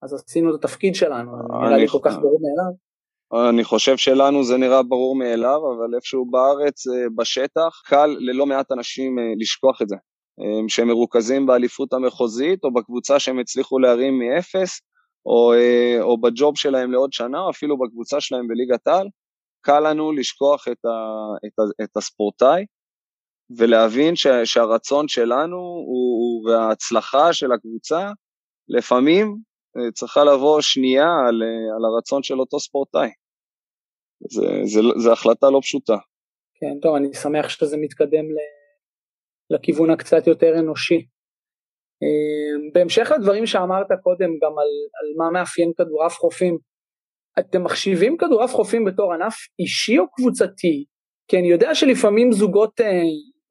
אז 0.02 0.14
עשינו 0.14 0.56
את 0.56 0.64
התפקיד 0.64 0.96
שלנו, 0.96 1.32
נראה 1.62 1.78
לי 1.78 1.88
כל 1.88 2.00
כך 2.04 2.18
ברור 2.20 2.40
מאליו. 2.42 2.87
אני 3.34 3.64
חושב 3.64 3.98
שלנו 3.98 4.44
זה 4.44 4.58
נראה 4.58 4.84
ברור 4.84 5.16
מאליו, 5.16 5.60
אבל 5.74 5.96
איפשהו 5.96 6.26
בארץ, 6.26 6.88
אה, 6.88 7.10
בשטח, 7.16 7.82
קל 7.86 8.16
ללא 8.20 8.46
מעט 8.46 8.72
אנשים 8.72 9.20
אה, 9.20 9.24
לשכוח 9.38 9.82
את 9.82 9.90
זה. 9.90 9.96
אה, 10.40 10.70
שהם 10.70 10.88
מרוכזים 10.88 11.46
באליפות 11.46 11.94
המחוזית, 11.94 12.64
או 12.64 12.74
בקבוצה 12.74 13.20
שהם 13.20 13.40
הצליחו 13.40 13.80
להרים 13.80 14.20
מאפס, 14.20 14.82
או, 15.26 15.54
או 16.02 16.22
בג'וב 16.22 16.58
שלהם 16.58 16.92
לעוד 16.92 17.14
שנה, 17.14 17.40
או 17.40 17.50
אפילו 17.50 17.78
בקבוצה 17.78 18.22
שלהם 18.22 18.48
בליגת 18.48 18.88
העל, 18.88 19.08
קל 19.62 19.90
לנו 19.90 20.12
לשכוח 20.12 20.68
את, 20.68 20.86
ה, 20.86 20.90
את, 21.46 21.60
ה, 21.60 21.84
את 21.84 21.98
הספורטאי, 21.98 22.66
ולהבין 23.58 24.16
ש, 24.16 24.28
שהרצון 24.28 25.08
שלנו 25.08 25.58
הוא, 25.58 26.44
הוא, 26.44 26.50
וההצלחה 26.50 27.34
של 27.34 27.52
הקבוצה, 27.52 28.12
לפעמים 28.70 29.38
צריכה 29.94 30.24
לבוא 30.24 30.62
שנייה 30.62 31.08
על, 31.28 31.44
על 31.76 31.86
הרצון 31.86 32.24
של 32.24 32.40
אותו 32.40 32.60
ספורטאי. 32.60 33.10
זו 34.98 35.12
החלטה 35.12 35.50
לא 35.50 35.60
פשוטה. 35.62 35.98
כן, 36.60 36.80
טוב, 36.82 36.96
אני 36.96 37.14
שמח 37.14 37.50
שזה 37.50 37.78
מתקדם. 37.78 38.26
לכיוון 39.50 39.90
הקצת 39.90 40.28
יותר 40.28 40.60
אנושי. 40.60 41.06
אמ, 42.02 42.72
בהמשך 42.74 43.12
לדברים 43.16 43.46
שאמרת 43.46 43.88
קודם 44.04 44.30
גם 44.44 44.52
על, 44.52 44.72
על 45.00 45.08
מה 45.18 45.32
מאפיין 45.32 45.72
כדורעף 45.78 46.14
חופים, 46.14 46.58
אתם 47.40 47.64
מחשיבים 47.64 48.18
כדורעף 48.18 48.54
חופים 48.54 48.86
בתור 48.86 49.14
ענף 49.14 49.36
אישי 49.60 50.00
או 50.00 50.12
קבוצתי? 50.12 50.86
כי 51.28 51.38
אני 51.38 51.48
יודע 51.48 51.76
שלפעמים 51.76 52.32
זוגות 52.32 52.82
אה, 52.82 53.02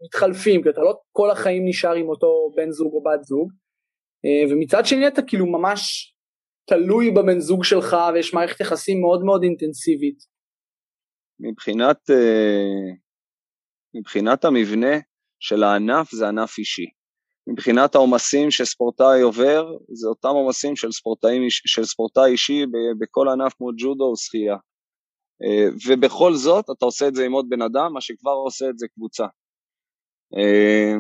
מתחלפים, 0.05 0.63
כי 0.63 0.69
אתה 0.69 0.81
לא 0.81 0.95
כל 1.13 1.31
החיים 1.31 1.69
נשאר 1.69 1.95
עם 1.95 2.09
אותו 2.09 2.53
בן 2.57 2.71
זוג 2.71 2.93
או 2.93 3.03
בת 3.03 3.25
זוג, 3.25 3.51
אה, 4.25 4.53
ומצד 4.53 4.87
שני 4.87 5.09
אתה 5.09 5.23
כאילו 5.23 5.47
ממש 5.47 6.13
תלוי 6.69 7.11
בבן 7.11 7.41
זוג 7.41 7.65
שלך 7.65 7.97
ויש 8.15 8.35
מערכת 8.35 8.61
יחסים 8.61 9.01
מאוד 9.01 9.25
מאוד 9.25 9.43
אינטנסיבית. 9.43 10.19
מבחינת, 11.41 12.11
אה, 12.11 12.95
מבחינת 13.95 14.45
המבנה, 14.45 14.97
של 15.41 15.63
הענף 15.63 16.11
זה 16.11 16.29
ענף 16.29 16.59
אישי. 16.59 16.87
מבחינת 17.49 17.95
העומסים 17.95 18.51
שספורטאי 18.51 19.21
עובר, 19.21 19.77
זה 19.93 20.09
אותם 20.09 20.29
עומסים 20.29 20.77
של, 20.77 20.89
של 21.67 21.85
ספורטאי 21.85 22.33
אישי 22.33 22.65
בכל 22.99 23.29
ענף 23.29 23.55
כמו 23.55 23.71
ג'ודו 23.79 24.05
או 24.05 24.17
שחייה. 24.17 24.57
אה, 25.43 25.69
ובכל 25.87 26.35
זאת, 26.35 26.65
אתה 26.71 26.85
עושה 26.85 27.09
את 27.09 27.15
זה 27.15 27.25
עם 27.25 27.33
עוד 27.33 27.47
בן 27.49 27.63
אדם, 27.63 27.93
מה 27.93 28.01
שכבר 28.01 28.31
עושה 28.31 28.69
את 28.71 28.79
זה 28.79 28.87
קבוצה. 28.95 29.25
אה, 30.37 30.95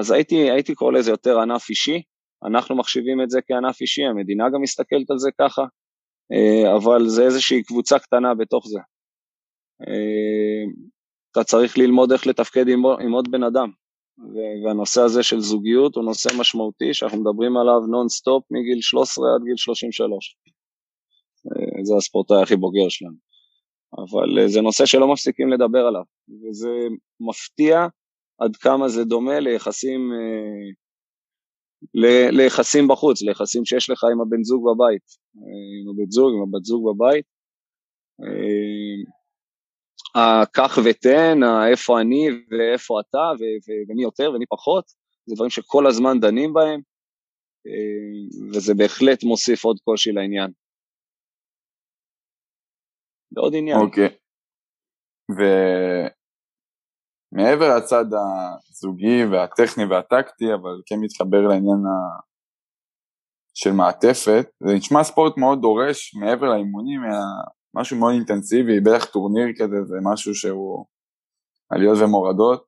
אז 0.00 0.10
הייתי, 0.10 0.50
הייתי 0.50 0.74
קורא 0.74 0.92
לזה 0.92 1.10
יותר 1.10 1.38
ענף 1.40 1.70
אישי, 1.70 2.02
אנחנו 2.46 2.76
מחשיבים 2.76 3.22
את 3.22 3.30
זה 3.30 3.40
כענף 3.46 3.80
אישי, 3.80 4.04
המדינה 4.04 4.50
גם 4.50 4.62
מסתכלת 4.62 5.10
על 5.10 5.18
זה 5.18 5.30
ככה, 5.40 5.62
אה, 6.32 6.76
אבל 6.76 7.08
זה 7.08 7.24
איזושהי 7.24 7.62
קבוצה 7.62 7.98
קטנה 7.98 8.34
בתוך 8.34 8.66
זה. 8.68 8.80
אתה 11.32 11.44
צריך 11.44 11.78
ללמוד 11.78 12.12
איך 12.12 12.26
לתפקד 12.26 12.68
עם, 12.68 12.86
עם 12.86 13.12
עוד 13.12 13.30
בן 13.30 13.42
אדם. 13.42 13.70
והנושא 14.64 15.00
הזה 15.00 15.22
של 15.22 15.40
זוגיות 15.40 15.96
הוא 15.96 16.04
נושא 16.04 16.28
משמעותי 16.38 16.94
שאנחנו 16.94 17.20
מדברים 17.20 17.56
עליו 17.56 17.80
נונסטופ 17.90 18.44
מגיל 18.50 18.80
13 18.80 19.34
עד 19.34 19.44
גיל 19.44 19.56
33. 19.56 20.36
אה, 21.46 21.84
זה 21.84 21.94
הספורטאי 21.96 22.42
הכי 22.42 22.56
בוגר 22.56 22.88
שלנו. 22.88 23.16
אבל 23.98 24.38
אה, 24.38 24.48
זה 24.48 24.60
נושא 24.60 24.86
שלא 24.86 25.12
מפסיקים 25.12 25.48
לדבר 25.48 25.86
עליו, 25.86 26.02
וזה 26.28 26.70
מפתיע 27.20 27.86
עד 28.38 28.56
כמה 28.56 28.88
זה 28.88 29.04
דומה 29.04 29.40
ליחסים, 29.40 30.12
אה, 30.12 30.72
ליחסים 32.32 32.88
בחוץ, 32.88 33.22
ליחסים 33.22 33.64
שיש 33.64 33.90
לך 33.90 34.04
עם 34.12 34.20
הבן 34.20 34.42
זוג 34.42 34.64
בבית, 34.68 35.06
עם 35.82 35.90
הבן 35.90 36.10
זוג, 36.10 36.30
עם 36.34 36.42
הבת 36.42 36.64
זוג 36.64 36.82
בבית. 36.88 37.24
הקח 40.14 40.78
ותן, 40.84 41.38
איפה 41.72 42.00
אני 42.00 42.28
ואיפה 42.50 43.00
אתה 43.00 43.24
ומי 43.88 44.02
יותר 44.02 44.30
ומי 44.34 44.46
פחות, 44.46 44.84
זה 45.26 45.34
דברים 45.34 45.50
שכל 45.50 45.86
הזמן 45.86 46.20
דנים 46.20 46.52
בהם, 46.52 46.80
אה, 47.66 48.56
וזה 48.56 48.74
בהחלט 48.74 49.24
מוסיף 49.24 49.64
עוד 49.64 49.76
קושי 49.84 50.12
לעניין. 50.12 50.50
ועוד 53.32 53.54
עניין. 53.56 53.78
אוקיי. 53.78 54.08
ומעבר 57.36 57.76
לצד 57.76 58.04
הזוגי 58.70 59.24
והטכני 59.24 59.84
והטקטי, 59.84 60.54
אבל 60.54 60.80
כן 60.86 60.96
מתחבר 61.00 61.40
לעניין 61.48 61.82
של 63.54 63.72
מעטפת, 63.72 64.46
זה 64.66 64.74
נשמע 64.74 65.04
ספורט 65.04 65.36
מאוד 65.36 65.60
דורש 65.60 66.14
מעבר 66.14 66.46
לאימונים, 66.48 67.00
משהו 67.74 67.98
מאוד 67.98 68.12
אינטנסיבי, 68.12 68.80
בטח 68.80 69.04
טורניר 69.04 69.46
כזה, 69.58 69.84
זה 69.84 69.96
משהו 70.02 70.34
שהוא 70.34 70.86
עליות 71.70 71.98
ומורדות. 71.98 72.64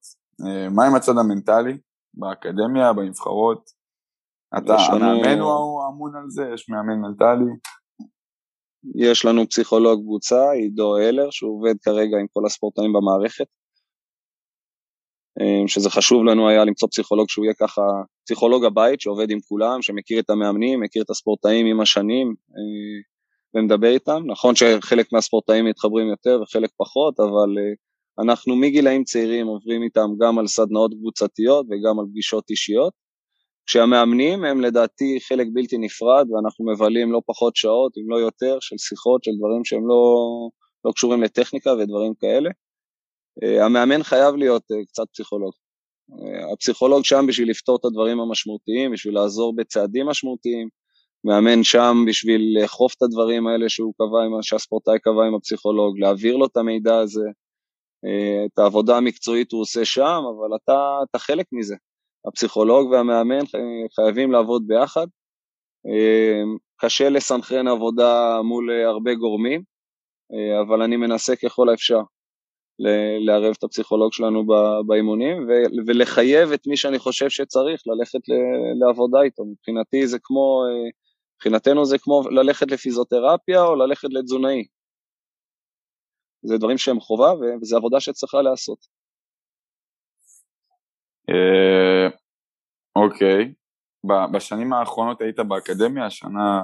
אה, 0.46 0.68
מה 0.68 0.86
עם 0.86 0.94
הצד 0.94 1.12
המנטלי 1.18 1.78
באקדמיה, 2.14 2.92
בנבחרות? 2.92 3.70
אתה, 4.58 4.76
המאמן 4.92 5.38
הוא 5.38 5.82
אמון 5.88 6.16
על 6.16 6.30
זה? 6.30 6.50
יש 6.54 6.68
מאמן 6.68 7.00
מנטלי? 7.00 7.50
יש 8.94 9.24
לנו 9.24 9.48
פסיכולוג 9.48 10.00
קבוצה, 10.02 10.50
עידו 10.50 10.98
אלר, 10.98 11.30
שהוא 11.30 11.58
עובד 11.58 11.74
כרגע 11.82 12.16
עם 12.20 12.26
כל 12.32 12.46
הספורטאים 12.46 12.92
במערכת. 12.92 13.46
אה, 15.40 15.68
שזה 15.68 15.90
חשוב 15.90 16.24
לנו 16.24 16.48
היה 16.48 16.64
למצוא 16.64 16.88
פסיכולוג 16.88 17.28
שהוא 17.28 17.44
יהיה 17.44 17.54
ככה, 17.54 17.82
פסיכולוג 18.24 18.64
הבית 18.64 19.00
שעובד 19.00 19.30
עם 19.30 19.38
כולם, 19.40 19.82
שמכיר 19.82 20.20
את 20.20 20.30
המאמנים, 20.30 20.80
מכיר 20.80 21.02
את 21.02 21.10
הספורטאים 21.10 21.66
עם 21.66 21.80
השנים 21.80 22.34
אה, 22.50 23.02
ומדבר 23.54 23.88
איתם. 23.88 24.22
נכון 24.26 24.54
שחלק 24.54 25.12
מהספורטאים 25.12 25.64
מתחברים 25.64 26.08
יותר 26.08 26.40
וחלק 26.42 26.70
פחות, 26.76 27.20
אבל 27.20 27.58
אה, 27.58 27.72
אנחנו 28.22 28.56
מגילאים 28.56 29.04
צעירים 29.04 29.46
עוברים 29.46 29.82
איתם 29.82 30.08
גם 30.20 30.38
על 30.38 30.46
סדנאות 30.46 30.94
קבוצתיות 30.94 31.66
וגם 31.70 31.98
על 31.98 32.06
פגישות 32.10 32.50
אישיות. 32.50 32.92
כשהמאמנים 33.66 34.44
הם 34.44 34.60
לדעתי 34.60 35.18
חלק 35.28 35.46
בלתי 35.52 35.78
נפרד 35.78 36.26
ואנחנו 36.30 36.66
מבלים 36.66 37.12
לא 37.12 37.20
פחות 37.26 37.56
שעות, 37.56 37.92
אם 37.98 38.10
לא 38.10 38.16
יותר, 38.16 38.58
של 38.60 38.78
שיחות, 38.78 39.24
של 39.24 39.30
דברים 39.38 39.64
שהם 39.64 39.88
לא, 39.88 40.16
לא 40.84 40.92
קשורים 40.92 41.22
לטכניקה 41.22 41.72
ודברים 41.72 42.14
כאלה. 42.20 42.50
אה, 43.42 43.64
המאמן 43.64 44.02
חייב 44.02 44.34
להיות 44.34 44.62
אה, 44.72 44.84
קצת 44.84 45.04
פסיכולוג. 45.12 45.52
אה, 46.12 46.52
הפסיכולוג 46.52 47.04
שם 47.04 47.24
בשביל 47.28 47.50
לפתור 47.50 47.76
את 47.76 47.84
הדברים 47.84 48.20
המשמעותיים, 48.20 48.92
בשביל 48.92 49.14
לעזור 49.14 49.56
בצעדים 49.56 50.06
משמעותיים, 50.06 50.68
מאמן 51.24 51.64
שם 51.64 52.04
בשביל 52.08 52.58
לאכוף 52.60 52.94
את 52.96 53.02
הדברים 53.02 53.46
האלה 53.46 53.68
שהוא 53.68 53.94
קבע, 53.96 54.42
שהספורטאי 54.42 54.98
קבע 54.98 55.26
עם 55.26 55.34
הפסיכולוג, 55.34 55.98
להעביר 55.98 56.36
לו 56.36 56.46
את 56.46 56.56
המידע 56.56 56.98
הזה, 56.98 57.28
את 58.46 58.58
העבודה 58.58 58.96
המקצועית 58.96 59.52
הוא 59.52 59.60
עושה 59.60 59.84
שם, 59.84 60.20
אבל 60.38 60.56
אתה, 60.56 60.98
אתה 61.10 61.18
חלק 61.18 61.46
מזה. 61.52 61.76
הפסיכולוג 62.28 62.90
והמאמן 62.90 63.44
חייבים 63.94 64.32
לעבוד 64.32 64.62
ביחד. 64.66 65.06
קשה 66.76 67.08
לסנכרן 67.08 67.68
עבודה 67.68 68.42
מול 68.42 68.70
הרבה 68.86 69.14
גורמים, 69.14 69.62
אבל 70.62 70.82
אני 70.82 70.96
מנסה 70.96 71.36
ככל 71.36 71.68
האפשר. 71.68 72.00
לערב 73.20 73.54
את 73.58 73.64
הפסיכולוג 73.64 74.12
שלנו 74.12 74.44
באימונים 74.86 75.48
ולחייב 75.86 76.52
את 76.52 76.66
מי 76.66 76.76
שאני 76.76 76.98
חושב 76.98 77.28
שצריך 77.28 77.82
ללכת 77.86 78.20
לעבודה 78.80 79.22
איתו. 79.22 79.44
מבחינתי 79.44 80.06
זה 80.06 80.18
כמו, 80.22 80.62
מבחינתנו 81.36 81.84
זה 81.84 81.98
כמו 81.98 82.22
ללכת 82.30 82.70
לפיזיותרפיה 82.70 83.62
או 83.62 83.76
ללכת 83.76 84.08
לתזונאי. 84.10 84.64
זה 86.42 86.58
דברים 86.58 86.78
שהם 86.78 87.00
חובה 87.00 87.32
וזו 87.62 87.76
עבודה 87.76 88.00
שצריכה 88.00 88.42
להיעשות. 88.42 88.86
אה, 91.28 92.08
אוקיי, 92.96 93.54
בשנים 94.32 94.72
האחרונות 94.72 95.20
היית 95.20 95.40
באקדמיה, 95.40 96.06
השנה 96.06 96.62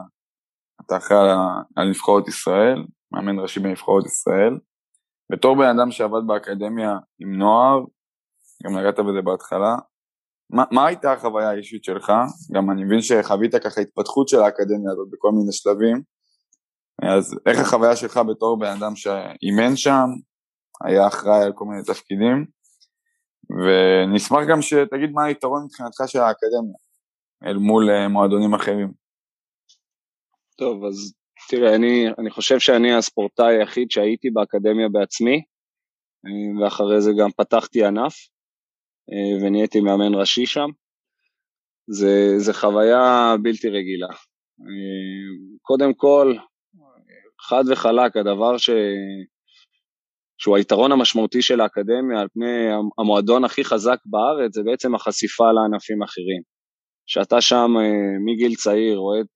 אתה 0.87 0.97
אחראי 0.97 1.31
על 1.77 1.89
נבחרות 1.89 2.29
ישראל, 2.29 2.85
מאמן 3.13 3.39
ראשי 3.39 3.61
בנבחרות 3.61 4.07
ישראל. 4.07 4.59
בתור 5.33 5.57
בן 5.57 5.79
אדם 5.79 5.91
שעבד 5.91 6.27
באקדמיה 6.27 6.99
עם 7.19 7.39
נוער, 7.39 7.81
גם 8.65 8.79
נגעת 8.79 8.99
בזה 8.99 9.23
בהתחלה, 9.25 9.77
מה, 10.51 10.65
מה 10.71 10.87
הייתה 10.87 11.13
החוויה 11.13 11.51
האישית 11.51 11.85
שלך? 11.85 12.13
גם 12.55 12.71
אני 12.71 12.85
מבין 12.85 13.03
שחווית 13.03 13.55
ככה 13.55 13.81
התפתחות 13.81 14.29
של 14.29 14.41
האקדמיה 14.41 14.93
הזאת 14.93 15.09
בכל 15.11 15.31
מיני 15.31 15.53
שלבים, 15.53 16.03
אז 17.03 17.39
איך 17.47 17.59
החוויה 17.59 17.97
שלך 17.97 18.17
בתור 18.17 18.59
בן 18.59 18.77
אדם 18.79 18.97
שאימן 18.97 19.77
שם, 19.77 20.07
היה 20.85 21.07
אחראי 21.07 21.43
על 21.45 21.53
כל 21.55 21.65
מיני 21.65 21.83
תפקידים, 21.83 22.47
ונשמח 23.51 24.41
גם 24.51 24.63
שתגיד 24.63 25.11
מה 25.13 25.25
היתרון 25.25 25.65
מבחינתך 25.65 26.03
של 26.07 26.19
האקדמיה 26.19 26.79
אל 27.47 27.57
מול 27.57 27.91
אה, 27.91 28.09
מועדונים 28.09 28.55
אחרים. 28.55 28.93
טוב, 30.59 30.85
אז 30.85 31.15
תראה, 31.49 31.75
אני, 31.75 32.07
אני 32.19 32.31
חושב 32.31 32.59
שאני 32.59 32.95
הספורטאי 32.95 33.57
היחיד 33.57 33.91
שהייתי 33.91 34.31
באקדמיה 34.31 34.89
בעצמי, 34.93 35.43
אה, 36.27 36.65
ואחרי 36.65 37.01
זה 37.01 37.11
גם 37.21 37.31
פתחתי 37.31 37.85
ענף, 37.85 38.15
אה, 39.13 39.47
ונהייתי 39.47 39.81
מאמן 39.81 40.15
ראשי 40.15 40.47
שם. 40.47 40.69
זה, 41.87 42.35
זה 42.39 42.55
חוויה 42.55 43.35
בלתי 43.43 43.69
רגילה. 43.69 44.09
אה, 44.61 45.57
קודם 45.63 45.95
כל, 45.95 46.35
חד 47.41 47.65
וחלק, 47.71 48.17
הדבר 48.17 48.59
ש... 48.59 48.71
שהוא 50.39 50.57
היתרון 50.57 50.93
המשמעותי 50.93 51.43
של 51.43 51.61
האקדמיה 51.61 52.21
על 52.21 52.29
פני 52.29 52.69
המועדון 52.99 53.45
הכי 53.45 53.65
חזק 53.65 53.99
בארץ, 54.07 54.55
זה 54.55 54.63
בעצם 54.65 54.95
החשיפה 54.95 55.45
לענפים 55.53 56.03
אחרים. 56.03 56.43
שאתה 57.07 57.41
שם 57.41 57.71
מגיל 58.25 58.55
צעיר 58.55 58.97
רואה 58.97 59.21
את 59.21 59.27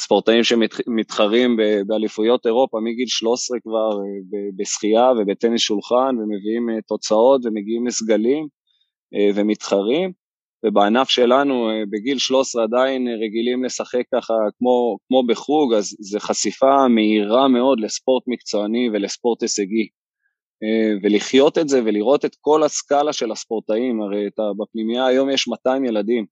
ספורטאים 0.00 0.44
שמתחרים 0.44 1.56
באליפויות 1.86 2.46
אירופה 2.46 2.78
מגיל 2.80 3.06
13 3.06 3.58
כבר 3.60 3.90
אה, 3.90 4.38
בשחייה 4.56 5.12
ובטניס 5.18 5.60
שולחן 5.60 6.16
ומביאים 6.18 6.70
אה, 6.70 6.82
תוצאות 6.86 7.40
ומגיעים 7.44 7.86
לסגלים 7.86 8.46
אה, 9.14 9.30
ומתחרים. 9.34 10.12
ובענף 10.66 11.08
שלנו 11.08 11.68
בגיל 11.90 12.18
13 12.18 12.62
עדיין 12.62 13.08
רגילים 13.08 13.64
לשחק 13.64 14.02
ככה 14.14 14.34
כמו, 14.58 14.96
כמו 15.08 15.26
בחוג 15.26 15.74
אז 15.74 15.96
זו 16.00 16.18
חשיפה 16.20 16.88
מהירה 16.88 17.48
מאוד 17.48 17.80
לספורט 17.80 18.22
מקצועני 18.26 18.88
ולספורט 18.92 19.42
הישגי. 19.42 19.88
ולחיות 21.02 21.58
את 21.58 21.68
זה 21.68 21.84
ולראות 21.84 22.24
את 22.24 22.36
כל 22.40 22.62
הסקאלה 22.62 23.12
של 23.12 23.32
הספורטאים, 23.32 24.02
הרי 24.02 24.28
בפנימייה 24.58 25.06
היום 25.06 25.30
יש 25.30 25.48
200 25.48 25.84
ילדים, 25.84 26.26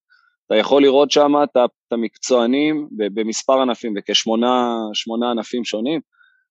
אתה 0.46 0.56
יכול 0.56 0.82
לראות 0.82 1.10
שם 1.10 1.32
את 1.44 1.56
המקצוענים 1.92 2.88
במספר 2.90 3.60
ענפים, 3.60 3.94
בכשמונה 3.94 5.30
ענפים 5.30 5.64
שונים, 5.64 6.00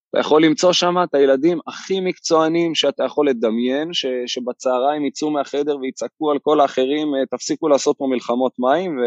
אתה 0.09 0.19
יכול 0.19 0.45
למצוא 0.45 0.73
שם 0.73 0.95
את 1.03 1.15
הילדים 1.15 1.59
הכי 1.67 1.99
מקצוענים 1.99 2.75
שאתה 2.75 3.03
יכול 3.03 3.29
לדמיין, 3.29 3.93
ש, 3.93 4.05
שבצהריים 4.27 5.05
יצאו 5.05 5.31
מהחדר 5.31 5.77
ויצעקו 5.77 6.31
על 6.31 6.39
כל 6.39 6.59
האחרים, 6.59 7.15
אה, 7.15 7.25
תפסיקו 7.25 7.67
לעשות 7.67 7.97
פה 7.97 8.07
מלחמות 8.07 8.53
מים, 8.59 8.97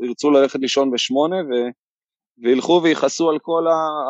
וירצו 0.00 0.30
ללכת 0.30 0.60
לישון 0.60 0.90
בשמונה, 0.90 1.36
ו, 1.36 1.54
וילכו 2.38 2.80
ויכעסו 2.84 3.30
על, 3.30 3.38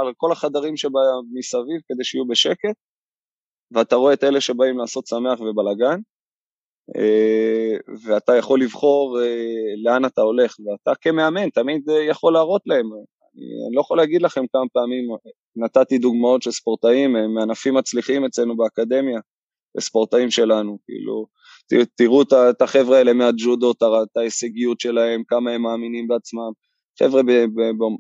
על 0.01 0.13
כל 0.17 0.33
החדרים 0.33 0.77
שמסביב 0.77 1.81
כדי 1.89 2.05
שיהיו 2.05 2.27
בשקט, 2.27 2.77
ואתה 3.71 3.97
רואה 3.97 4.13
את 4.13 4.25
אלה 4.25 4.41
שבאים 4.41 4.79
לעשות 4.79 5.07
שמח 5.07 5.41
ובלאגן, 5.41 6.01
ואתה 8.05 8.37
יכול 8.37 8.61
לבחור 8.61 9.21
אה, 9.23 9.27
לאן 9.85 10.05
אתה 10.05 10.21
הולך, 10.21 10.57
ואתה 10.61 10.95
כמאמן 11.01 11.51
תמיד 11.51 11.91
אה, 11.91 12.03
יכול 12.03 12.33
להראות 12.33 12.63
להם. 12.67 12.87
אני 13.67 13.75
לא 13.75 13.81
יכול 13.81 13.97
להגיד 13.97 14.23
לכם 14.23 14.47
כמה 14.53 14.69
פעמים 14.73 15.05
נתתי 15.57 15.99
דוגמאות 15.99 16.43
של 16.43 16.51
ספורטאים 16.51 17.13
מענפים 17.35 17.75
מצליחים 17.75 18.25
אצלנו 18.25 18.57
באקדמיה, 18.57 19.21
לספורטאים 19.75 20.31
שלנו, 20.31 20.79
כאילו, 20.85 21.27
תראו 21.97 22.23
את 22.23 22.63
החבר'ה 22.63 22.99
האלה 22.99 23.13
מהג'ודו, 23.13 23.73
את 23.73 24.17
ההישגיות 24.17 24.81
שלהם, 24.81 25.23
כמה 25.29 25.51
הם 25.51 25.63
מאמינים 25.63 26.09
בעצמם. 26.09 26.51
חבר'ה 26.99 27.23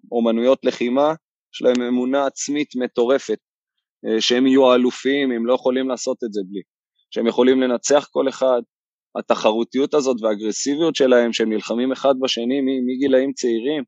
באומנויות 0.09 0.59
לחימה, 0.65 1.15
יש 1.55 1.63
להם 1.63 1.83
אמונה 1.83 2.27
עצמית 2.27 2.69
מטורפת, 2.77 3.39
שהם 4.21 4.47
יהיו 4.47 4.71
האלופים, 4.73 5.31
הם 5.31 5.47
לא 5.47 5.55
יכולים 5.55 5.89
לעשות 5.89 6.25
את 6.25 6.33
זה 6.33 6.41
בלי. 6.51 6.61
שהם 7.11 7.27
יכולים 7.27 7.61
לנצח 7.61 8.09
כל 8.11 8.29
אחד, 8.29 8.63
התחרותיות 9.19 9.95
הזאת 9.95 10.17
והאגרסיביות 10.23 10.97
שלהם, 10.97 11.33
שהם 11.33 11.53
נלחמים 11.53 11.93
אחד 11.93 12.15
בשני 12.21 12.61
מגילאים 12.87 13.33
צעירים. 13.33 13.85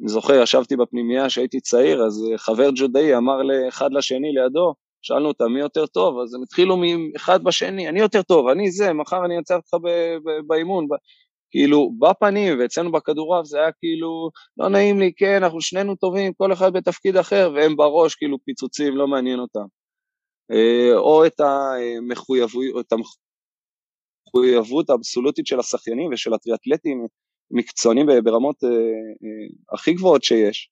אני 0.00 0.08
זוכר, 0.08 0.42
ישבתי 0.42 0.76
בפנימייה 0.76 1.26
כשהייתי 1.26 1.60
צעיר, 1.60 2.02
אז 2.02 2.24
חבר 2.36 2.70
ג'ודאי 2.74 3.16
אמר 3.16 3.42
לאחד 3.42 3.92
לשני 3.92 4.32
לידו, 4.32 4.74
שאלנו 5.02 5.28
אותם 5.28 5.52
מי 5.52 5.60
יותר 5.60 5.86
טוב, 5.86 6.18
אז 6.18 6.34
הם 6.34 6.42
התחילו 6.42 6.76
מאחד 6.76 7.44
בשני, 7.44 7.88
אני 7.88 8.00
יותר 8.00 8.22
טוב, 8.22 8.48
אני 8.48 8.70
זה, 8.70 8.92
מחר 8.92 9.24
אני 9.24 9.36
אנצח 9.38 9.54
אותך 9.54 9.88
באימון. 10.46 10.86
כאילו, 11.50 11.90
בפנים, 11.98 12.58
ואצלנו 12.60 12.92
בכדורעף 12.92 13.44
זה 13.44 13.58
היה 13.58 13.72
כאילו, 13.72 14.30
לא 14.56 14.68
נעים 14.68 14.98
לי, 14.98 15.12
כן, 15.16 15.42
אנחנו 15.42 15.60
שנינו 15.60 15.96
טובים, 15.96 16.32
כל 16.32 16.52
אחד 16.52 16.72
בתפקיד 16.72 17.16
אחר, 17.16 17.50
והם 17.54 17.76
בראש, 17.76 18.14
כאילו, 18.14 18.38
פיצוצים, 18.44 18.96
לא 18.96 19.08
מעניין 19.08 19.38
אותם. 19.38 19.64
אה, 20.50 20.96
או 20.96 21.26
את 21.26 21.40
המחויבות, 21.40 22.92
המחויבות 24.26 24.90
האבסולוטית 24.90 25.46
של 25.46 25.58
השחיינים 25.58 26.10
ושל 26.12 26.34
הטריאטלטים 26.34 27.06
מקצוענים 27.50 28.06
ברמות 28.24 28.64
אה, 28.64 28.70
אה, 28.70 29.74
הכי 29.74 29.92
גבוהות 29.92 30.24
שיש. 30.24 30.70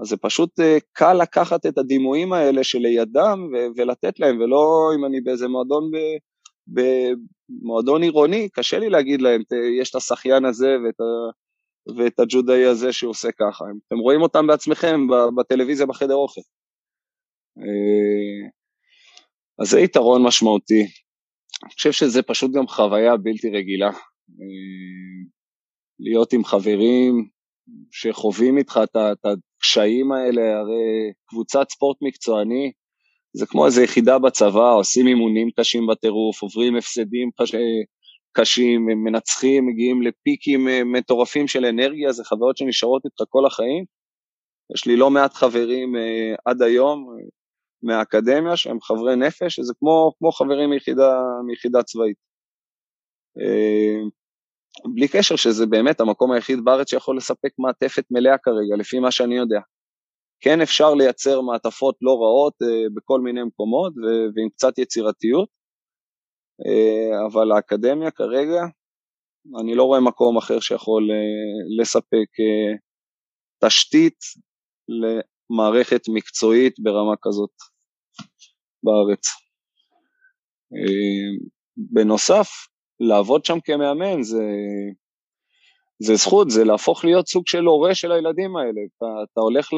אז 0.00 0.08
זה 0.08 0.16
פשוט 0.16 0.60
אה, 0.60 0.78
קל 0.92 1.14
לקחת 1.14 1.66
את 1.66 1.78
הדימויים 1.78 2.32
האלה 2.32 2.64
שלידם 2.64 3.48
ו- 3.52 3.66
ולתת 3.76 4.20
להם, 4.20 4.40
ולא 4.40 4.90
אם 4.98 5.04
אני 5.04 5.20
באיזה 5.20 5.48
מועדון, 5.48 5.90
ב- 5.90 6.18
במועדון 6.66 8.02
עירוני, 8.02 8.48
קשה 8.48 8.78
לי 8.78 8.90
להגיד 8.90 9.22
להם, 9.22 9.42
יש 9.80 9.90
את 9.90 9.94
השחיין 9.94 10.44
הזה 10.44 10.76
ואת 10.84 11.00
ואת 11.96 12.20
הג'ודאי 12.20 12.64
הזה 12.64 12.92
שהוא 12.92 13.10
עושה 13.10 13.28
ככה. 13.32 13.64
אתם 13.86 13.98
רואים 13.98 14.22
אותם 14.22 14.46
בעצמכם 14.46 15.06
בטלוויזיה 15.36 15.86
בחדר 15.86 16.14
אוכל. 16.14 16.40
אה, 17.58 18.48
אז 19.58 19.70
זה 19.70 19.80
יתרון 19.80 20.22
משמעותי. 20.22 20.86
אני 21.64 21.72
חושב 21.72 21.92
שזה 21.92 22.22
פשוט 22.22 22.50
גם 22.52 22.66
חוויה 22.66 23.16
בלתי 23.16 23.50
רגילה. 23.50 23.88
אה, 23.88 25.28
להיות 26.00 26.32
עם 26.32 26.44
חברים 26.44 27.28
שחווים 27.90 28.58
איתך 28.58 28.80
את 28.92 29.26
הקשיים 29.26 30.12
האלה, 30.12 30.58
הרי 30.58 31.12
קבוצת 31.28 31.66
ספורט 31.70 31.96
מקצועני 32.02 32.72
זה 33.32 33.46
כמו 33.46 33.66
איזו 33.66 33.82
יחידה 33.82 34.18
בצבא, 34.18 34.74
עושים 34.74 35.06
אימונים 35.06 35.50
קשים 35.56 35.86
בטירוף, 35.86 36.42
עוברים 36.42 36.76
הפסדים 36.76 37.30
קשים, 38.32 38.86
מנצחים, 39.04 39.66
מגיעים 39.66 40.02
לפיקים 40.02 40.68
אה, 40.68 40.84
מטורפים 40.84 41.48
של 41.48 41.64
אנרגיה, 41.64 42.12
זה 42.12 42.24
חוויות 42.24 42.56
שנשארות 42.56 43.04
איתך 43.04 43.24
כל 43.28 43.46
החיים. 43.46 43.84
יש 44.74 44.86
לי 44.86 44.96
לא 44.96 45.10
מעט 45.10 45.34
חברים 45.34 45.96
אה, 45.96 46.34
עד 46.44 46.62
היום 46.62 47.08
אה, 47.10 47.24
מהאקדמיה 47.82 48.56
שהם 48.56 48.80
חברי 48.80 49.16
נפש, 49.16 49.54
שזה 49.54 49.72
כמו, 49.78 50.12
כמו 50.18 50.32
חברים 50.32 50.70
מיחידה, 50.70 51.20
מיחידה 51.46 51.82
צבאית. 51.82 52.16
בלי 54.94 55.08
קשר 55.08 55.36
שזה 55.36 55.66
באמת 55.66 56.00
המקום 56.00 56.32
היחיד 56.32 56.58
בארץ 56.64 56.90
שיכול 56.90 57.16
לספק 57.16 57.50
מעטפת 57.58 58.04
מלאה 58.10 58.38
כרגע, 58.38 58.76
לפי 58.78 58.98
מה 58.98 59.10
שאני 59.10 59.36
יודע. 59.36 59.60
כן 60.40 60.60
אפשר 60.60 60.94
לייצר 60.94 61.40
מעטפות 61.40 61.96
לא 62.02 62.10
רעות 62.10 62.54
בכל 62.94 63.20
מיני 63.20 63.42
מקומות 63.42 63.92
ועם 64.34 64.48
קצת 64.48 64.78
יצירתיות, 64.78 65.48
אה, 66.66 67.26
אבל 67.26 67.52
האקדמיה 67.52 68.10
כרגע, 68.10 68.62
אני 69.60 69.74
לא 69.74 69.84
רואה 69.84 70.00
מקום 70.00 70.36
אחר 70.36 70.60
שיכול 70.60 71.10
אה, 71.10 71.80
לספק 71.80 72.30
אה, 72.40 72.76
תשתית 73.68 74.18
למערכת 75.50 76.00
מקצועית 76.08 76.74
ברמה 76.80 77.14
כזאת 77.22 77.50
בארץ. 78.82 79.26
בנוסף, 81.76 82.48
לעבוד 83.00 83.44
שם 83.44 83.58
כמאמן 83.64 84.22
זה, 84.22 84.44
זה 86.02 86.14
זכות, 86.14 86.50
זה 86.50 86.64
להפוך 86.64 87.04
להיות 87.04 87.28
סוג 87.28 87.46
של 87.46 87.64
הורה 87.64 87.94
של 87.94 88.12
הילדים 88.12 88.56
האלה. 88.56 88.80
אתה, 88.96 89.06
אתה 89.32 89.40
הולך 89.40 89.68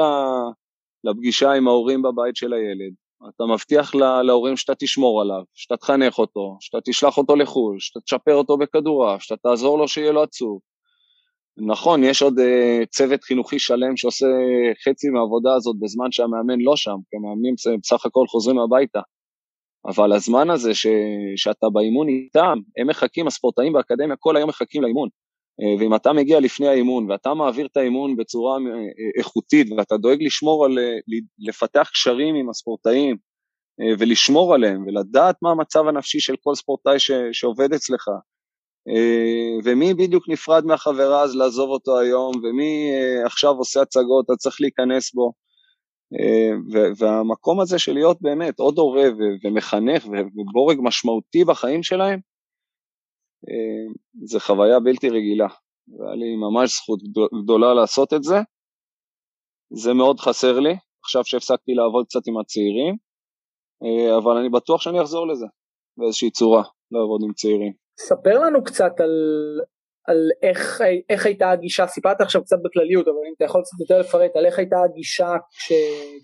לפגישה 1.04 1.52
עם 1.52 1.68
ההורים 1.68 2.02
בבית 2.02 2.36
של 2.36 2.52
הילד, 2.52 2.94
אתה 3.28 3.44
מבטיח 3.44 3.94
לה, 3.94 4.22
להורים 4.22 4.56
שאתה 4.56 4.74
תשמור 4.74 5.22
עליו, 5.22 5.42
שאתה 5.54 5.76
תחנך 5.76 6.18
אותו, 6.18 6.56
שאתה 6.60 6.78
תשלח 6.84 7.18
אותו 7.18 7.36
לחו"ל, 7.36 7.76
שאתה 7.78 8.00
תשפר 8.00 8.34
אותו 8.34 8.56
בכדורעף, 8.56 9.22
שאתה 9.22 9.48
תעזור 9.48 9.78
לו 9.78 9.88
שיהיה 9.88 10.12
לו 10.12 10.22
עצוב. 10.22 10.60
נכון, 11.66 12.04
יש 12.04 12.22
עוד 12.22 12.38
uh, 12.38 12.86
צוות 12.86 13.24
חינוכי 13.24 13.58
שלם 13.58 13.96
שעושה 13.96 14.26
חצי 14.84 15.08
מהעבודה 15.08 15.54
הזאת 15.54 15.76
בזמן 15.80 16.12
שהמאמן 16.12 16.60
לא 16.60 16.76
שם, 16.76 16.96
כי 17.10 17.16
המאמנים 17.16 17.54
בסך 17.82 18.06
הכל 18.06 18.24
חוזרים 18.28 18.58
הביתה. 18.58 19.00
אבל 19.86 20.12
הזמן 20.12 20.50
הזה 20.50 20.74
ש, 20.74 20.86
שאתה 21.36 21.66
באימון 21.72 22.08
איתם, 22.08 22.58
הם 22.76 22.86
מחכים, 22.86 23.26
הספורטאים 23.26 23.72
באקדמיה 23.72 24.16
כל 24.16 24.36
היום 24.36 24.48
מחכים 24.48 24.82
לאימון. 24.82 25.08
אה, 25.60 25.74
ואם 25.78 25.94
אתה 25.94 26.12
מגיע 26.12 26.40
לפני 26.40 26.68
האימון 26.68 27.10
ואתה 27.10 27.34
מעביר 27.34 27.66
את 27.66 27.76
האימון 27.76 28.16
בצורה 28.16 28.58
אה, 28.58 29.18
איכותית 29.18 29.66
ואתה 29.76 29.96
דואג 29.96 30.22
לשמור 30.22 30.64
על, 30.64 30.78
אה, 30.78 30.96
לפתח 31.38 31.90
קשרים 31.92 32.34
עם 32.34 32.50
הספורטאים 32.50 33.16
ולשמור 33.98 34.54
עליהם 34.54 34.86
ולדעת 34.86 35.36
מה 35.42 35.50
המצב 35.50 35.86
הנפשי 35.86 36.20
של 36.20 36.34
כל 36.42 36.54
ספורטאי 36.54 36.98
ש, 36.98 37.10
שעובד 37.32 37.72
אצלך 37.72 38.08
ומי 39.64 39.94
בדיוק 39.94 40.28
נפרד 40.28 40.64
מהחברה 40.64 41.22
אז 41.22 41.36
לעזוב 41.36 41.70
אותו 41.70 41.98
היום 41.98 42.32
ומי 42.36 42.92
עכשיו 43.24 43.50
עושה 43.50 43.82
הצגות, 43.82 44.24
אתה 44.24 44.36
צריך 44.36 44.60
להיכנס 44.60 45.14
בו 45.14 45.32
והמקום 46.98 47.60
הזה 47.60 47.78
של 47.78 47.92
להיות 47.92 48.16
באמת 48.20 48.60
עוד 48.60 48.78
הורה 48.78 49.08
ומחנך 49.44 50.06
ובורג 50.06 50.78
משמעותי 50.82 51.44
בחיים 51.44 51.82
שלהם 51.82 52.20
אה, 53.48 53.92
זה 54.24 54.40
חוויה 54.40 54.80
בלתי 54.80 55.08
רגילה, 55.08 55.48
והיה 55.98 56.14
לי 56.14 56.36
ממש 56.36 56.70
זכות 56.70 57.00
גדולה 57.42 57.74
לעשות 57.74 58.12
את 58.12 58.22
זה. 58.22 58.36
זה 59.72 59.94
מאוד 59.94 60.20
חסר 60.20 60.60
לי, 60.60 60.74
עכשיו 61.04 61.24
שהפסקתי 61.24 61.72
לעבוד 61.74 62.06
קצת 62.06 62.26
עם 62.26 62.38
הצעירים, 62.38 62.96
אה, 63.82 64.18
אבל 64.18 64.36
אני 64.36 64.48
בטוח 64.48 64.80
שאני 64.82 65.00
אחזור 65.02 65.26
לזה 65.26 65.46
באיזושהי 65.96 66.30
צורה, 66.30 66.62
לעבוד 66.90 67.20
עם 67.24 67.32
צעירים. 67.32 67.72
ספר 68.06 68.38
לנו 68.38 68.64
קצת 68.64 69.00
על, 69.00 69.10
על 70.06 70.30
איך, 70.42 70.80
איך 71.10 71.26
הייתה 71.26 71.50
הגישה, 71.50 71.86
סיפרת 71.86 72.20
עכשיו 72.20 72.42
קצת 72.42 72.56
בכלליות, 72.64 73.08
אבל 73.08 73.16
אם 73.28 73.32
אתה 73.36 73.44
יכול 73.44 73.62
קצת 73.62 73.80
יותר 73.80 74.00
לפרט 74.00 74.36
על 74.36 74.46
איך 74.46 74.58
הייתה 74.58 74.76
הגישה 74.84 75.36
כש, 75.50 75.72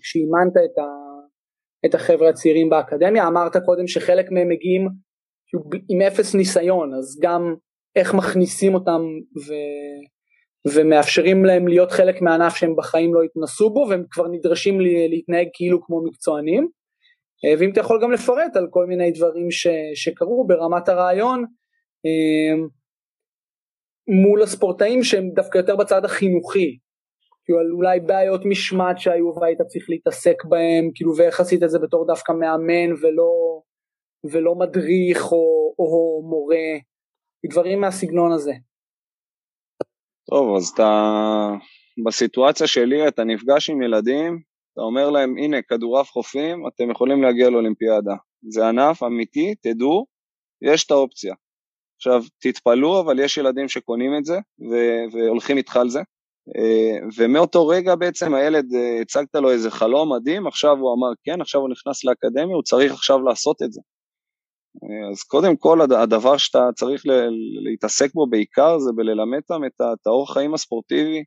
כשאימנת 0.01 0.57
את, 0.65 0.83
את 1.85 1.95
החבר'ה 1.95 2.29
הצעירים 2.29 2.69
באקדמיה, 2.69 3.27
אמרת 3.27 3.57
קודם 3.65 3.87
שחלק 3.87 4.31
מהם 4.31 4.49
מגיעים 4.49 4.87
עם 5.89 6.01
אפס 6.01 6.35
ניסיון 6.35 6.93
אז 6.93 7.19
גם 7.21 7.55
איך 7.95 8.13
מכניסים 8.13 8.73
אותם 8.73 9.01
ו... 9.47 9.53
ומאפשרים 10.73 11.45
להם 11.45 11.67
להיות 11.67 11.91
חלק 11.91 12.21
מהענף 12.21 12.55
שהם 12.55 12.75
בחיים 12.75 13.13
לא 13.13 13.21
התנסו 13.23 13.69
בו 13.69 13.85
והם 13.89 14.03
כבר 14.09 14.27
נדרשים 14.27 14.79
להתנהג 15.09 15.47
כאילו 15.53 15.83
כמו 15.83 16.03
מקצוענים. 16.03 16.67
אה, 17.45 17.53
ואם 17.59 17.71
אתה 17.71 17.79
יכול 17.79 18.01
גם 18.03 18.11
לפרט 18.11 18.55
על 18.55 18.67
כל 18.69 18.85
מיני 18.85 19.11
דברים 19.11 19.51
ש... 19.51 19.67
שקרו 19.95 20.47
ברמת 20.47 20.89
הרעיון 20.89 21.45
מול 24.07 24.43
הספורטאים 24.43 25.03
שהם 25.03 25.29
דווקא 25.35 25.57
יותר 25.57 25.75
בצד 25.75 26.05
החינוכי 26.05 26.77
כאילו 27.47 27.59
אולי 27.75 27.99
בעיות 27.99 28.41
משמעת 28.45 28.99
שהיו 28.99 29.35
והיית 29.41 29.61
צריך 29.61 29.85
להתעסק 29.89 30.45
בהם 30.45 30.91
כאילו 30.95 31.15
ואיך 31.17 31.39
עשית 31.39 31.63
את 31.63 31.69
זה 31.69 31.79
בתור 31.79 32.07
דווקא 32.07 32.31
מאמן 32.31 32.93
ולא 33.01 33.61
ולא 34.31 34.55
מדריך 34.55 35.31
או, 35.31 35.73
או 35.79 36.21
מורה, 36.29 36.67
דברים 37.51 37.81
מהסגנון 37.81 38.31
הזה. 38.31 38.51
טוב, 40.29 40.55
אז 40.55 40.67
אתה, 40.67 40.89
בסיטואציה 42.05 42.67
שלי 42.67 43.07
אתה 43.07 43.23
נפגש 43.23 43.69
עם 43.69 43.81
ילדים, 43.81 44.39
אתה 44.73 44.81
אומר 44.81 45.09
להם, 45.09 45.37
הנה, 45.37 45.61
כדורעף 45.61 46.09
חופים, 46.09 46.67
אתם 46.67 46.91
יכולים 46.91 47.23
להגיע 47.23 47.49
לאולימפיאדה. 47.49 48.15
זה 48.49 48.67
ענף 48.67 49.03
אמיתי, 49.03 49.55
תדעו, 49.61 50.05
יש 50.61 50.85
את 50.85 50.91
האופציה. 50.91 51.33
עכשיו, 51.97 52.23
תתפלאו, 52.39 52.99
אבל 53.01 53.19
יש 53.19 53.37
ילדים 53.37 53.67
שקונים 53.67 54.17
את 54.17 54.25
זה 54.25 54.39
ו- 54.71 55.17
והולכים 55.17 55.57
איתך 55.57 55.77
על 55.77 55.89
זה. 55.89 55.99
אה, 56.55 57.07
ומאותו 57.17 57.67
רגע 57.67 57.95
בעצם 57.95 58.33
הילד, 58.33 58.73
אה, 58.75 59.01
הצגת 59.01 59.35
לו 59.35 59.51
איזה 59.51 59.71
חלום 59.71 60.13
מדהים, 60.13 60.47
עכשיו 60.47 60.77
הוא 60.77 60.93
אמר 60.93 61.13
כן, 61.23 61.41
עכשיו 61.41 61.61
הוא 61.61 61.69
נכנס 61.69 62.03
לאקדמיה, 62.03 62.55
הוא 62.55 62.63
צריך 62.63 62.93
עכשיו 62.93 63.21
לעשות 63.21 63.61
את 63.63 63.73
זה. 63.73 63.81
אז 65.11 65.23
קודם 65.23 65.57
כל 65.57 65.81
הדבר 65.81 66.37
שאתה 66.37 66.69
צריך 66.75 67.03
להתעסק 67.63 68.13
בו 68.13 68.27
בעיקר 68.27 68.79
זה 68.79 68.91
בללמד 68.95 69.39
אותם 69.49 69.65
את 69.65 70.07
האורח 70.07 70.33
חיים 70.33 70.53
הספורטיבי, 70.53 71.23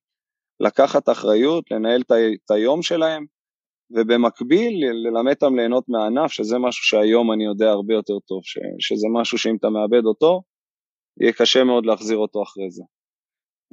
לקחת 0.61 1.09
אחריות, 1.09 1.65
לנהל 1.71 2.03
את 2.11 2.51
היום 2.51 2.83
שלהם, 2.83 3.25
ובמקביל 3.91 4.85
ללמד 5.07 5.33
אותם 5.33 5.57
ליהנות 5.57 5.85
מהענף, 5.89 6.33
שזה 6.33 6.59
משהו 6.59 6.85
שהיום 6.85 7.33
אני 7.33 7.45
יודע 7.45 7.71
הרבה 7.71 7.95
יותר 7.95 8.19
טוב, 8.19 8.41
ש, 8.45 8.59
שזה 8.79 9.07
משהו 9.13 9.39
שאם 9.39 9.57
אתה 9.57 9.71
מאבד 9.71 10.05
אותו, 10.05 10.43
יהיה 11.21 11.33
קשה 11.33 11.65
מאוד 11.65 11.87
להחזיר 11.87 12.17
אותו 12.17 12.43
אחרי 12.43 12.71
זה. 12.71 12.83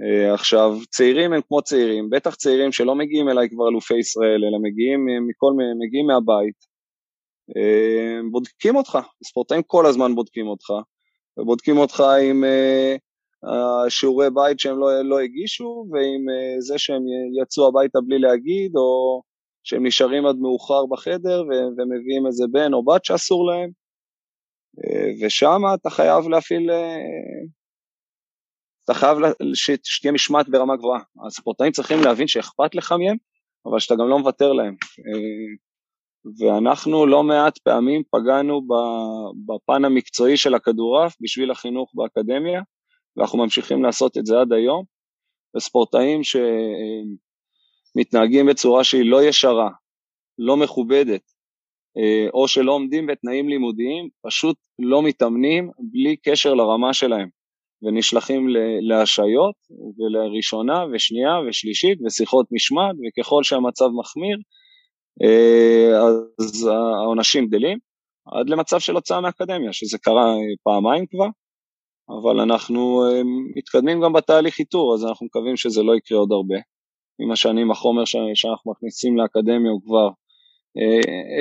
אה, 0.02 0.34
עכשיו, 0.34 0.72
צעירים 0.90 1.34
הם 1.34 1.42
כמו 1.48 1.62
צעירים, 1.62 2.10
בטח 2.10 2.36
צעירים 2.36 2.72
שלא 2.72 2.96
מגיעים 2.96 3.30
אליי 3.30 3.50
כבר 3.50 3.70
אלופי 3.70 3.98
ישראל, 3.98 4.44
אלא 4.46 4.58
מגיעים, 4.62 5.06
מכל, 5.28 5.54
מגיעים 5.80 6.08
מהבית, 6.08 6.56
אה, 7.58 8.20
בודקים 8.32 8.76
אותך, 8.76 8.98
ספורטאים 9.24 9.62
כל 9.64 9.86
הזמן 9.86 10.16
בודקים 10.16 10.48
אותך, 10.48 10.70
ובודקים 11.38 11.78
אותך 11.78 12.04
עם 12.30 12.44
אה, 12.44 13.90
שיעורי 13.90 14.30
בית 14.30 14.60
שהם 14.60 14.80
לא, 14.80 15.02
לא 15.02 15.20
הגישו, 15.20 15.86
ועם 15.92 16.30
אה, 16.30 16.62
זה 16.62 16.78
שהם 16.78 17.02
יצאו 17.42 17.68
הביתה 17.68 18.00
בלי 18.02 18.20
להגיד, 18.20 18.72
או 18.76 19.22
שהם 19.64 19.86
נשארים 19.86 20.26
עד 20.26 20.36
מאוחר 20.36 20.86
בחדר 20.86 21.44
ומביאים 21.78 22.28
איזה 22.28 22.46
בן 22.52 22.74
או 22.74 22.86
בת 22.86 23.06
שאסור 23.06 23.48
להם, 23.48 23.70
ושם 25.22 25.62
אתה 25.74 25.90
חייב 25.90 26.28
להפעיל, 26.28 26.70
אתה 28.86 28.94
חייב 28.94 29.18
שתהיה 29.84 30.12
משמעת 30.12 30.50
ברמה 30.50 30.76
גבוהה. 30.76 31.02
הספורטאים 31.28 31.72
צריכים 31.72 31.98
להבין 32.04 32.28
שאכפת 32.28 32.76
לך 32.76 32.92
מהם, 32.92 33.18
אבל 33.66 33.80
שאתה 33.80 33.96
גם 33.96 34.10
לא 34.10 34.20
מוותר 34.20 34.54
להם. 34.54 34.76
ואנחנו 36.40 37.06
לא 37.06 37.24
מעט 37.24 37.58
פעמים 37.58 38.04
פגענו 38.12 38.62
בפן 39.46 39.86
המקצועי 39.86 40.38
של 40.38 40.54
הכדורעף 40.54 41.16
בשביל 41.22 41.52
החינוך 41.52 41.92
באקדמיה, 41.94 42.62
ואנחנו 43.18 43.38
ממשיכים 43.38 43.84
לעשות 43.84 44.18
את 44.18 44.26
זה 44.26 44.40
עד 44.40 44.54
היום, 44.54 44.84
וספורטאים 45.56 46.22
שמתנהגים 47.96 48.46
בצורה 48.46 48.84
שהיא 48.84 49.12
לא 49.12 49.24
ישרה, 49.24 49.70
לא 50.38 50.58
מכובדת, 50.58 51.22
אה, 51.22 51.37
או 52.34 52.48
שלא 52.48 52.72
עומדים 52.72 53.08
בתנאים 53.08 53.50
לימודיים, 53.50 54.10
פשוט 54.22 54.56
לא 54.80 55.04
מתאמנים 55.04 55.72
בלי 55.80 56.16
קשר 56.18 56.54
לרמה 56.54 56.94
שלהם. 56.94 57.30
ונשלחים 57.82 58.48
להשעיות 58.82 59.56
ולראשונה 59.98 60.86
ושנייה 60.94 61.40
ושלישית 61.50 62.00
ושיחות 62.06 62.46
משמעת 62.52 62.96
וככל 63.08 63.44
שהמצב 63.44 63.88
מחמיר 64.00 64.38
אה, 65.24 66.00
אז 66.40 66.68
העונשים 66.68 67.48
גדלים 67.48 67.78
עד 68.26 68.50
למצב 68.50 68.80
של 68.80 68.96
הוצאה 68.96 69.22
מהאקדמיה 69.22 69.74
שזה 69.74 69.98
קרה 69.98 70.36
פעמיים 70.64 71.06
כבר 71.06 71.28
אבל 72.10 72.40
אנחנו 72.40 73.06
אה, 73.06 73.22
מתקדמים 73.56 74.02
גם 74.02 74.14
בתהליך 74.14 74.60
איתור 74.60 74.94
אז 74.94 75.06
אנחנו 75.06 75.26
מקווים 75.26 75.58
שזה 75.58 75.84
לא 75.84 75.96
יקרה 75.96 76.18
עוד 76.18 76.32
הרבה 76.32 76.56
עם 77.20 77.32
השנים 77.32 77.72
החומר 77.72 78.06
שאנחנו 78.06 78.72
מכניסים 78.72 79.18
לאקדמיה 79.18 79.72
הוא 79.72 79.82
כבר 79.86 80.08
אה, 80.08 80.12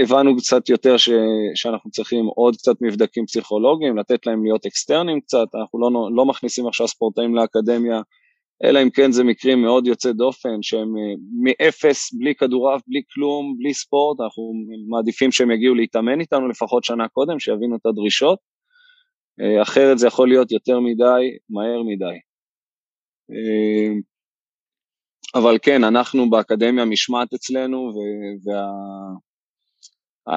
הבנו 0.03 0.37
קצת 0.37 0.69
יותר 0.69 0.97
ש, 0.97 1.11
שאנחנו 1.55 1.91
צריכים 1.91 2.25
עוד 2.25 2.57
קצת 2.57 2.77
מבדקים 2.81 3.27
פסיכולוגיים, 3.27 3.97
לתת 3.97 4.27
להם 4.27 4.45
להיות 4.45 4.67
אקסטרנים 4.67 5.21
קצת, 5.21 5.47
אנחנו 5.55 5.81
לא, 5.81 5.91
לא 6.17 6.27
מכניסים 6.27 6.67
עכשיו 6.67 6.89
ספורטאים 6.89 7.35
לאקדמיה, 7.35 8.01
אלא 8.65 8.83
אם 8.83 8.91
כן 8.91 9.13
זה 9.13 9.25
מקרים 9.25 9.63
מאוד 9.63 9.87
יוצאי 9.87 10.13
דופן, 10.13 10.63
שהם 10.63 10.97
אה, 10.97 11.15
מאפס, 11.43 12.15
בלי 12.15 12.35
כדורעף, 12.35 12.83
בלי 12.89 13.03
כלום, 13.15 13.57
בלי 13.59 13.75
ספורט, 13.75 14.21
אנחנו 14.21 14.53
מעדיפים 14.89 15.33
שהם 15.33 15.51
יגיעו 15.51 15.75
להתאמן 15.75 16.21
איתנו 16.21 16.49
לפחות 16.49 16.85
שנה 16.85 17.09
קודם, 17.09 17.39
שיבינו 17.39 17.77
את 17.77 17.87
הדרישות, 17.87 18.39
אה, 19.41 19.63
אחרת 19.63 19.99
זה 19.99 20.07
יכול 20.07 20.29
להיות 20.29 20.53
יותר 20.53 20.81
מדי, 20.81 21.25
מהר 21.51 21.83
מדי. 21.83 22.17
אבל 25.39 25.59
כן, 25.63 25.85
אנחנו 25.85 26.31
באקדמיה 26.31 26.85
משמעת 26.85 27.35
אצלנו, 27.35 27.93
וה... 28.45 28.63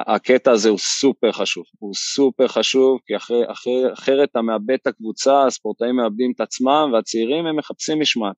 הקטע 0.06 0.52
הזה 0.52 0.68
הוא 0.68 0.78
סופר 0.78 1.32
חשוב, 1.32 1.64
הוא 1.78 1.94
סופר 1.94 2.48
חשוב, 2.48 2.98
כי 3.06 3.16
אחרי, 3.16 3.52
אחרי, 3.52 3.92
אחרת 3.92 4.28
אתה 4.32 4.42
מאבד 4.42 4.76
את 4.82 4.86
הקבוצה, 4.86 5.46
הספורטאים 5.46 5.96
מאבדים 5.96 6.32
את 6.36 6.40
עצמם, 6.40 6.90
והצעירים 6.92 7.46
הם 7.46 7.56
מחפשים 7.56 8.00
משמעת, 8.00 8.36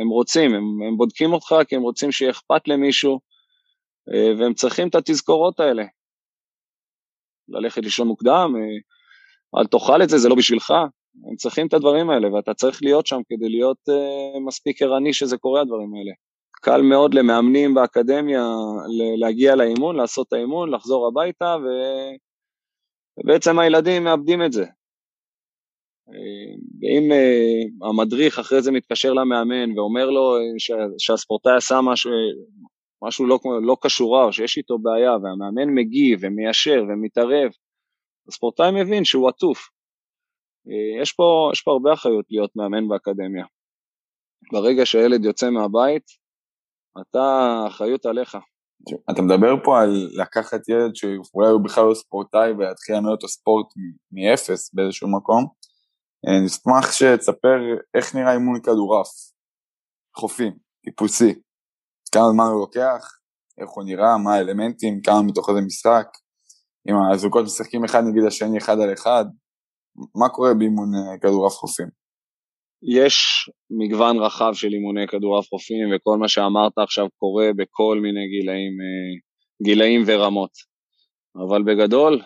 הם 0.00 0.08
רוצים, 0.08 0.54
הם, 0.54 0.64
הם 0.88 0.96
בודקים 0.96 1.32
אותך 1.32 1.54
כי 1.68 1.76
הם 1.76 1.82
רוצים 1.82 2.12
שיהיה 2.12 2.30
אכפת 2.30 2.68
למישהו, 2.68 3.20
אה, 4.14 4.32
והם 4.38 4.54
צריכים 4.54 4.88
את 4.88 4.94
התזכורות 4.94 5.60
האלה. 5.60 5.84
ללכת 7.48 7.82
לישון 7.82 8.08
מוקדם, 8.08 8.52
אה, 8.56 9.60
אל 9.60 9.66
תאכל 9.66 10.02
את 10.02 10.08
זה, 10.08 10.18
זה 10.18 10.28
לא 10.28 10.34
בשבילך, 10.34 10.74
הם 11.22 11.36
צריכים 11.36 11.66
את 11.66 11.74
הדברים 11.74 12.10
האלה, 12.10 12.34
ואתה 12.34 12.54
צריך 12.54 12.82
להיות 12.82 13.06
שם 13.06 13.20
כדי 13.28 13.48
להיות 13.48 13.78
uh, 13.88 14.40
מספיק 14.46 14.82
ערני 14.82 15.12
שזה 15.12 15.36
קורה 15.36 15.60
הדברים 15.60 15.94
האלה. 15.94 16.12
קל 16.52 16.82
מאוד 16.82 17.14
למאמנים 17.14 17.74
באקדמיה 17.74 18.42
להגיע 19.18 19.54
לאימון, 19.54 19.96
לעשות 19.96 20.28
את 20.28 20.32
האימון, 20.32 20.74
לחזור 20.74 21.06
הביתה, 21.06 21.56
ו... 21.64 21.66
ובעצם 23.18 23.58
הילדים 23.58 24.04
מאבדים 24.04 24.44
את 24.44 24.52
זה. 24.52 24.64
ואם 26.80 27.12
uh, 27.12 27.88
המדריך 27.88 28.38
אחרי 28.38 28.62
זה 28.62 28.72
מתקשר 28.72 29.12
למאמן 29.12 29.78
ואומר 29.78 30.10
לו 30.10 30.36
ש... 30.58 30.70
שהספורטאי 30.98 31.56
עשה 31.56 31.80
משהו, 31.80 32.10
משהו 33.02 33.26
לא, 33.26 33.38
לא 33.62 33.76
קשורה 33.80 34.24
או 34.24 34.32
שיש 34.32 34.56
איתו 34.56 34.78
בעיה, 34.78 35.12
והמאמן 35.12 35.74
מגיב 35.74 36.18
ומיישר 36.22 36.84
ומתערב, 36.88 37.50
הספורטאי 38.28 38.70
מבין 38.82 39.04
שהוא 39.04 39.28
עטוף. 39.28 39.73
אה, 40.68 41.02
יש 41.02 41.12
פה, 41.12 41.50
יש 41.52 41.62
פה 41.62 41.70
הרבה 41.70 41.92
אחריות 41.92 42.24
להיות 42.30 42.50
מאמן 42.56 42.88
באקדמיה. 42.88 43.44
ברגע 44.52 44.86
שהילד 44.86 45.24
יוצא 45.24 45.50
מהבית, 45.50 46.04
אתה, 47.00 47.64
אחריות 47.68 48.06
עליך. 48.06 48.36
אתה 49.10 49.22
מדבר 49.22 49.64
פה 49.64 49.80
על 49.82 50.08
לקחת 50.20 50.68
ילד 50.68 50.96
שאולי 50.96 51.50
הוא 51.50 51.64
בכלל 51.64 51.84
לא 51.84 51.94
ספורטאי 51.94 52.50
ולהתחיל 52.50 52.94
ללמד 52.94 53.10
אותו 53.10 53.28
ספורט 53.28 53.66
מאפס 54.12 54.74
באיזשהו 54.74 55.08
מקום. 55.16 55.46
אה, 56.26 56.44
נשמח 56.44 56.92
שתספר 56.92 57.58
איך 57.94 58.14
נראה 58.14 58.32
אימון 58.32 58.60
כדורעף, 58.60 59.08
חופים, 60.16 60.52
טיפוסי, 60.84 61.34
כמה 62.12 62.30
זמן 62.32 62.44
הוא 62.44 62.60
לוקח, 62.60 63.18
איך 63.58 63.70
הוא 63.70 63.84
נראה, 63.84 64.18
מה 64.18 64.34
האלמנטים, 64.34 65.00
כמה 65.02 65.22
מתוך 65.22 65.48
איזה 65.48 65.60
משחק, 65.60 66.06
אם 66.88 66.94
הזוגות 67.12 67.44
משחקים 67.44 67.84
אחד 67.84 68.02
נגיד 68.08 68.24
השני 68.26 68.58
אחד 68.58 68.80
על 68.80 68.92
אחד, 68.92 69.24
מה 69.96 70.28
קורה 70.28 70.54
באימון 70.54 70.88
אה, 70.94 71.18
כדורעף 71.18 71.52
חופים? 71.52 71.88
יש 72.98 73.16
מגוון 73.70 74.16
רחב 74.18 74.52
של 74.54 74.68
אימוני 74.72 75.06
כדורעף 75.06 75.48
חופים 75.48 75.88
וכל 75.94 76.18
מה 76.18 76.28
שאמרת 76.28 76.72
עכשיו 76.78 77.06
קורה 77.16 77.46
בכל 77.56 77.98
מיני 78.02 78.28
גילאים, 78.28 78.72
אה, 78.80 79.18
גילאים 79.62 80.02
ורמות. 80.06 80.50
אבל 81.46 81.62
בגדול, 81.62 82.20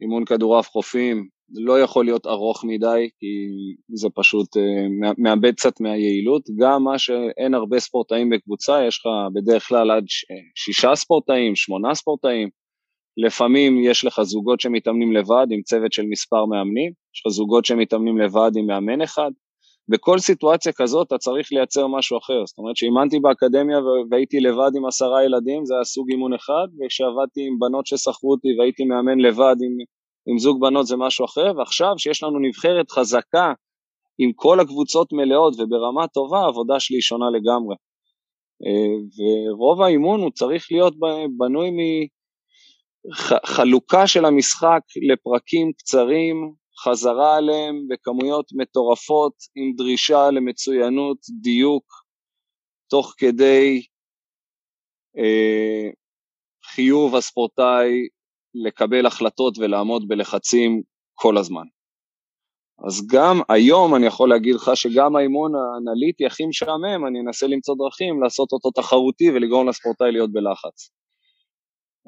אימון 0.00 0.24
כדורעף 0.24 0.68
חופים 0.68 1.28
לא 1.52 1.80
יכול 1.80 2.04
להיות 2.04 2.26
ארוך 2.26 2.64
מדי, 2.64 3.08
כי 3.18 3.26
זה 3.96 4.08
פשוט 4.14 4.56
אה, 4.56 5.12
מאבד 5.18 5.54
קצת 5.54 5.80
מהיעילות. 5.80 6.42
גם 6.58 6.84
מה 6.84 6.98
שאין 6.98 7.54
הרבה 7.54 7.80
ספורטאים 7.80 8.30
בקבוצה, 8.30 8.84
יש 8.88 8.98
לך 8.98 9.06
בדרך 9.34 9.68
כלל 9.68 9.90
עד 9.90 10.04
שישה 10.54 10.94
ספורטאים, 10.94 11.56
שמונה 11.56 11.94
ספורטאים. 11.94 12.48
לפעמים 13.16 13.78
יש 13.84 14.04
לך 14.04 14.22
זוגות 14.22 14.60
שמתאמנים 14.60 15.12
לבד 15.12 15.46
עם 15.50 15.62
צוות 15.62 15.92
של 15.92 16.02
מספר 16.10 16.46
מאמנים, 16.46 16.92
יש 17.14 17.22
לך 17.26 17.32
זוגות 17.32 17.64
שמתאמנים 17.64 18.18
לבד 18.18 18.50
עם 18.56 18.66
מאמן 18.66 19.02
אחד. 19.02 19.30
בכל 19.88 20.18
סיטואציה 20.18 20.72
כזאת 20.72 21.06
אתה 21.06 21.18
צריך 21.18 21.48
לייצר 21.52 21.86
משהו 21.86 22.18
אחר. 22.18 22.46
זאת 22.46 22.58
אומרת 22.58 22.76
שאימנתי 22.76 23.20
באקדמיה 23.20 23.78
והייתי 24.10 24.40
לבד 24.40 24.70
עם 24.76 24.86
עשרה 24.86 25.24
ילדים, 25.24 25.64
זה 25.64 25.74
היה 25.74 25.84
סוג 25.84 26.10
אימון 26.10 26.32
אחד, 26.34 26.66
וכשעבדתי 26.80 27.46
עם 27.46 27.58
בנות 27.58 27.86
ששכרו 27.86 28.30
אותי 28.30 28.48
והייתי 28.58 28.84
מאמן 28.84 29.18
לבד 29.18 29.56
עם, 29.64 29.72
עם 30.26 30.38
זוג 30.38 30.60
בנות 30.60 30.86
זה 30.86 30.96
משהו 30.96 31.24
אחר, 31.24 31.52
ועכשיו 31.56 31.94
שיש 31.98 32.22
לנו 32.22 32.38
נבחרת 32.38 32.90
חזקה 32.90 33.52
עם 34.18 34.32
כל 34.34 34.60
הקבוצות 34.60 35.12
מלאות 35.12 35.54
וברמה 35.54 36.08
טובה, 36.08 36.40
העבודה 36.40 36.80
שלי 36.80 36.96
היא 36.96 37.02
שונה 37.02 37.26
לגמרי. 37.30 37.76
אה, 38.66 38.96
ורוב 39.16 39.82
האימון 39.82 40.20
הוא 40.20 40.30
צריך 40.30 40.66
להיות 40.70 40.94
בנוי 41.38 41.70
מחלוקה 43.04 44.06
של 44.06 44.24
המשחק 44.24 44.80
לפרקים 45.08 45.72
קצרים, 45.72 46.54
חזרה 46.84 47.36
עליהם 47.36 47.74
בכמויות 47.88 48.46
מטורפות 48.56 49.34
עם 49.56 49.72
דרישה 49.76 50.30
למצוינות, 50.30 51.18
דיוק, 51.42 51.84
תוך 52.90 53.14
כדי 53.18 53.82
אה, 55.18 55.90
חיוב 56.64 57.16
הספורטאי 57.16 57.90
לקבל 58.54 59.06
החלטות 59.06 59.58
ולעמוד 59.58 60.08
בלחצים 60.08 60.82
כל 61.14 61.36
הזמן. 61.38 61.64
אז 62.86 63.06
גם 63.06 63.40
היום 63.48 63.94
אני 63.94 64.06
יכול 64.06 64.28
להגיד 64.28 64.54
לך 64.54 64.70
שגם 64.74 65.16
האימון 65.16 65.52
האנליטי 65.54 66.26
הכי 66.26 66.46
משעמם, 66.46 67.06
אני 67.06 67.20
אנסה 67.20 67.46
למצוא 67.46 67.74
דרכים 67.78 68.22
לעשות 68.22 68.52
אותו 68.52 68.70
תחרותי 68.70 69.30
ולגרום 69.30 69.68
לספורטאי 69.68 70.12
להיות 70.12 70.32
בלחץ. 70.32 70.90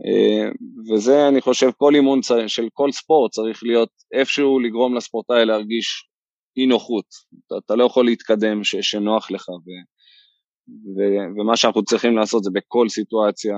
אה, 0.05 0.49
וזה 0.91 1.29
אני 1.29 1.41
חושב 1.41 1.71
כל 1.77 1.95
אימון 1.95 2.21
של 2.47 2.69
כל 2.73 2.93
ספורט 2.93 3.33
צריך 3.33 3.63
להיות 3.63 3.91
איפשהו 4.13 4.61
לגרום 4.61 4.97
לספורטאי 4.97 5.45
להרגיש 5.45 6.09
אי 6.57 6.67
נוחות, 6.67 7.07
אתה, 7.47 7.55
אתה 7.67 7.75
לא 7.75 7.85
יכול 7.85 8.05
להתקדם 8.05 8.65
ש, 8.65 8.77
שנוח 8.77 9.31
לך 9.31 9.49
ו, 9.49 9.69
ו, 10.69 11.01
ומה 11.41 11.57
שאנחנו 11.57 11.85
צריכים 11.85 12.17
לעשות 12.17 12.45
זה 12.45 12.51
בכל 12.55 12.89
סיטואציה 12.89 13.57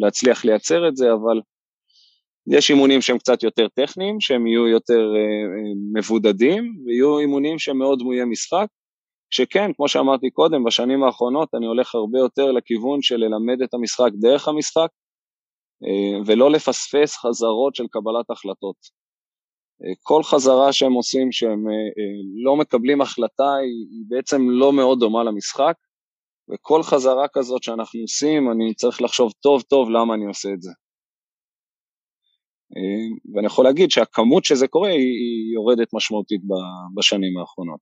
להצליח 0.00 0.44
לייצר 0.44 0.88
את 0.88 0.96
זה 0.96 1.12
אבל 1.12 1.40
יש 2.46 2.70
אימונים 2.70 3.00
שהם 3.00 3.18
קצת 3.18 3.42
יותר 3.42 3.68
טכניים, 3.68 4.20
שהם 4.20 4.46
יהיו 4.46 4.68
יותר 4.68 5.12
אה, 5.16 5.20
אה, 5.20 5.72
מבודדים 5.94 6.76
ויהיו 6.86 7.18
אימונים 7.18 7.58
שהם 7.58 7.78
מאוד 7.78 7.98
דמויי 7.98 8.24
משחק 8.24 8.66
שכן, 9.30 9.72
כמו 9.76 9.88
שאמרתי 9.88 10.30
קודם, 10.30 10.64
בשנים 10.64 11.02
האחרונות 11.02 11.54
אני 11.54 11.66
הולך 11.66 11.94
הרבה 11.94 12.18
יותר 12.18 12.52
לכיוון 12.52 13.02
של 13.02 13.16
ללמד 13.16 13.62
את 13.62 13.74
המשחק 13.74 14.10
דרך 14.20 14.48
המשחק, 14.48 14.88
אה, 14.88 15.01
ולא 16.26 16.50
לפספס 16.50 17.16
חזרות 17.16 17.74
של 17.74 17.86
קבלת 17.90 18.30
החלטות. 18.30 18.76
אה, 19.84 19.92
כל 20.02 20.22
חזרה 20.22 20.72
שהם 20.72 20.92
עושים 20.92 21.32
שהם 21.32 21.68
אה, 21.68 22.02
לא 22.44 22.56
מקבלים 22.56 23.00
החלטה 23.00 23.54
היא 23.54 24.04
בעצם 24.08 24.50
לא 24.50 24.72
מאוד 24.72 24.98
דומה 25.00 25.24
למשחק, 25.24 25.74
וכל 26.52 26.82
חזרה 26.82 27.26
כזאת 27.32 27.62
שאנחנו 27.62 28.00
עושים, 28.00 28.50
אני 28.50 28.74
צריך 28.74 29.02
לחשוב 29.02 29.32
טוב 29.40 29.62
טוב 29.62 29.90
למה 29.90 30.14
אני 30.14 30.26
עושה 30.26 30.48
את 30.54 30.62
זה. 30.62 30.70
ואני 33.34 33.46
יכול 33.46 33.64
להגיד 33.64 33.90
שהכמות 33.90 34.44
שזה 34.44 34.68
קורה 34.68 34.88
היא 34.88 35.54
יורדת 35.54 35.88
משמעותית 35.94 36.40
בשנים 36.96 37.38
האחרונות. 37.38 37.80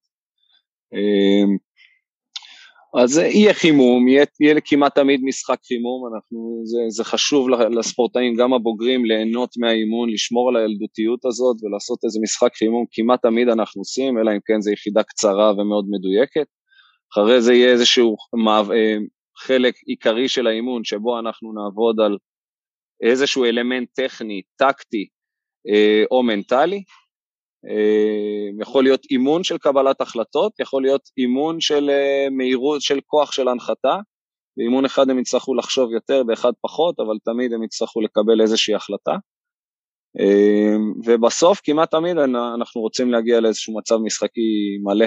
אז 2.95 3.19
יהיה 3.19 3.55
חימום, 3.55 4.09
יהיה, 4.09 4.25
יהיה 4.41 4.61
כמעט 4.65 4.95
תמיד 4.95 5.21
משחק 5.25 5.59
חימום, 5.67 6.15
אנחנו, 6.15 6.63
זה, 6.65 6.79
זה 6.89 7.05
חשוב 7.05 7.49
לספורטאים, 7.51 8.37
גם 8.37 8.53
הבוגרים, 8.53 9.05
ליהנות 9.05 9.51
מהאימון, 9.57 10.11
לשמור 10.11 10.49
על 10.49 10.57
הילדותיות 10.57 11.25
הזאת 11.25 11.57
ולעשות 11.63 12.05
איזה 12.05 12.19
משחק 12.23 12.55
חימום, 12.55 12.85
כמעט 12.93 13.23
תמיד 13.23 13.49
אנחנו 13.49 13.81
עושים, 13.81 14.19
אלא 14.19 14.31
אם 14.33 14.39
כן 14.47 14.61
זו 14.61 14.71
יחידה 14.71 15.03
קצרה 15.03 15.53
ומאוד 15.53 15.85
מדויקת. 15.91 16.47
אחרי 17.13 17.41
זה 17.41 17.55
יהיה 17.55 17.73
איזשהו 17.73 18.17
אה, 18.49 18.97
חלק 19.39 19.75
עיקרי 19.87 20.29
של 20.29 20.47
האימון, 20.47 20.85
שבו 20.85 21.19
אנחנו 21.19 21.53
נעבוד 21.53 22.01
על 22.01 22.17
איזשהו 23.03 23.45
אלמנט 23.45 23.89
טכני, 23.95 24.43
טקטי 24.57 25.07
אה, 25.69 26.05
או 26.11 26.23
מנטלי, 26.23 26.83
יכול 28.61 28.85
להיות 28.85 29.07
אימון 29.11 29.45
של 29.45 29.59
קבלת 29.59 30.01
החלטות, 30.01 30.61
יכול 30.61 30.83
להיות 30.83 31.09
אימון 31.19 31.61
של 31.61 31.91
אה, 31.91 32.31
מהירות, 32.31 32.83
של 32.83 33.01
כוח 33.07 33.33
של 33.33 33.49
הנחתה. 33.49 33.97
באימון 34.57 34.85
אחד 34.85 35.11
הם 35.11 35.19
יצטרכו 35.19 35.55
לחשוב 35.55 35.93
יותר, 35.93 36.23
באחד 36.23 36.53
פחות, 36.61 37.01
אבל 37.01 37.15
תמיד 37.25 37.53
הם 37.53 37.63
יצטרכו 37.63 38.01
לקבל 38.01 38.41
איזושהי 38.41 38.75
החלטה. 38.75 39.13
אה, 40.21 40.77
ובסוף 41.05 41.61
כמעט 41.65 41.91
תמיד 41.91 42.17
אנחנו 42.61 42.81
רוצים 42.81 43.11
להגיע 43.11 43.41
לאיזשהו 43.41 43.79
מצב 43.79 43.97
משחקי 44.05 44.79
מלא, 44.83 45.07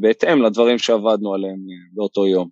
בהתאם 0.00 0.42
לדברים 0.42 0.78
שעבדנו 0.78 1.34
עליהם 1.34 1.58
באותו 1.92 2.26
יום. 2.26 2.48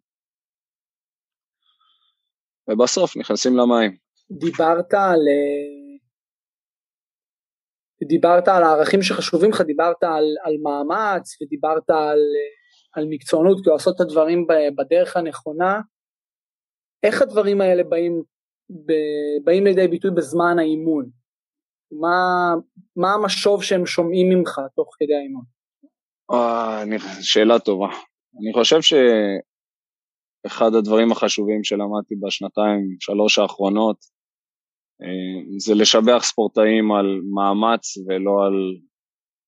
ובסוף 2.70 3.16
נכנסים 3.16 3.56
למים. 3.56 3.96
דיברת 4.30 4.94
על 4.94 5.20
דיברת 8.04 8.48
על 8.48 8.62
הערכים 8.62 9.02
שחשובים 9.02 9.50
לך, 9.50 9.60
דיברת 9.60 10.02
על, 10.02 10.24
על 10.44 10.56
מאמץ 10.62 11.42
ודיברת 11.42 11.90
על, 11.90 12.18
על 12.92 13.06
מקצוענות, 13.10 13.60
כאילו 13.62 13.72
לעשות 13.76 13.96
את 13.96 14.00
הדברים 14.00 14.46
בדרך 14.78 15.16
הנכונה. 15.16 15.80
איך 17.02 17.22
הדברים 17.22 17.60
האלה 17.60 17.82
באים, 17.84 18.22
ב, 18.70 18.92
באים 19.44 19.64
לידי 19.64 19.88
ביטוי 19.88 20.10
בזמן 20.10 20.58
האימון? 20.58 21.04
מה, 21.92 22.54
מה 22.96 23.14
המשוב 23.14 23.62
שהם 23.62 23.86
שומעים 23.86 24.28
ממך 24.28 24.60
תוך 24.74 24.88
כדי 24.98 25.14
האימון? 25.14 25.44
אה, 26.32 26.84
שאלה 27.20 27.58
טובה. 27.58 27.88
אני 28.40 28.52
חושב 28.52 28.80
שאחד 30.46 30.74
הדברים 30.78 31.12
החשובים 31.12 31.64
שלמדתי 31.64 32.14
בשנתיים, 32.22 32.96
שלוש 33.00 33.38
האחרונות, 33.38 33.96
זה 35.58 35.74
לשבח 35.74 36.22
ספורטאים 36.22 36.92
על 36.92 37.20
מאמץ 37.34 37.96
ולא 38.08 38.46
על 38.46 38.76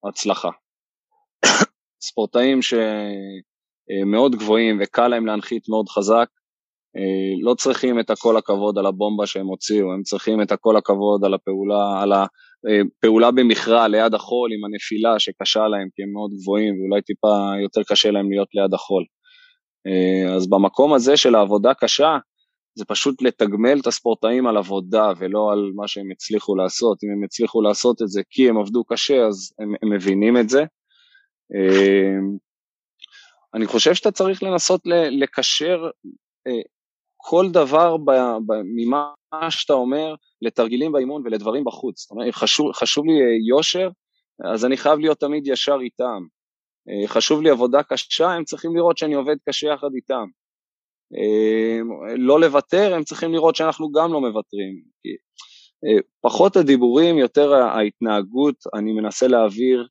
הצלחה. 0.09 0.49
ספורטאים 2.01 2.59
שמאוד 2.61 4.35
גבוהים 4.35 4.79
וקל 4.81 5.07
להם 5.07 5.25
להנחית 5.25 5.69
מאוד 5.69 5.89
חזק, 5.89 6.27
אה, 6.97 7.41
לא 7.41 7.53
צריכים 7.53 7.99
את 7.99 8.09
הכל 8.09 8.37
הכבוד 8.37 8.77
על 8.77 8.85
הבומבה 8.85 9.25
שהם 9.25 9.47
הוציאו, 9.47 9.93
הם 9.93 10.03
צריכים 10.03 10.41
את 10.41 10.51
הכל 10.51 10.77
הכבוד 10.77 11.25
על 11.25 11.33
הפעולה, 11.33 12.01
על 12.01 12.13
הפעולה 12.13 13.27
אה, 13.27 13.31
במכרע 13.31 13.87
ליד 13.87 14.13
החול 14.13 14.49
עם 14.53 14.65
הנפילה 14.65 15.19
שקשה 15.19 15.67
להם 15.67 15.87
כי 15.95 16.03
הם 16.03 16.11
מאוד 16.13 16.31
גבוהים 16.41 16.73
ואולי 16.79 17.01
טיפה 17.01 17.61
יותר 17.63 17.81
קשה 17.83 18.11
להם 18.11 18.31
להיות 18.31 18.47
ליד 18.53 18.73
החול. 18.73 19.03
אז 20.35 20.49
במקום 20.49 20.93
הזה 20.93 21.17
של 21.17 21.35
העבודה 21.35 21.73
קשה, 21.73 22.17
זה 22.79 22.85
פשוט 22.85 23.21
לתגמל 23.21 23.79
את 23.81 23.87
הספורטאים 23.87 24.47
על 24.47 24.57
עבודה 24.57 25.11
ולא 25.17 25.51
על 25.51 25.71
מה 25.75 25.87
שהם 25.87 26.11
הצליחו 26.11 26.55
לעשות. 26.55 27.03
אם 27.03 27.09
הם 27.09 27.23
הצליחו 27.23 27.61
לעשות 27.61 28.01
את 28.01 28.07
זה 28.07 28.21
כי 28.29 28.49
הם 28.49 28.57
עבדו 28.57 28.83
קשה, 28.83 29.27
אז 29.27 29.53
הם, 29.59 29.73
הם 29.81 29.93
מבינים 29.93 30.37
את 30.37 30.49
זה. 30.49 30.63
אמ, 31.53 32.37
אני 33.53 33.65
חושב 33.65 33.93
שאתה 33.93 34.11
צריך 34.11 34.43
לנסות 34.43 34.81
לקשר 35.11 35.89
אה, 36.47 36.61
כל 37.17 37.45
דבר 37.51 37.95
ממה 38.75 39.11
שאתה 39.49 39.73
אומר 39.73 40.15
לתרגילים 40.41 40.91
באימון 40.91 41.21
ולדברים 41.25 41.63
בחוץ. 41.63 42.01
זאת 42.01 42.11
אומרת, 42.11 42.33
חשוב, 42.33 42.71
חשוב 42.71 43.05
לי 43.05 43.11
אה, 43.11 43.57
יושר, 43.57 43.89
אז 44.53 44.65
אני 44.65 44.77
חייב 44.77 44.99
להיות 44.99 45.19
תמיד 45.19 45.47
ישר 45.47 45.77
איתם. 45.81 46.23
אה, 46.89 47.07
חשוב 47.07 47.41
לי 47.41 47.49
עבודה 47.49 47.83
קשה, 47.83 48.29
הם 48.29 48.43
צריכים 48.43 48.75
לראות 48.75 48.97
שאני 48.97 49.13
עובד 49.13 49.35
קשה 49.49 49.67
יחד 49.67 49.89
איתם. 49.95 50.25
אה, 51.17 51.79
לא 52.17 52.39
לוותר, 52.39 52.93
הם 52.93 53.03
צריכים 53.03 53.33
לראות 53.33 53.55
שאנחנו 53.55 53.91
גם 53.91 54.13
לא 54.13 54.21
מוותרים. 54.21 54.81
אה, 55.85 56.01
פחות 56.21 56.57
הדיבורים, 56.57 57.17
יותר 57.17 57.53
ההתנהגות, 57.53 58.55
אני 58.73 58.91
מנסה 58.91 59.27
להעביר 59.27 59.87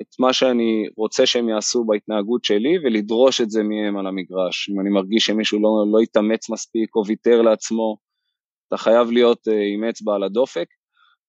את 0.00 0.06
מה 0.18 0.32
שאני 0.32 0.84
רוצה 0.96 1.26
שהם 1.26 1.48
יעשו 1.48 1.84
בהתנהגות 1.84 2.44
שלי 2.44 2.78
ולדרוש 2.84 3.40
את 3.40 3.50
זה 3.50 3.62
מהם 3.62 3.98
על 3.98 4.06
המגרש. 4.06 4.70
אם 4.70 4.80
אני 4.80 4.90
מרגיש 4.90 5.24
שמישהו 5.24 5.58
לא, 5.62 5.92
לא 5.92 6.02
יתאמץ 6.02 6.50
מספיק 6.50 6.96
או 6.96 7.06
ויתר 7.06 7.42
לעצמו, 7.42 7.96
אתה 8.68 8.76
חייב 8.76 9.10
להיות 9.10 9.48
אה, 9.48 9.66
עם 9.74 9.84
אצבע 9.84 10.14
על 10.14 10.22
הדופק. 10.22 10.66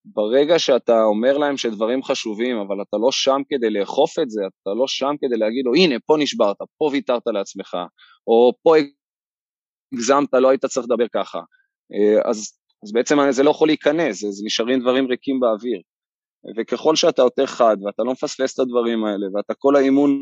ברגע 0.05 0.59
שאתה 0.59 1.03
אומר 1.03 1.37
להם 1.37 1.57
שדברים 1.57 2.03
חשובים, 2.03 2.57
אבל 2.57 2.81
אתה 2.81 2.97
לא 2.97 3.11
שם 3.11 3.41
כדי 3.49 3.69
לאכוף 3.69 4.19
את 4.19 4.29
זה, 4.29 4.41
אתה 4.61 4.69
לא 4.79 4.87
שם 4.87 5.15
כדי 5.21 5.37
להגיד 5.37 5.65
לו, 5.65 5.75
הנה, 5.75 5.95
פה 6.05 6.15
נשברת, 6.19 6.57
פה 6.77 6.89
ויתרת 6.91 7.27
לעצמך, 7.27 7.77
או 8.27 8.53
פה 8.63 8.75
הגזמת, 9.93 10.33
לא 10.33 10.49
היית 10.49 10.65
צריך 10.65 10.85
לדבר 10.85 11.05
ככה. 11.13 11.39
אה, 11.93 12.29
אז, 12.29 12.37
אז 12.83 12.91
בעצם 12.93 13.17
זה 13.29 13.43
לא 13.43 13.49
יכול 13.49 13.67
להיכנס, 13.67 14.19
זה, 14.19 14.27
נשארים 14.45 14.81
דברים 14.81 15.07
ריקים 15.07 15.39
באוויר. 15.39 15.81
וככל 16.57 16.95
שאתה 16.95 17.21
יותר 17.21 17.45
חד 17.45 17.77
ואתה 17.85 18.03
לא 18.03 18.11
מפספס 18.11 18.53
את 18.53 18.59
הדברים 18.59 19.05
האלה 19.05 19.27
ואתה 19.33 19.53
כל 19.53 19.75
האימון 19.75 20.21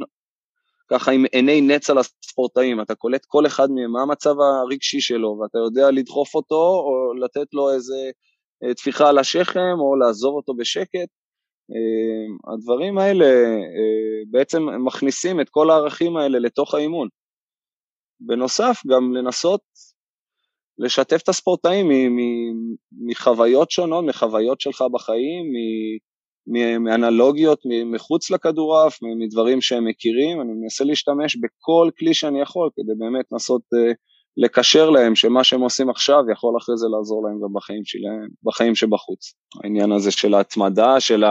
ככה 0.89 1.11
עם 1.11 1.25
עיני 1.31 1.61
נץ 1.61 1.89
על 1.89 1.97
הספורטאים, 1.97 2.81
אתה 2.81 2.95
קולט 2.95 3.25
כל 3.27 3.45
אחד 3.45 3.71
מהם, 3.71 3.91
מה 3.91 4.01
המצב 4.01 4.35
הרגשי 4.39 5.01
שלו 5.01 5.37
ואתה 5.41 5.57
יודע 5.57 5.91
לדחוף 5.91 6.35
אותו 6.35 6.55
או 6.55 7.13
לתת 7.13 7.53
לו 7.53 7.73
איזה 7.73 8.11
אה, 8.63 8.73
טפיחה 8.73 9.09
על 9.09 9.17
השכם 9.17 9.79
או 9.79 9.95
לעזוב 9.95 10.35
אותו 10.35 10.53
בשקט. 10.53 11.09
אה, 11.71 12.53
הדברים 12.53 12.97
האלה 12.97 13.25
בעצם 14.31 14.63
מכניסים 14.85 15.41
את 15.41 15.49
כל 15.49 15.69
הערכים 15.69 16.17
האלה 16.17 16.39
לתוך 16.39 16.75
האימון. 16.75 17.07
בנוסף 18.21 18.81
גם 18.87 19.13
לנסות 19.13 19.61
לשתף 20.77 21.21
את 21.23 21.29
הספורטאים 21.29 21.87
מחוויות 22.91 23.71
שונות, 23.71 24.05
מחוויות 24.05 24.61
שלך 24.61 24.83
בחיים, 24.91 25.45
מאנלוגיות 26.79 27.59
מחוץ 27.85 28.31
לכדורעף, 28.31 28.97
מדברים 29.19 29.61
שהם 29.61 29.85
מכירים, 29.85 30.41
אני 30.41 30.51
מנסה 30.61 30.83
להשתמש 30.83 31.35
בכל 31.35 31.89
כלי 31.99 32.13
שאני 32.13 32.41
יכול 32.41 32.69
כדי 32.75 32.93
באמת 32.97 33.25
לנסות 33.31 33.61
uh, 33.61 33.93
לקשר 34.37 34.89
להם 34.89 35.15
שמה 35.15 35.43
שהם 35.43 35.61
עושים 35.61 35.89
עכשיו 35.89 36.23
יכול 36.31 36.53
אחרי 36.57 36.77
זה 36.77 36.87
לעזור 36.87 37.27
להם 37.27 37.39
גם 37.43 37.53
בחיים 37.53 37.85
שלהם, 37.85 38.27
בחיים 38.43 38.75
שבחוץ. 38.75 39.33
העניין 39.63 39.91
הזה 39.91 40.11
של 40.11 40.33
ההתמדה, 40.33 40.99
של 40.99 41.23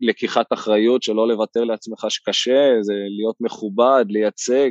לקיחת 0.00 0.52
אחריות, 0.52 1.02
של 1.02 1.12
לא 1.12 1.28
לוותר 1.28 1.64
לעצמך 1.64 2.06
שקשה, 2.08 2.76
זה 2.80 2.92
להיות 3.18 3.36
מכובד, 3.40 4.04
לייצג, 4.08 4.70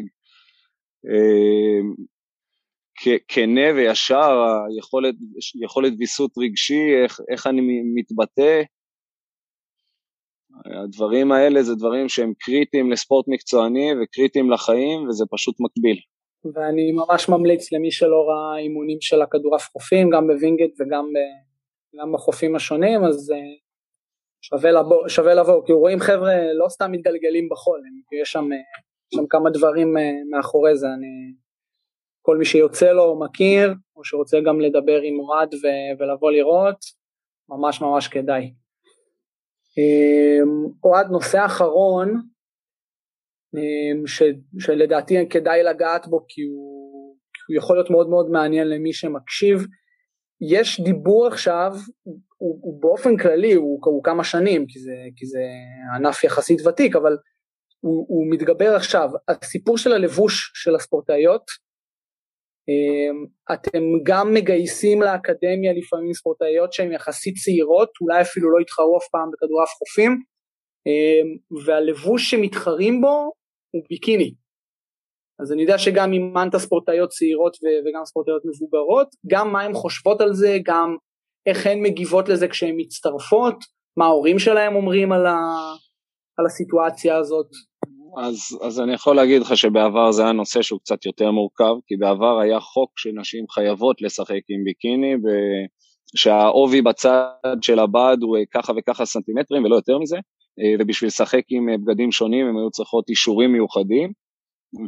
כנה 3.27 3.73
וישר, 3.75 4.43
היכולת, 4.69 5.15
יכולת 5.63 5.93
ויסות 5.99 6.31
רגשי, 6.37 7.03
איך, 7.03 7.19
איך 7.31 7.47
אני 7.47 7.61
מתבטא. 7.95 8.61
הדברים 10.83 11.31
האלה 11.31 11.63
זה 11.63 11.75
דברים 11.75 12.09
שהם 12.09 12.33
קריטיים 12.39 12.91
לספורט 12.91 13.25
מקצועני 13.27 13.91
וקריטיים 14.01 14.51
לחיים 14.51 15.07
וזה 15.07 15.25
פשוט 15.31 15.55
מקביל. 15.59 15.97
ואני 16.53 16.91
ממש 16.91 17.29
ממליץ 17.29 17.71
למי 17.71 17.91
שלא 17.91 18.25
ראה 18.29 18.57
אימונים 18.57 18.97
של 19.01 19.21
הכדורעף 19.21 19.69
חופים, 19.71 20.09
גם 20.09 20.27
בווינגייט 20.27 20.81
וגם 20.81 21.05
גם 22.01 22.11
בחופים 22.11 22.55
השונים, 22.55 23.03
אז 23.03 23.31
אה, 23.31 23.37
שווה 24.41 24.71
לבוא, 24.71 25.07
שווה 25.07 25.33
לבוא, 25.33 25.65
כי 25.65 25.73
רואים 25.73 25.99
חבר'ה 25.99 26.33
לא 26.53 26.69
סתם 26.69 26.91
מתגלגלים 26.91 27.49
בחול, 27.49 27.81
יש 28.21 28.31
שם 28.31 28.53
אה, 28.53 28.57
שם 29.15 29.27
כמה 29.29 29.49
דברים 29.49 29.97
אה, 29.97 30.11
מאחורי 30.29 30.77
זה, 30.77 30.87
אני, 30.87 31.33
כל 32.21 32.37
מי 32.37 32.45
שיוצא 32.45 32.91
לו 32.91 33.19
מכיר, 33.19 33.73
או 33.95 34.03
שרוצה 34.03 34.37
גם 34.45 34.59
לדבר 34.59 35.01
עם 35.01 35.19
אוהד 35.19 35.53
ו- 35.53 35.99
ולבוא 35.99 36.31
לראות, 36.31 36.77
ממש 37.49 37.81
ממש 37.81 38.07
כדאי. 38.07 38.53
אמ, 39.77 40.71
אוהד, 40.83 41.07
נושא 41.11 41.45
אחרון, 41.45 42.21
אמ, 43.55 44.07
ש- 44.07 44.59
שלדעתי 44.59 45.29
כדאי 45.29 45.63
לגעת 45.63 46.07
בו 46.07 46.25
כי 46.27 46.41
הוא, 46.41 47.15
כי 47.33 47.53
הוא 47.53 47.57
יכול 47.57 47.75
להיות 47.75 47.89
מאוד 47.89 48.09
מאוד 48.09 48.29
מעניין 48.29 48.67
למי 48.67 48.93
שמקשיב, 48.93 49.65
יש 50.41 50.81
דיבור 50.81 51.27
עכשיו, 51.27 51.71
הוא, 52.37 52.59
הוא 52.61 52.81
באופן 52.81 53.17
כללי, 53.17 53.53
הוא, 53.53 53.79
הוא 53.85 54.03
כמה 54.03 54.23
שנים, 54.23 54.65
כי 54.67 54.79
זה, 54.79 54.95
כי 55.15 55.25
זה 55.25 55.43
ענף 55.95 56.23
יחסית 56.23 56.67
ותיק, 56.67 56.95
אבל 56.95 57.17
הוא, 57.85 58.05
הוא 58.09 58.25
מתגבר 58.29 58.75
עכשיו. 58.75 59.09
הסיפור 59.27 59.77
של 59.77 59.91
הלבוש 59.91 60.51
של 60.55 60.75
הספורטאיות, 60.75 61.43
אמ, 62.69 63.25
אתם 63.53 63.83
גם 64.03 64.33
מגייסים 64.33 65.01
לאקדמיה 65.01 65.73
לפעמים 65.73 66.13
ספורטאיות 66.13 66.73
שהן 66.73 66.91
יחסית 66.91 67.35
צעירות, 67.43 67.89
אולי 68.01 68.21
אפילו 68.21 68.51
לא 68.51 68.59
התחרו 68.59 68.97
אף 68.97 69.07
פעם 69.11 69.29
בכדורעף 69.31 69.69
חופים, 69.69 70.11
אמ, 70.87 71.59
והלבוש 71.65 72.31
שמתחרים 72.31 73.01
בו 73.01 73.31
הוא 73.71 73.83
ביקיני. 73.89 74.33
אז 75.39 75.51
אני 75.53 75.61
יודע 75.61 75.77
שגם 75.77 76.13
אימנת 76.13 76.55
ספורטאיות 76.55 77.09
צעירות 77.09 77.57
וגם 77.85 78.05
ספורטאיות 78.05 78.41
מבוגרות, 78.45 79.07
גם 79.27 79.51
מה 79.53 79.61
הן 79.61 79.73
חושבות 79.73 80.21
על 80.21 80.33
זה, 80.33 80.57
גם 80.63 80.95
איך 81.45 81.67
הן 81.67 81.81
מגיבות 81.81 82.29
לזה 82.29 82.47
כשהן 82.47 82.75
מצטרפות, 82.77 83.55
מה 83.97 84.05
ההורים 84.05 84.39
שלהם 84.39 84.75
אומרים 84.75 85.11
על, 85.11 85.25
ה, 85.25 85.37
על 86.37 86.45
הסיטואציה 86.45 87.17
הזאת. 87.17 87.49
אז, 88.17 88.59
אז 88.61 88.79
אני 88.79 88.93
יכול 88.93 89.15
להגיד 89.15 89.41
לך 89.41 89.57
שבעבר 89.57 90.11
זה 90.11 90.23
היה 90.23 90.31
נושא 90.31 90.61
שהוא 90.61 90.79
קצת 90.79 91.05
יותר 91.05 91.31
מורכב, 91.31 91.75
כי 91.87 91.95
בעבר 91.95 92.39
היה 92.39 92.59
חוק 92.59 92.99
שנשים 92.99 93.45
חייבות 93.49 94.01
לשחק 94.01 94.41
עם 94.49 94.63
ביקיני, 94.63 95.13
ושהעובי 96.15 96.81
בצד 96.81 97.57
של 97.61 97.79
הבד 97.79 98.17
הוא 98.21 98.37
ככה 98.53 98.73
וככה 98.77 99.05
סנטימטרים 99.05 99.63
ולא 99.63 99.75
יותר 99.75 99.97
מזה. 99.97 100.17
ובשביל 100.79 101.07
לשחק 101.07 101.41
עם 101.49 101.65
בגדים 101.85 102.11
שונים 102.11 102.47
הם 102.47 102.57
היו 102.57 102.69
צריכות 102.69 103.09
אישורים 103.09 103.51
מיוחדים, 103.51 104.11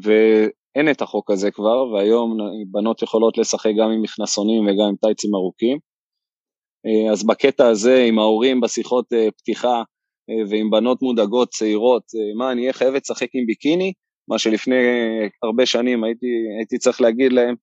ואין 0.02 0.92
את 0.92 1.02
החוק 1.02 1.32
הזה 1.32 1.52
כבר, 1.52 1.92
והיום 1.94 2.38
בנות 2.72 3.02
יכולות 3.02 3.38
לשחק 3.38 3.72
גם 3.80 3.92
עם 3.92 4.02
מכנסונים 4.02 4.64
וגם 4.64 4.88
עם 4.90 4.96
טייצים 4.96 5.36
ארוכים. 5.36 5.78
אז 7.12 7.26
בקטע 7.26 7.68
הזה, 7.68 8.04
עם 8.04 8.20
ההורים 8.20 8.62
בשיחות 8.62 9.06
פתיחה 9.38 9.84
ועם 10.50 10.70
בנות 10.70 11.02
מודאגות 11.02 11.50
צעירות, 11.50 12.04
מה, 12.38 12.52
אני 12.52 12.62
אהיה 12.62 12.74
חייבת 12.74 13.02
לשחק 13.02 13.28
עם 13.34 13.46
ביקיני? 13.46 13.94
מה 14.30 14.40
שלפני 14.40 14.76
הרבה 15.44 15.66
שנים 15.66 16.04
הייתי, 16.04 16.28
הייתי 16.58 16.78
צריך 16.78 17.02
להגיד 17.02 17.34
להם, 17.34 17.56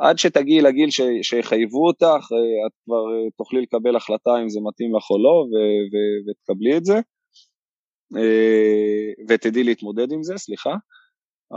עד 0.00 0.18
שתגיעי 0.18 0.60
לגיל 0.60 0.90
ש, 0.90 1.00
שיחייבו 1.22 1.86
אותך, 1.86 2.26
את 2.66 2.72
כבר 2.84 3.04
תוכלי 3.36 3.60
לקבל 3.60 3.96
החלטה 3.96 4.30
אם 4.42 4.48
זה 4.48 4.60
מתאים 4.68 4.96
לך 4.96 5.10
או 5.10 5.18
לא, 5.22 5.30
ו, 5.30 5.54
ו, 5.92 5.96
ותקבלי 6.30 6.76
את 6.76 6.84
זה, 6.84 7.00
ותדעי 9.28 9.64
להתמודד 9.64 10.12
עם 10.12 10.22
זה, 10.22 10.34
סליחה, 10.36 10.74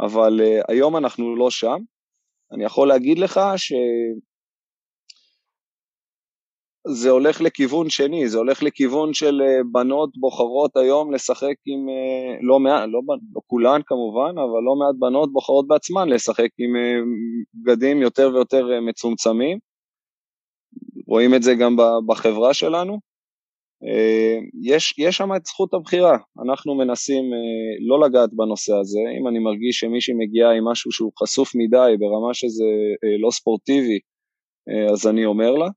אבל 0.06 0.40
היום 0.68 0.98
אנחנו 0.98 1.36
לא 1.36 1.50
שם. 1.50 1.78
אני 2.54 2.64
יכול 2.64 2.88
להגיד 2.88 3.20
לך 3.20 3.40
ש... 3.58 3.74
זה 6.88 7.10
הולך 7.10 7.42
לכיוון 7.42 7.90
שני, 7.90 8.30
זה 8.30 8.38
הולך 8.38 8.64
לכיוון 8.64 9.14
של 9.14 9.42
אה, 9.42 9.64
בנות 9.72 10.10
בוחרות 10.18 10.78
היום 10.78 11.14
לשחק 11.14 11.56
עם, 11.66 11.90
אה, 11.90 12.38
לא 12.42 12.60
מעט, 12.60 12.90
לא, 12.90 13.02
לא 13.36 13.42
כולן 13.48 13.82
כמובן, 13.86 14.38
אבל 14.38 14.62
לא 14.66 14.76
מעט 14.76 14.96
בנות 15.00 15.34
בוחרות 15.34 15.68
בעצמן 15.68 16.10
לשחק 16.10 16.50
עם 16.58 16.76
אה, 16.76 17.00
בגדים 17.66 18.02
יותר 18.02 18.32
ויותר 18.34 18.66
מצומצמים. 18.82 19.58
רואים 21.08 21.36
את 21.36 21.44
זה 21.44 21.56
גם 21.56 21.76
בחברה 22.08 22.54
שלנו. 22.54 23.12
יש, 24.64 24.94
יש 24.98 25.18
שם 25.18 25.36
את 25.36 25.46
זכות 25.46 25.74
הבחירה, 25.74 26.18
אנחנו 26.44 26.76
מנסים 26.76 27.24
לא 27.88 28.00
לגעת 28.00 28.30
בנושא 28.34 28.74
הזה, 28.74 29.00
אם 29.20 29.28
אני 29.28 29.40
מרגיש 29.40 29.80
שמישהי 29.80 30.14
מגיעה 30.18 30.52
עם 30.52 30.68
משהו 30.68 30.92
שהוא 30.92 31.12
חשוף 31.20 31.56
מדי 31.56 31.96
ברמה 32.00 32.34
שזה 32.34 32.66
לא 33.24 33.32
ספורטיבי, 33.32 34.00
אז 34.94 35.08
אני 35.08 35.26
אומר 35.26 35.52
לה. 35.52 35.68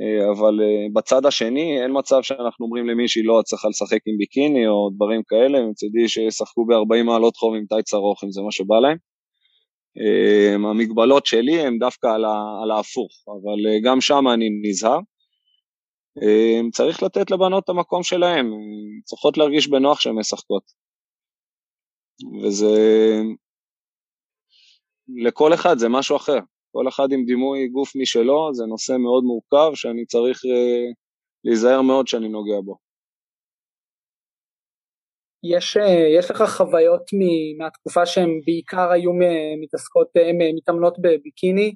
אה, 0.00 0.30
אבל 0.32 0.60
אה, 0.62 0.86
בצד 0.94 1.26
השני 1.26 1.82
אין 1.82 1.90
מצב 1.98 2.22
שאנחנו 2.22 2.66
אומרים 2.66 2.86
למישהי 2.86 3.22
לא, 3.22 3.40
את 3.40 3.44
צריכה 3.44 3.68
לשחק 3.68 3.98
עם 4.06 4.18
ביקיני 4.18 4.66
או 4.68 4.90
דברים 4.96 5.22
כאלה, 5.28 5.66
מצידי 5.66 6.08
שישחקו 6.08 6.66
ב-40 6.66 7.02
מעלות 7.04 7.36
חום 7.36 7.54
עם 7.54 7.64
טייץ 7.68 7.94
ארוך 7.94 8.24
אם 8.24 8.30
זה 8.30 8.40
מה 8.42 8.52
שבא 8.52 8.74
להם. 8.74 8.96
אה, 9.98 10.70
המגבלות 10.70 11.26
שלי 11.26 11.60
הן 11.60 11.78
דווקא 11.78 12.06
על, 12.06 12.24
על 12.62 12.70
ההפוך, 12.70 13.12
אבל 13.28 13.80
גם 13.84 14.00
שם 14.00 14.24
אני 14.34 14.48
נזהר. 14.62 14.98
צריך 16.72 17.02
לתת 17.02 17.30
לבנות 17.30 17.64
את 17.64 17.68
המקום 17.68 18.02
שלהן, 18.02 18.46
צריכות 19.04 19.38
להרגיש 19.38 19.68
בנוח 19.68 20.00
שהן 20.00 20.14
משחקות. 20.18 20.62
וזה... 22.42 22.76
לכל 25.08 25.54
אחד 25.54 25.78
זה 25.78 25.88
משהו 25.88 26.16
אחר. 26.16 26.38
כל 26.72 26.88
אחד 26.88 27.12
עם 27.12 27.24
דימוי 27.24 27.68
גוף 27.68 27.96
משלו, 27.96 28.54
זה 28.54 28.64
נושא 28.66 28.92
מאוד 28.92 29.24
מורכב 29.24 29.74
שאני 29.74 30.06
צריך 30.06 30.38
uh, 30.44 30.94
להיזהר 31.44 31.82
מאוד 31.82 32.06
שאני 32.06 32.28
נוגע 32.28 32.60
בו. 32.64 32.76
יש, 35.44 35.76
אה, 35.76 36.08
יש 36.18 36.30
לך 36.30 36.42
חוויות 36.56 37.02
מהתקופה 37.58 38.06
שהן 38.06 38.40
בעיקר 38.46 38.90
היו 38.90 39.10
מתעסקות, 39.62 40.08
הן 40.14 40.40
אה, 40.40 40.46
מתאמנות 40.56 40.98
בביקיני, 40.98 41.74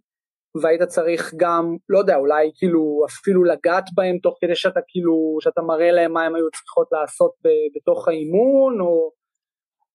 והיית 0.62 0.82
צריך 0.82 1.34
גם, 1.36 1.76
לא 1.88 1.98
יודע, 1.98 2.16
אולי 2.16 2.50
כאילו 2.58 3.04
אפילו 3.08 3.44
לגעת 3.44 3.84
בהם 3.94 4.18
תוך 4.18 4.34
כדי 4.40 4.56
שאתה 4.56 4.80
כאילו, 4.88 5.38
שאתה 5.40 5.62
מראה 5.62 5.92
להם 5.92 6.12
מה 6.12 6.24
הם 6.24 6.34
היו 6.34 6.50
צריכות 6.50 6.88
לעשות 6.92 7.32
בתוך 7.76 8.08
האימון, 8.08 8.80
או 8.80 9.10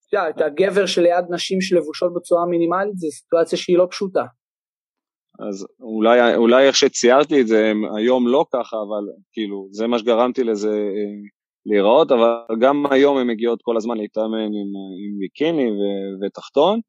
אתה 0.10 0.18
יודע, 0.18 0.46
הגבר 0.46 0.86
שליד 0.86 1.26
נשים 1.30 1.62
שלבושות 1.62 2.14
בצורה 2.14 2.46
מינימלית, 2.46 2.98
זו 2.98 3.08
סיטואציה 3.12 3.58
שהיא 3.58 3.78
לא 3.78 3.88
פשוטה. 3.92 4.24
אז 5.50 5.68
אולי, 5.80 6.36
אולי 6.36 6.68
איך 6.68 6.76
שציירתי 6.76 7.42
את 7.42 7.48
זה 7.48 7.72
היום 7.98 8.28
לא 8.28 8.46
ככה, 8.54 8.78
אבל 8.78 9.04
כאילו 9.34 9.68
זה 9.72 9.88
מה 9.88 10.00
שגרמתי 10.00 10.44
לזה 10.44 10.70
אה, 10.70 11.30
להיראות, 11.66 12.12
אבל 12.12 12.32
גם 12.60 12.86
היום 12.92 13.18
הן 13.18 13.28
מגיעות 13.28 13.60
כל 13.62 13.78
הזמן 13.78 13.98
להתאמן 13.98 14.38
עם, 14.38 14.72
עם 15.04 15.20
ביקיני 15.20 15.72
ו, 15.72 15.82
ותחתון, 16.26 16.80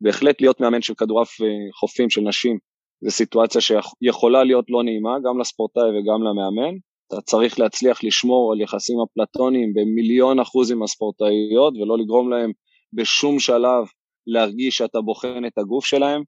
בהחלט 0.00 0.40
להיות 0.40 0.60
מאמן 0.60 0.82
של 0.82 0.94
כדורעף 0.94 1.40
אה, 1.40 1.46
חופים 1.80 2.10
של 2.10 2.20
נשים, 2.20 2.58
זו 3.04 3.10
סיטואציה 3.10 3.60
שיכולה 3.60 4.44
להיות 4.44 4.64
לא 4.68 4.82
נעימה 4.82 5.16
גם 5.24 5.40
לספורטאי 5.40 5.82
וגם 5.82 6.22
למאמן, 6.22 6.74
אתה 7.08 7.20
צריך 7.20 7.58
להצליח 7.58 8.04
לשמור 8.04 8.52
על 8.52 8.60
יחסים 8.60 8.96
אפלטוניים 9.00 9.72
במיליון 9.74 10.40
אחוז 10.40 10.70
עם 10.70 10.82
הספורטאיות 10.82 11.74
ולא 11.76 11.98
לגרום 11.98 12.30
להם 12.30 12.50
בשום 12.92 13.38
שלב 13.38 13.84
להרגיש 14.26 14.76
שאתה 14.76 15.00
בוחן 15.00 15.44
את 15.46 15.58
הגוף 15.58 15.84
שלהם, 15.84 16.22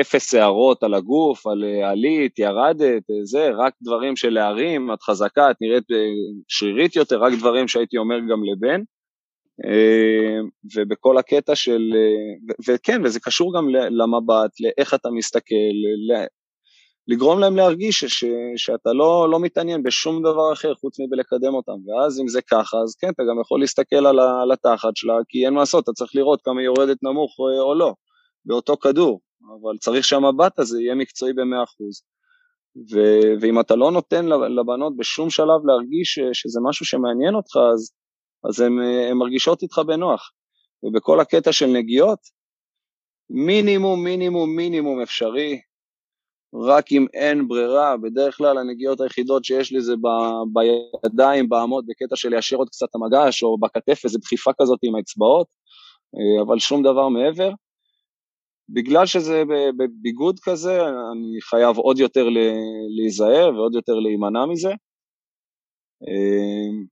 אפס 0.00 0.34
הערות 0.34 0.82
על 0.82 0.94
הגוף, 0.94 1.46
על 1.46 1.64
אה, 1.64 1.90
עלית, 1.90 2.38
ירדת, 2.38 3.10
אה, 3.10 3.24
זה, 3.24 3.50
רק 3.56 3.74
דברים 3.82 4.16
של 4.16 4.30
להרים, 4.30 4.92
את 4.92 5.02
חזקה, 5.02 5.50
את 5.50 5.56
נראית 5.60 5.90
אה, 5.92 5.96
שרירית 6.48 6.96
יותר, 6.96 7.22
רק 7.22 7.32
דברים 7.38 7.68
שהייתי 7.68 7.96
אומר 7.96 8.18
גם 8.18 8.44
לבן. 8.44 8.80
אמ, 9.66 10.48
ובכל 10.76 11.18
הקטע 11.18 11.54
של, 11.54 11.92
וכן, 12.68 13.00
וזה 13.04 13.20
קשור 13.20 13.58
גם 13.58 13.68
למבט, 13.68 14.50
לאיך 14.60 14.94
אתה 14.94 15.10
מסתכל, 15.10 15.74
לגרום 17.08 17.38
להם 17.38 17.56
להרגיש 17.56 18.04
ש, 18.04 18.24
שאתה 18.56 18.92
לא, 18.92 19.30
לא 19.30 19.40
מתעניין 19.40 19.82
בשום 19.82 20.22
דבר 20.22 20.52
אחר 20.52 20.74
חוץ 20.74 21.00
מבלקדם 21.00 21.54
אותם, 21.54 21.72
ואז 21.72 22.20
אם 22.20 22.28
זה 22.28 22.42
ככה, 22.42 22.76
אז 22.78 22.96
כן, 23.00 23.08
אתה 23.10 23.22
גם 23.22 23.40
יכול 23.40 23.60
להסתכל 23.60 24.06
על, 24.06 24.18
ה, 24.18 24.42
על 24.42 24.52
התחת 24.52 24.96
שלה, 24.96 25.14
כי 25.28 25.46
אין 25.46 25.54
מה 25.54 25.60
לעשות, 25.60 25.84
אתה 25.84 25.92
צריך 25.92 26.10
לראות 26.14 26.40
כמה 26.44 26.60
היא 26.60 26.66
יורדת 26.66 27.02
נמוך 27.02 27.36
או 27.38 27.74
לא. 27.74 27.94
באותו 28.44 28.76
כדור, 28.76 29.20
אבל 29.42 29.78
צריך 29.78 30.04
שהמבט 30.04 30.58
הזה 30.58 30.80
יהיה 30.80 30.94
מקצועי 30.94 31.32
במאה 31.32 31.64
אחוז. 31.64 32.02
ו- 32.92 33.40
ואם 33.40 33.60
אתה 33.60 33.76
לא 33.76 33.92
נותן 33.92 34.26
לבנות 34.26 34.96
בשום 34.96 35.30
שלב 35.30 35.66
להרגיש 35.66 36.18
שזה 36.32 36.60
משהו 36.68 36.86
שמעניין 36.86 37.34
אותך, 37.34 37.56
אז, 37.74 37.92
אז 38.48 38.60
הן 38.60 38.72
מרגישות 39.14 39.62
איתך 39.62 39.78
בנוח. 39.78 40.30
ובכל 40.82 41.20
הקטע 41.20 41.52
של 41.52 41.66
נגיעות, 41.66 42.18
מינימום, 43.30 44.04
מינימום, 44.04 44.56
מינימום 44.56 45.00
אפשרי, 45.00 45.60
רק 46.54 46.92
אם 46.92 47.06
אין 47.14 47.48
ברירה, 47.48 47.96
בדרך 47.96 48.36
כלל 48.36 48.58
הנגיעות 48.58 49.00
היחידות 49.00 49.44
שיש 49.44 49.72
לי 49.72 49.80
זה 49.80 49.96
ב, 49.96 50.08
בידיים, 50.52 51.48
בעמוד, 51.48 51.84
בקטע 51.88 52.16
של 52.16 52.28
ליישר 52.28 52.56
עוד 52.56 52.68
קצת 52.68 52.86
המגש, 52.94 53.42
או 53.42 53.58
בכתף, 53.58 54.04
איזו 54.04 54.18
דחיפה 54.18 54.50
כזאת 54.60 54.78
עם 54.82 54.94
האצבעות, 54.94 55.46
אה, 56.14 56.42
אבל 56.42 56.58
שום 56.58 56.82
דבר 56.82 57.08
מעבר. 57.08 57.50
בגלל 58.68 59.06
שזה 59.06 59.42
בביגוד 59.78 60.40
כזה, 60.42 60.80
אני 60.80 61.40
חייב 61.40 61.76
עוד 61.76 61.98
יותר 61.98 62.28
להיזהר 62.96 63.50
ועוד 63.54 63.74
יותר 63.74 63.94
להימנע 63.94 64.46
מזה. 64.46 64.70
אמ, 66.02 66.84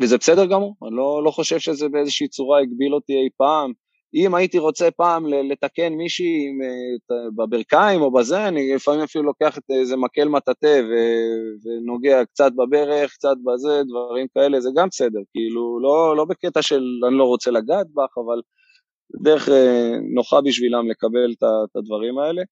וזה 0.00 0.18
בסדר 0.18 0.46
גמור, 0.46 0.74
אני 0.86 0.96
לא, 0.96 1.22
לא 1.24 1.30
חושב 1.30 1.58
שזה 1.58 1.88
באיזושהי 1.88 2.28
צורה 2.28 2.60
הגביל 2.60 2.94
אותי 2.94 3.12
אי 3.12 3.28
פעם. 3.36 3.72
אם 4.14 4.34
הייתי 4.34 4.58
רוצה 4.58 4.90
פעם 4.90 5.26
לתקן 5.26 5.92
מישהי 5.92 6.46
אה, 6.62 7.16
בברכיים 7.36 8.02
או 8.02 8.12
בזה, 8.12 8.48
אני 8.48 8.74
לפעמים 8.74 9.00
אפילו 9.00 9.24
לוקח 9.24 9.58
את 9.58 9.62
איזה 9.70 9.96
מקל 9.96 10.28
מטאטא 10.28 10.82
ונוגע 11.64 12.24
קצת 12.24 12.52
בברך, 12.52 13.12
קצת 13.12 13.36
בזה, 13.44 13.82
דברים 13.88 14.26
כאלה, 14.34 14.60
זה 14.60 14.70
גם 14.76 14.88
בסדר, 14.88 15.20
כאילו, 15.32 15.80
לא, 15.82 16.16
לא 16.16 16.24
בקטע 16.24 16.62
של 16.62 16.84
אני 17.08 17.18
לא 17.18 17.24
רוצה 17.24 17.50
לגעת 17.50 17.86
בך, 17.94 18.18
אבל 18.18 18.40
דרך 19.22 19.48
אה, 19.48 19.90
נוחה 20.14 20.40
בשבילם 20.40 20.90
לקבל 20.90 21.32
את 21.64 21.76
הדברים 21.76 22.18
האלה. 22.18 22.42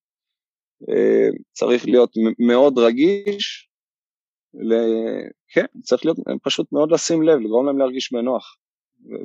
אה, 0.89 1.27
צריך 1.51 1.85
להיות 1.85 2.11
מאוד 2.39 2.79
רגיש, 2.79 3.69
ל... 4.53 4.73
כן, 5.53 5.65
צריך 5.81 6.05
להיות, 6.05 6.17
פשוט 6.43 6.71
מאוד 6.71 6.91
לשים 6.91 7.23
לב, 7.23 7.39
לגרום 7.39 7.65
להם 7.65 7.77
להרגיש 7.77 8.13
בנוח. 8.13 8.55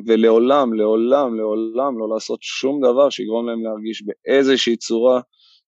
ולעולם, 0.06 0.74
לעולם, 0.74 1.36
לעולם 1.36 1.98
לא 1.98 2.08
לעשות 2.14 2.42
שום 2.42 2.80
דבר 2.80 3.10
שיגרום 3.10 3.48
להם 3.48 3.64
להרגיש 3.64 4.02
באיזושהי 4.02 4.76
צורה 4.76 5.20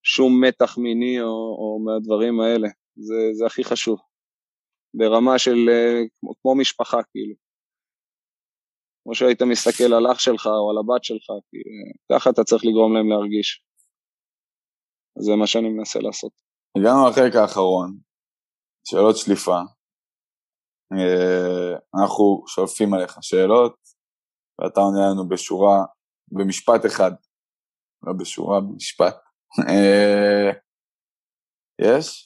שום 0.03 0.45
מתח 0.45 0.79
מיני 0.79 1.21
או, 1.21 1.27
או 1.29 1.81
מהדברים 1.85 2.41
האלה. 2.41 2.69
זה, 2.97 3.15
זה 3.33 3.47
הכי 3.47 3.65
חשוב. 3.65 3.99
ברמה 4.95 5.39
של 5.39 5.69
אה, 5.69 6.03
כמו 6.43 6.55
משפחה, 6.55 7.03
כאילו. 7.11 7.35
כמו 9.07 9.15
שהיית 9.15 9.43
מסתכל 9.43 9.95
על 9.95 10.13
אח 10.13 10.19
שלך 10.19 10.47
או 10.47 10.71
על 10.71 10.79
הבת 10.79 11.05
שלך, 11.05 11.27
כי 11.49 11.57
אה, 11.57 12.19
ככה 12.19 12.31
אתה 12.31 12.45
צריך 12.45 12.65
לגרום 12.65 12.97
להם 12.97 13.09
להרגיש. 13.11 13.65
זה 15.19 15.33
מה 15.41 15.47
שאני 15.47 15.69
מנסה 15.69 15.99
לעשות. 15.99 16.33
הגענו 16.79 17.09
לחלק 17.11 17.35
האחרון, 17.37 17.99
שאלות 18.89 19.17
שליפה. 19.17 19.61
אה, 20.93 21.73
אנחנו 21.99 22.45
שואפים 22.47 22.95
עליך 22.95 23.19
שאלות, 23.21 23.77
ואתה 24.59 24.81
עונה 24.81 25.11
לנו 25.11 25.29
בשורה, 25.29 25.79
במשפט 26.33 26.87
אחד. 26.87 27.13
לא 28.03 28.13
בשורה, 28.21 28.61
במשפט. 28.61 29.17
אה, 29.69 30.51
יש? 31.81 32.25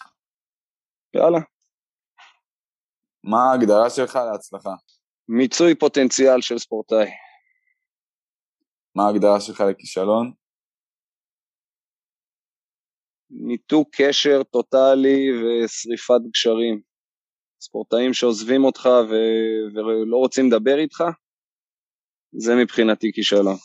יאללה. 1.17 1.41
מה 3.25 3.39
ההגדרה 3.51 3.91
שלך 3.91 4.19
להצלחה? 4.33 4.75
מיצוי 5.33 5.75
פוטנציאל 5.75 6.41
של 6.41 6.59
ספורטאי. 6.59 7.11
מה 8.95 9.03
ההגדרה 9.07 9.41
שלך 9.41 9.61
לכישלון? 9.61 10.33
ניתוק 13.31 13.89
קשר 13.93 14.43
טוטאלי 14.43 15.27
ושריפת 15.33 16.21
גשרים. 16.31 16.81
ספורטאים 17.61 18.15
שעוזבים 18.15 18.65
אותך 18.65 18.87
ו- 19.11 19.75
ולא 19.75 20.17
רוצים 20.17 20.47
לדבר 20.47 20.79
איתך, 20.79 21.05
זה 22.33 22.53
מבחינתי 22.63 23.13
כישלון. 23.15 23.57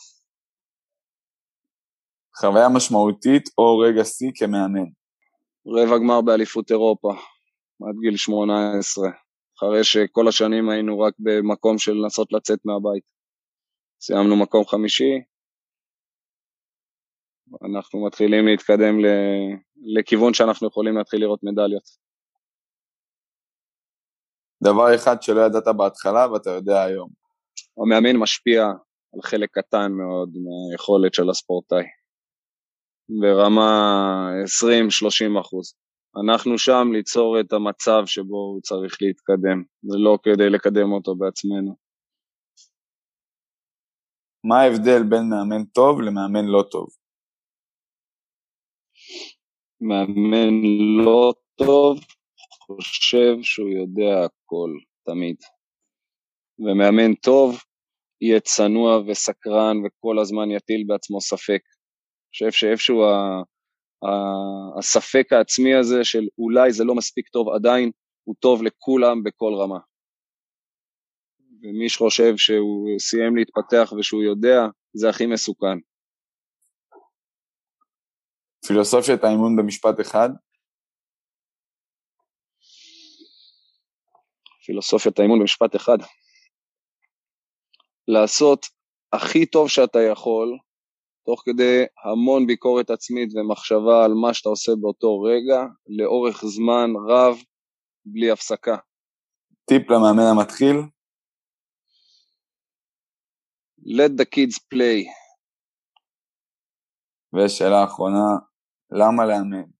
חוויה 2.36 2.68
משמעותית 2.76 3.48
או 3.58 3.78
רגע 3.78 4.04
שיא 4.04 4.30
כמאמן? 4.34 4.88
רבע 5.66 5.98
גמר 5.98 6.20
באליפות 6.20 6.70
אירופה, 6.70 7.12
עד 7.88 7.96
גיל 8.00 8.16
18, 8.16 9.25
אחרי 9.56 9.84
שכל 9.84 10.28
השנים 10.28 10.68
היינו 10.68 11.00
רק 11.00 11.14
במקום 11.18 11.78
של 11.78 11.92
לנסות 11.92 12.32
לצאת 12.32 12.58
מהבית. 12.64 13.04
סיימנו 14.00 14.36
מקום 14.42 14.64
חמישי, 14.64 15.12
אנחנו 17.64 18.06
מתחילים 18.06 18.46
להתקדם 18.46 18.94
לכיוון 19.96 20.34
שאנחנו 20.34 20.68
יכולים 20.68 20.96
להתחיל 20.96 21.20
לראות 21.20 21.40
מדליות. 21.42 22.06
דבר 24.64 24.94
אחד 24.94 25.22
שלא 25.22 25.40
ידעת 25.40 25.76
בהתחלה 25.76 26.32
ואתה 26.32 26.50
יודע 26.50 26.82
היום. 26.82 27.10
המאמן 27.78 28.16
משפיע 28.16 28.62
על 29.14 29.22
חלק 29.22 29.50
קטן 29.52 29.92
מאוד 29.92 30.30
מהיכולת 30.44 31.14
של 31.14 31.30
הספורטאי, 31.30 31.84
ברמה 33.20 33.70
20-30 35.36 35.40
אחוז. 35.40 35.85
אנחנו 36.20 36.58
שם 36.58 36.92
ליצור 36.92 37.40
את 37.40 37.52
המצב 37.52 38.02
שבו 38.06 38.36
הוא 38.36 38.60
צריך 38.60 38.98
להתקדם, 39.02 39.62
זה 39.82 39.98
לא 39.98 40.18
כדי 40.22 40.50
לקדם 40.50 40.92
אותו 40.92 41.14
בעצמנו. 41.14 41.76
מה 44.44 44.56
ההבדל 44.62 45.02
בין 45.10 45.24
מאמן 45.30 45.64
טוב 45.64 46.00
למאמן 46.00 46.46
לא 46.46 46.62
טוב? 46.70 46.88
מאמן 49.80 50.54
לא 51.04 51.32
טוב 51.58 51.98
חושב 52.66 53.42
שהוא 53.42 53.68
יודע 53.68 54.24
הכל, 54.24 54.70
תמיד. 55.06 55.36
ומאמן 56.58 57.14
טוב 57.14 57.56
יהיה 58.20 58.40
צנוע 58.40 58.98
וסקרן 59.06 59.76
וכל 59.84 60.18
הזמן 60.18 60.50
יטיל 60.50 60.84
בעצמו 60.86 61.20
ספק. 61.20 61.62
אני 61.64 62.30
חושב 62.30 62.50
שאיפשהו. 62.50 63.02
הספק 64.78 65.32
העצמי 65.32 65.74
הזה 65.74 66.04
של 66.04 66.26
אולי 66.38 66.72
זה 66.72 66.84
לא 66.84 66.94
מספיק 66.94 67.28
טוב 67.28 67.48
עדיין, 67.48 67.90
הוא 68.24 68.34
טוב 68.40 68.62
לכולם 68.62 69.22
בכל 69.22 69.52
רמה. 69.62 69.78
ומי 71.62 71.88
שחושב 71.88 72.36
שהוא 72.36 72.98
סיים 72.98 73.36
להתפתח 73.36 73.92
ושהוא 73.98 74.22
יודע, 74.22 74.58
זה 74.92 75.08
הכי 75.08 75.26
מסוכן. 75.26 75.78
פילוסופיית 78.66 79.24
האימון 79.24 79.56
במשפט 79.56 80.00
אחד? 80.00 80.28
פילוסופיית 84.66 85.18
האימון 85.18 85.38
במשפט 85.40 85.76
אחד. 85.76 85.98
לעשות 88.08 88.66
הכי 89.12 89.46
טוב 89.46 89.68
שאתה 89.68 89.98
יכול, 90.12 90.58
תוך 91.26 91.42
כדי 91.44 91.84
המון 92.04 92.46
ביקורת 92.46 92.90
עצמית 92.90 93.28
ומחשבה 93.34 94.04
על 94.04 94.12
מה 94.14 94.34
שאתה 94.34 94.48
עושה 94.48 94.72
באותו 94.80 95.20
רגע, 95.20 95.60
לאורך 95.86 96.44
זמן 96.44 96.90
רב, 97.08 97.36
בלי 98.04 98.30
הפסקה. 98.30 98.76
טיפ 99.64 99.90
למאמן 99.90 100.28
המתחיל? 100.32 100.76
Let 103.80 104.12
the 104.20 104.24
kids 104.34 104.56
play. 104.74 105.02
ושאלה 107.34 107.84
אחרונה, 107.84 108.26
למה 108.90 109.26
לאמן? 109.26 109.70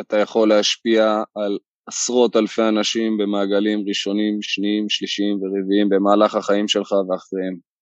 אתה 0.00 0.16
יכול 0.18 0.48
להשפיע 0.48 1.02
על 1.34 1.58
עשרות 1.86 2.36
אלפי 2.36 2.62
אנשים 2.68 3.18
במעגלים 3.18 3.84
ראשונים, 3.88 4.42
שניים, 4.42 4.88
שלישיים 4.88 5.34
ורביעיים 5.36 5.88
במהלך 5.88 6.34
החיים 6.34 6.68
שלך 6.68 6.92
ואחריהם. 6.92 7.73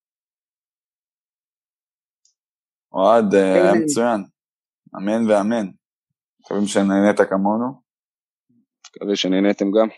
אוהד, 2.95 3.35
אה, 3.35 3.55
היה 3.55 3.73
מצוין. 3.85 4.25
אמן 4.97 5.31
ואמן. 5.31 5.67
מקווים 6.41 6.67
שנהנית 6.67 7.21
כמונו. 7.31 7.83
מקווה 8.97 9.17
שנהניתם 9.17 9.65
גם. 9.65 9.89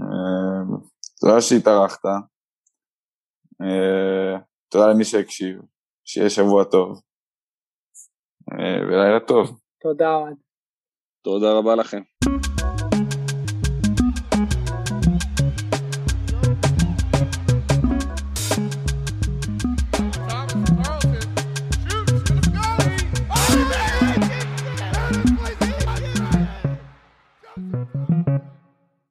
אה, 0.00 0.78
תודה 1.20 1.40
שהתארחת. 1.40 2.04
אה, 3.62 4.40
תודה 4.68 4.86
למי 4.92 5.04
שהקשיב. 5.04 5.56
שיהיה 6.04 6.30
שבוע 6.30 6.64
טוב. 6.64 7.02
ולילה 8.88 9.20
טוב. 9.26 9.60
תודה, 9.80 10.14
אוהד. 10.14 10.36
תודה 11.24 11.46
רבה 11.58 11.74
לכם. 11.74 12.02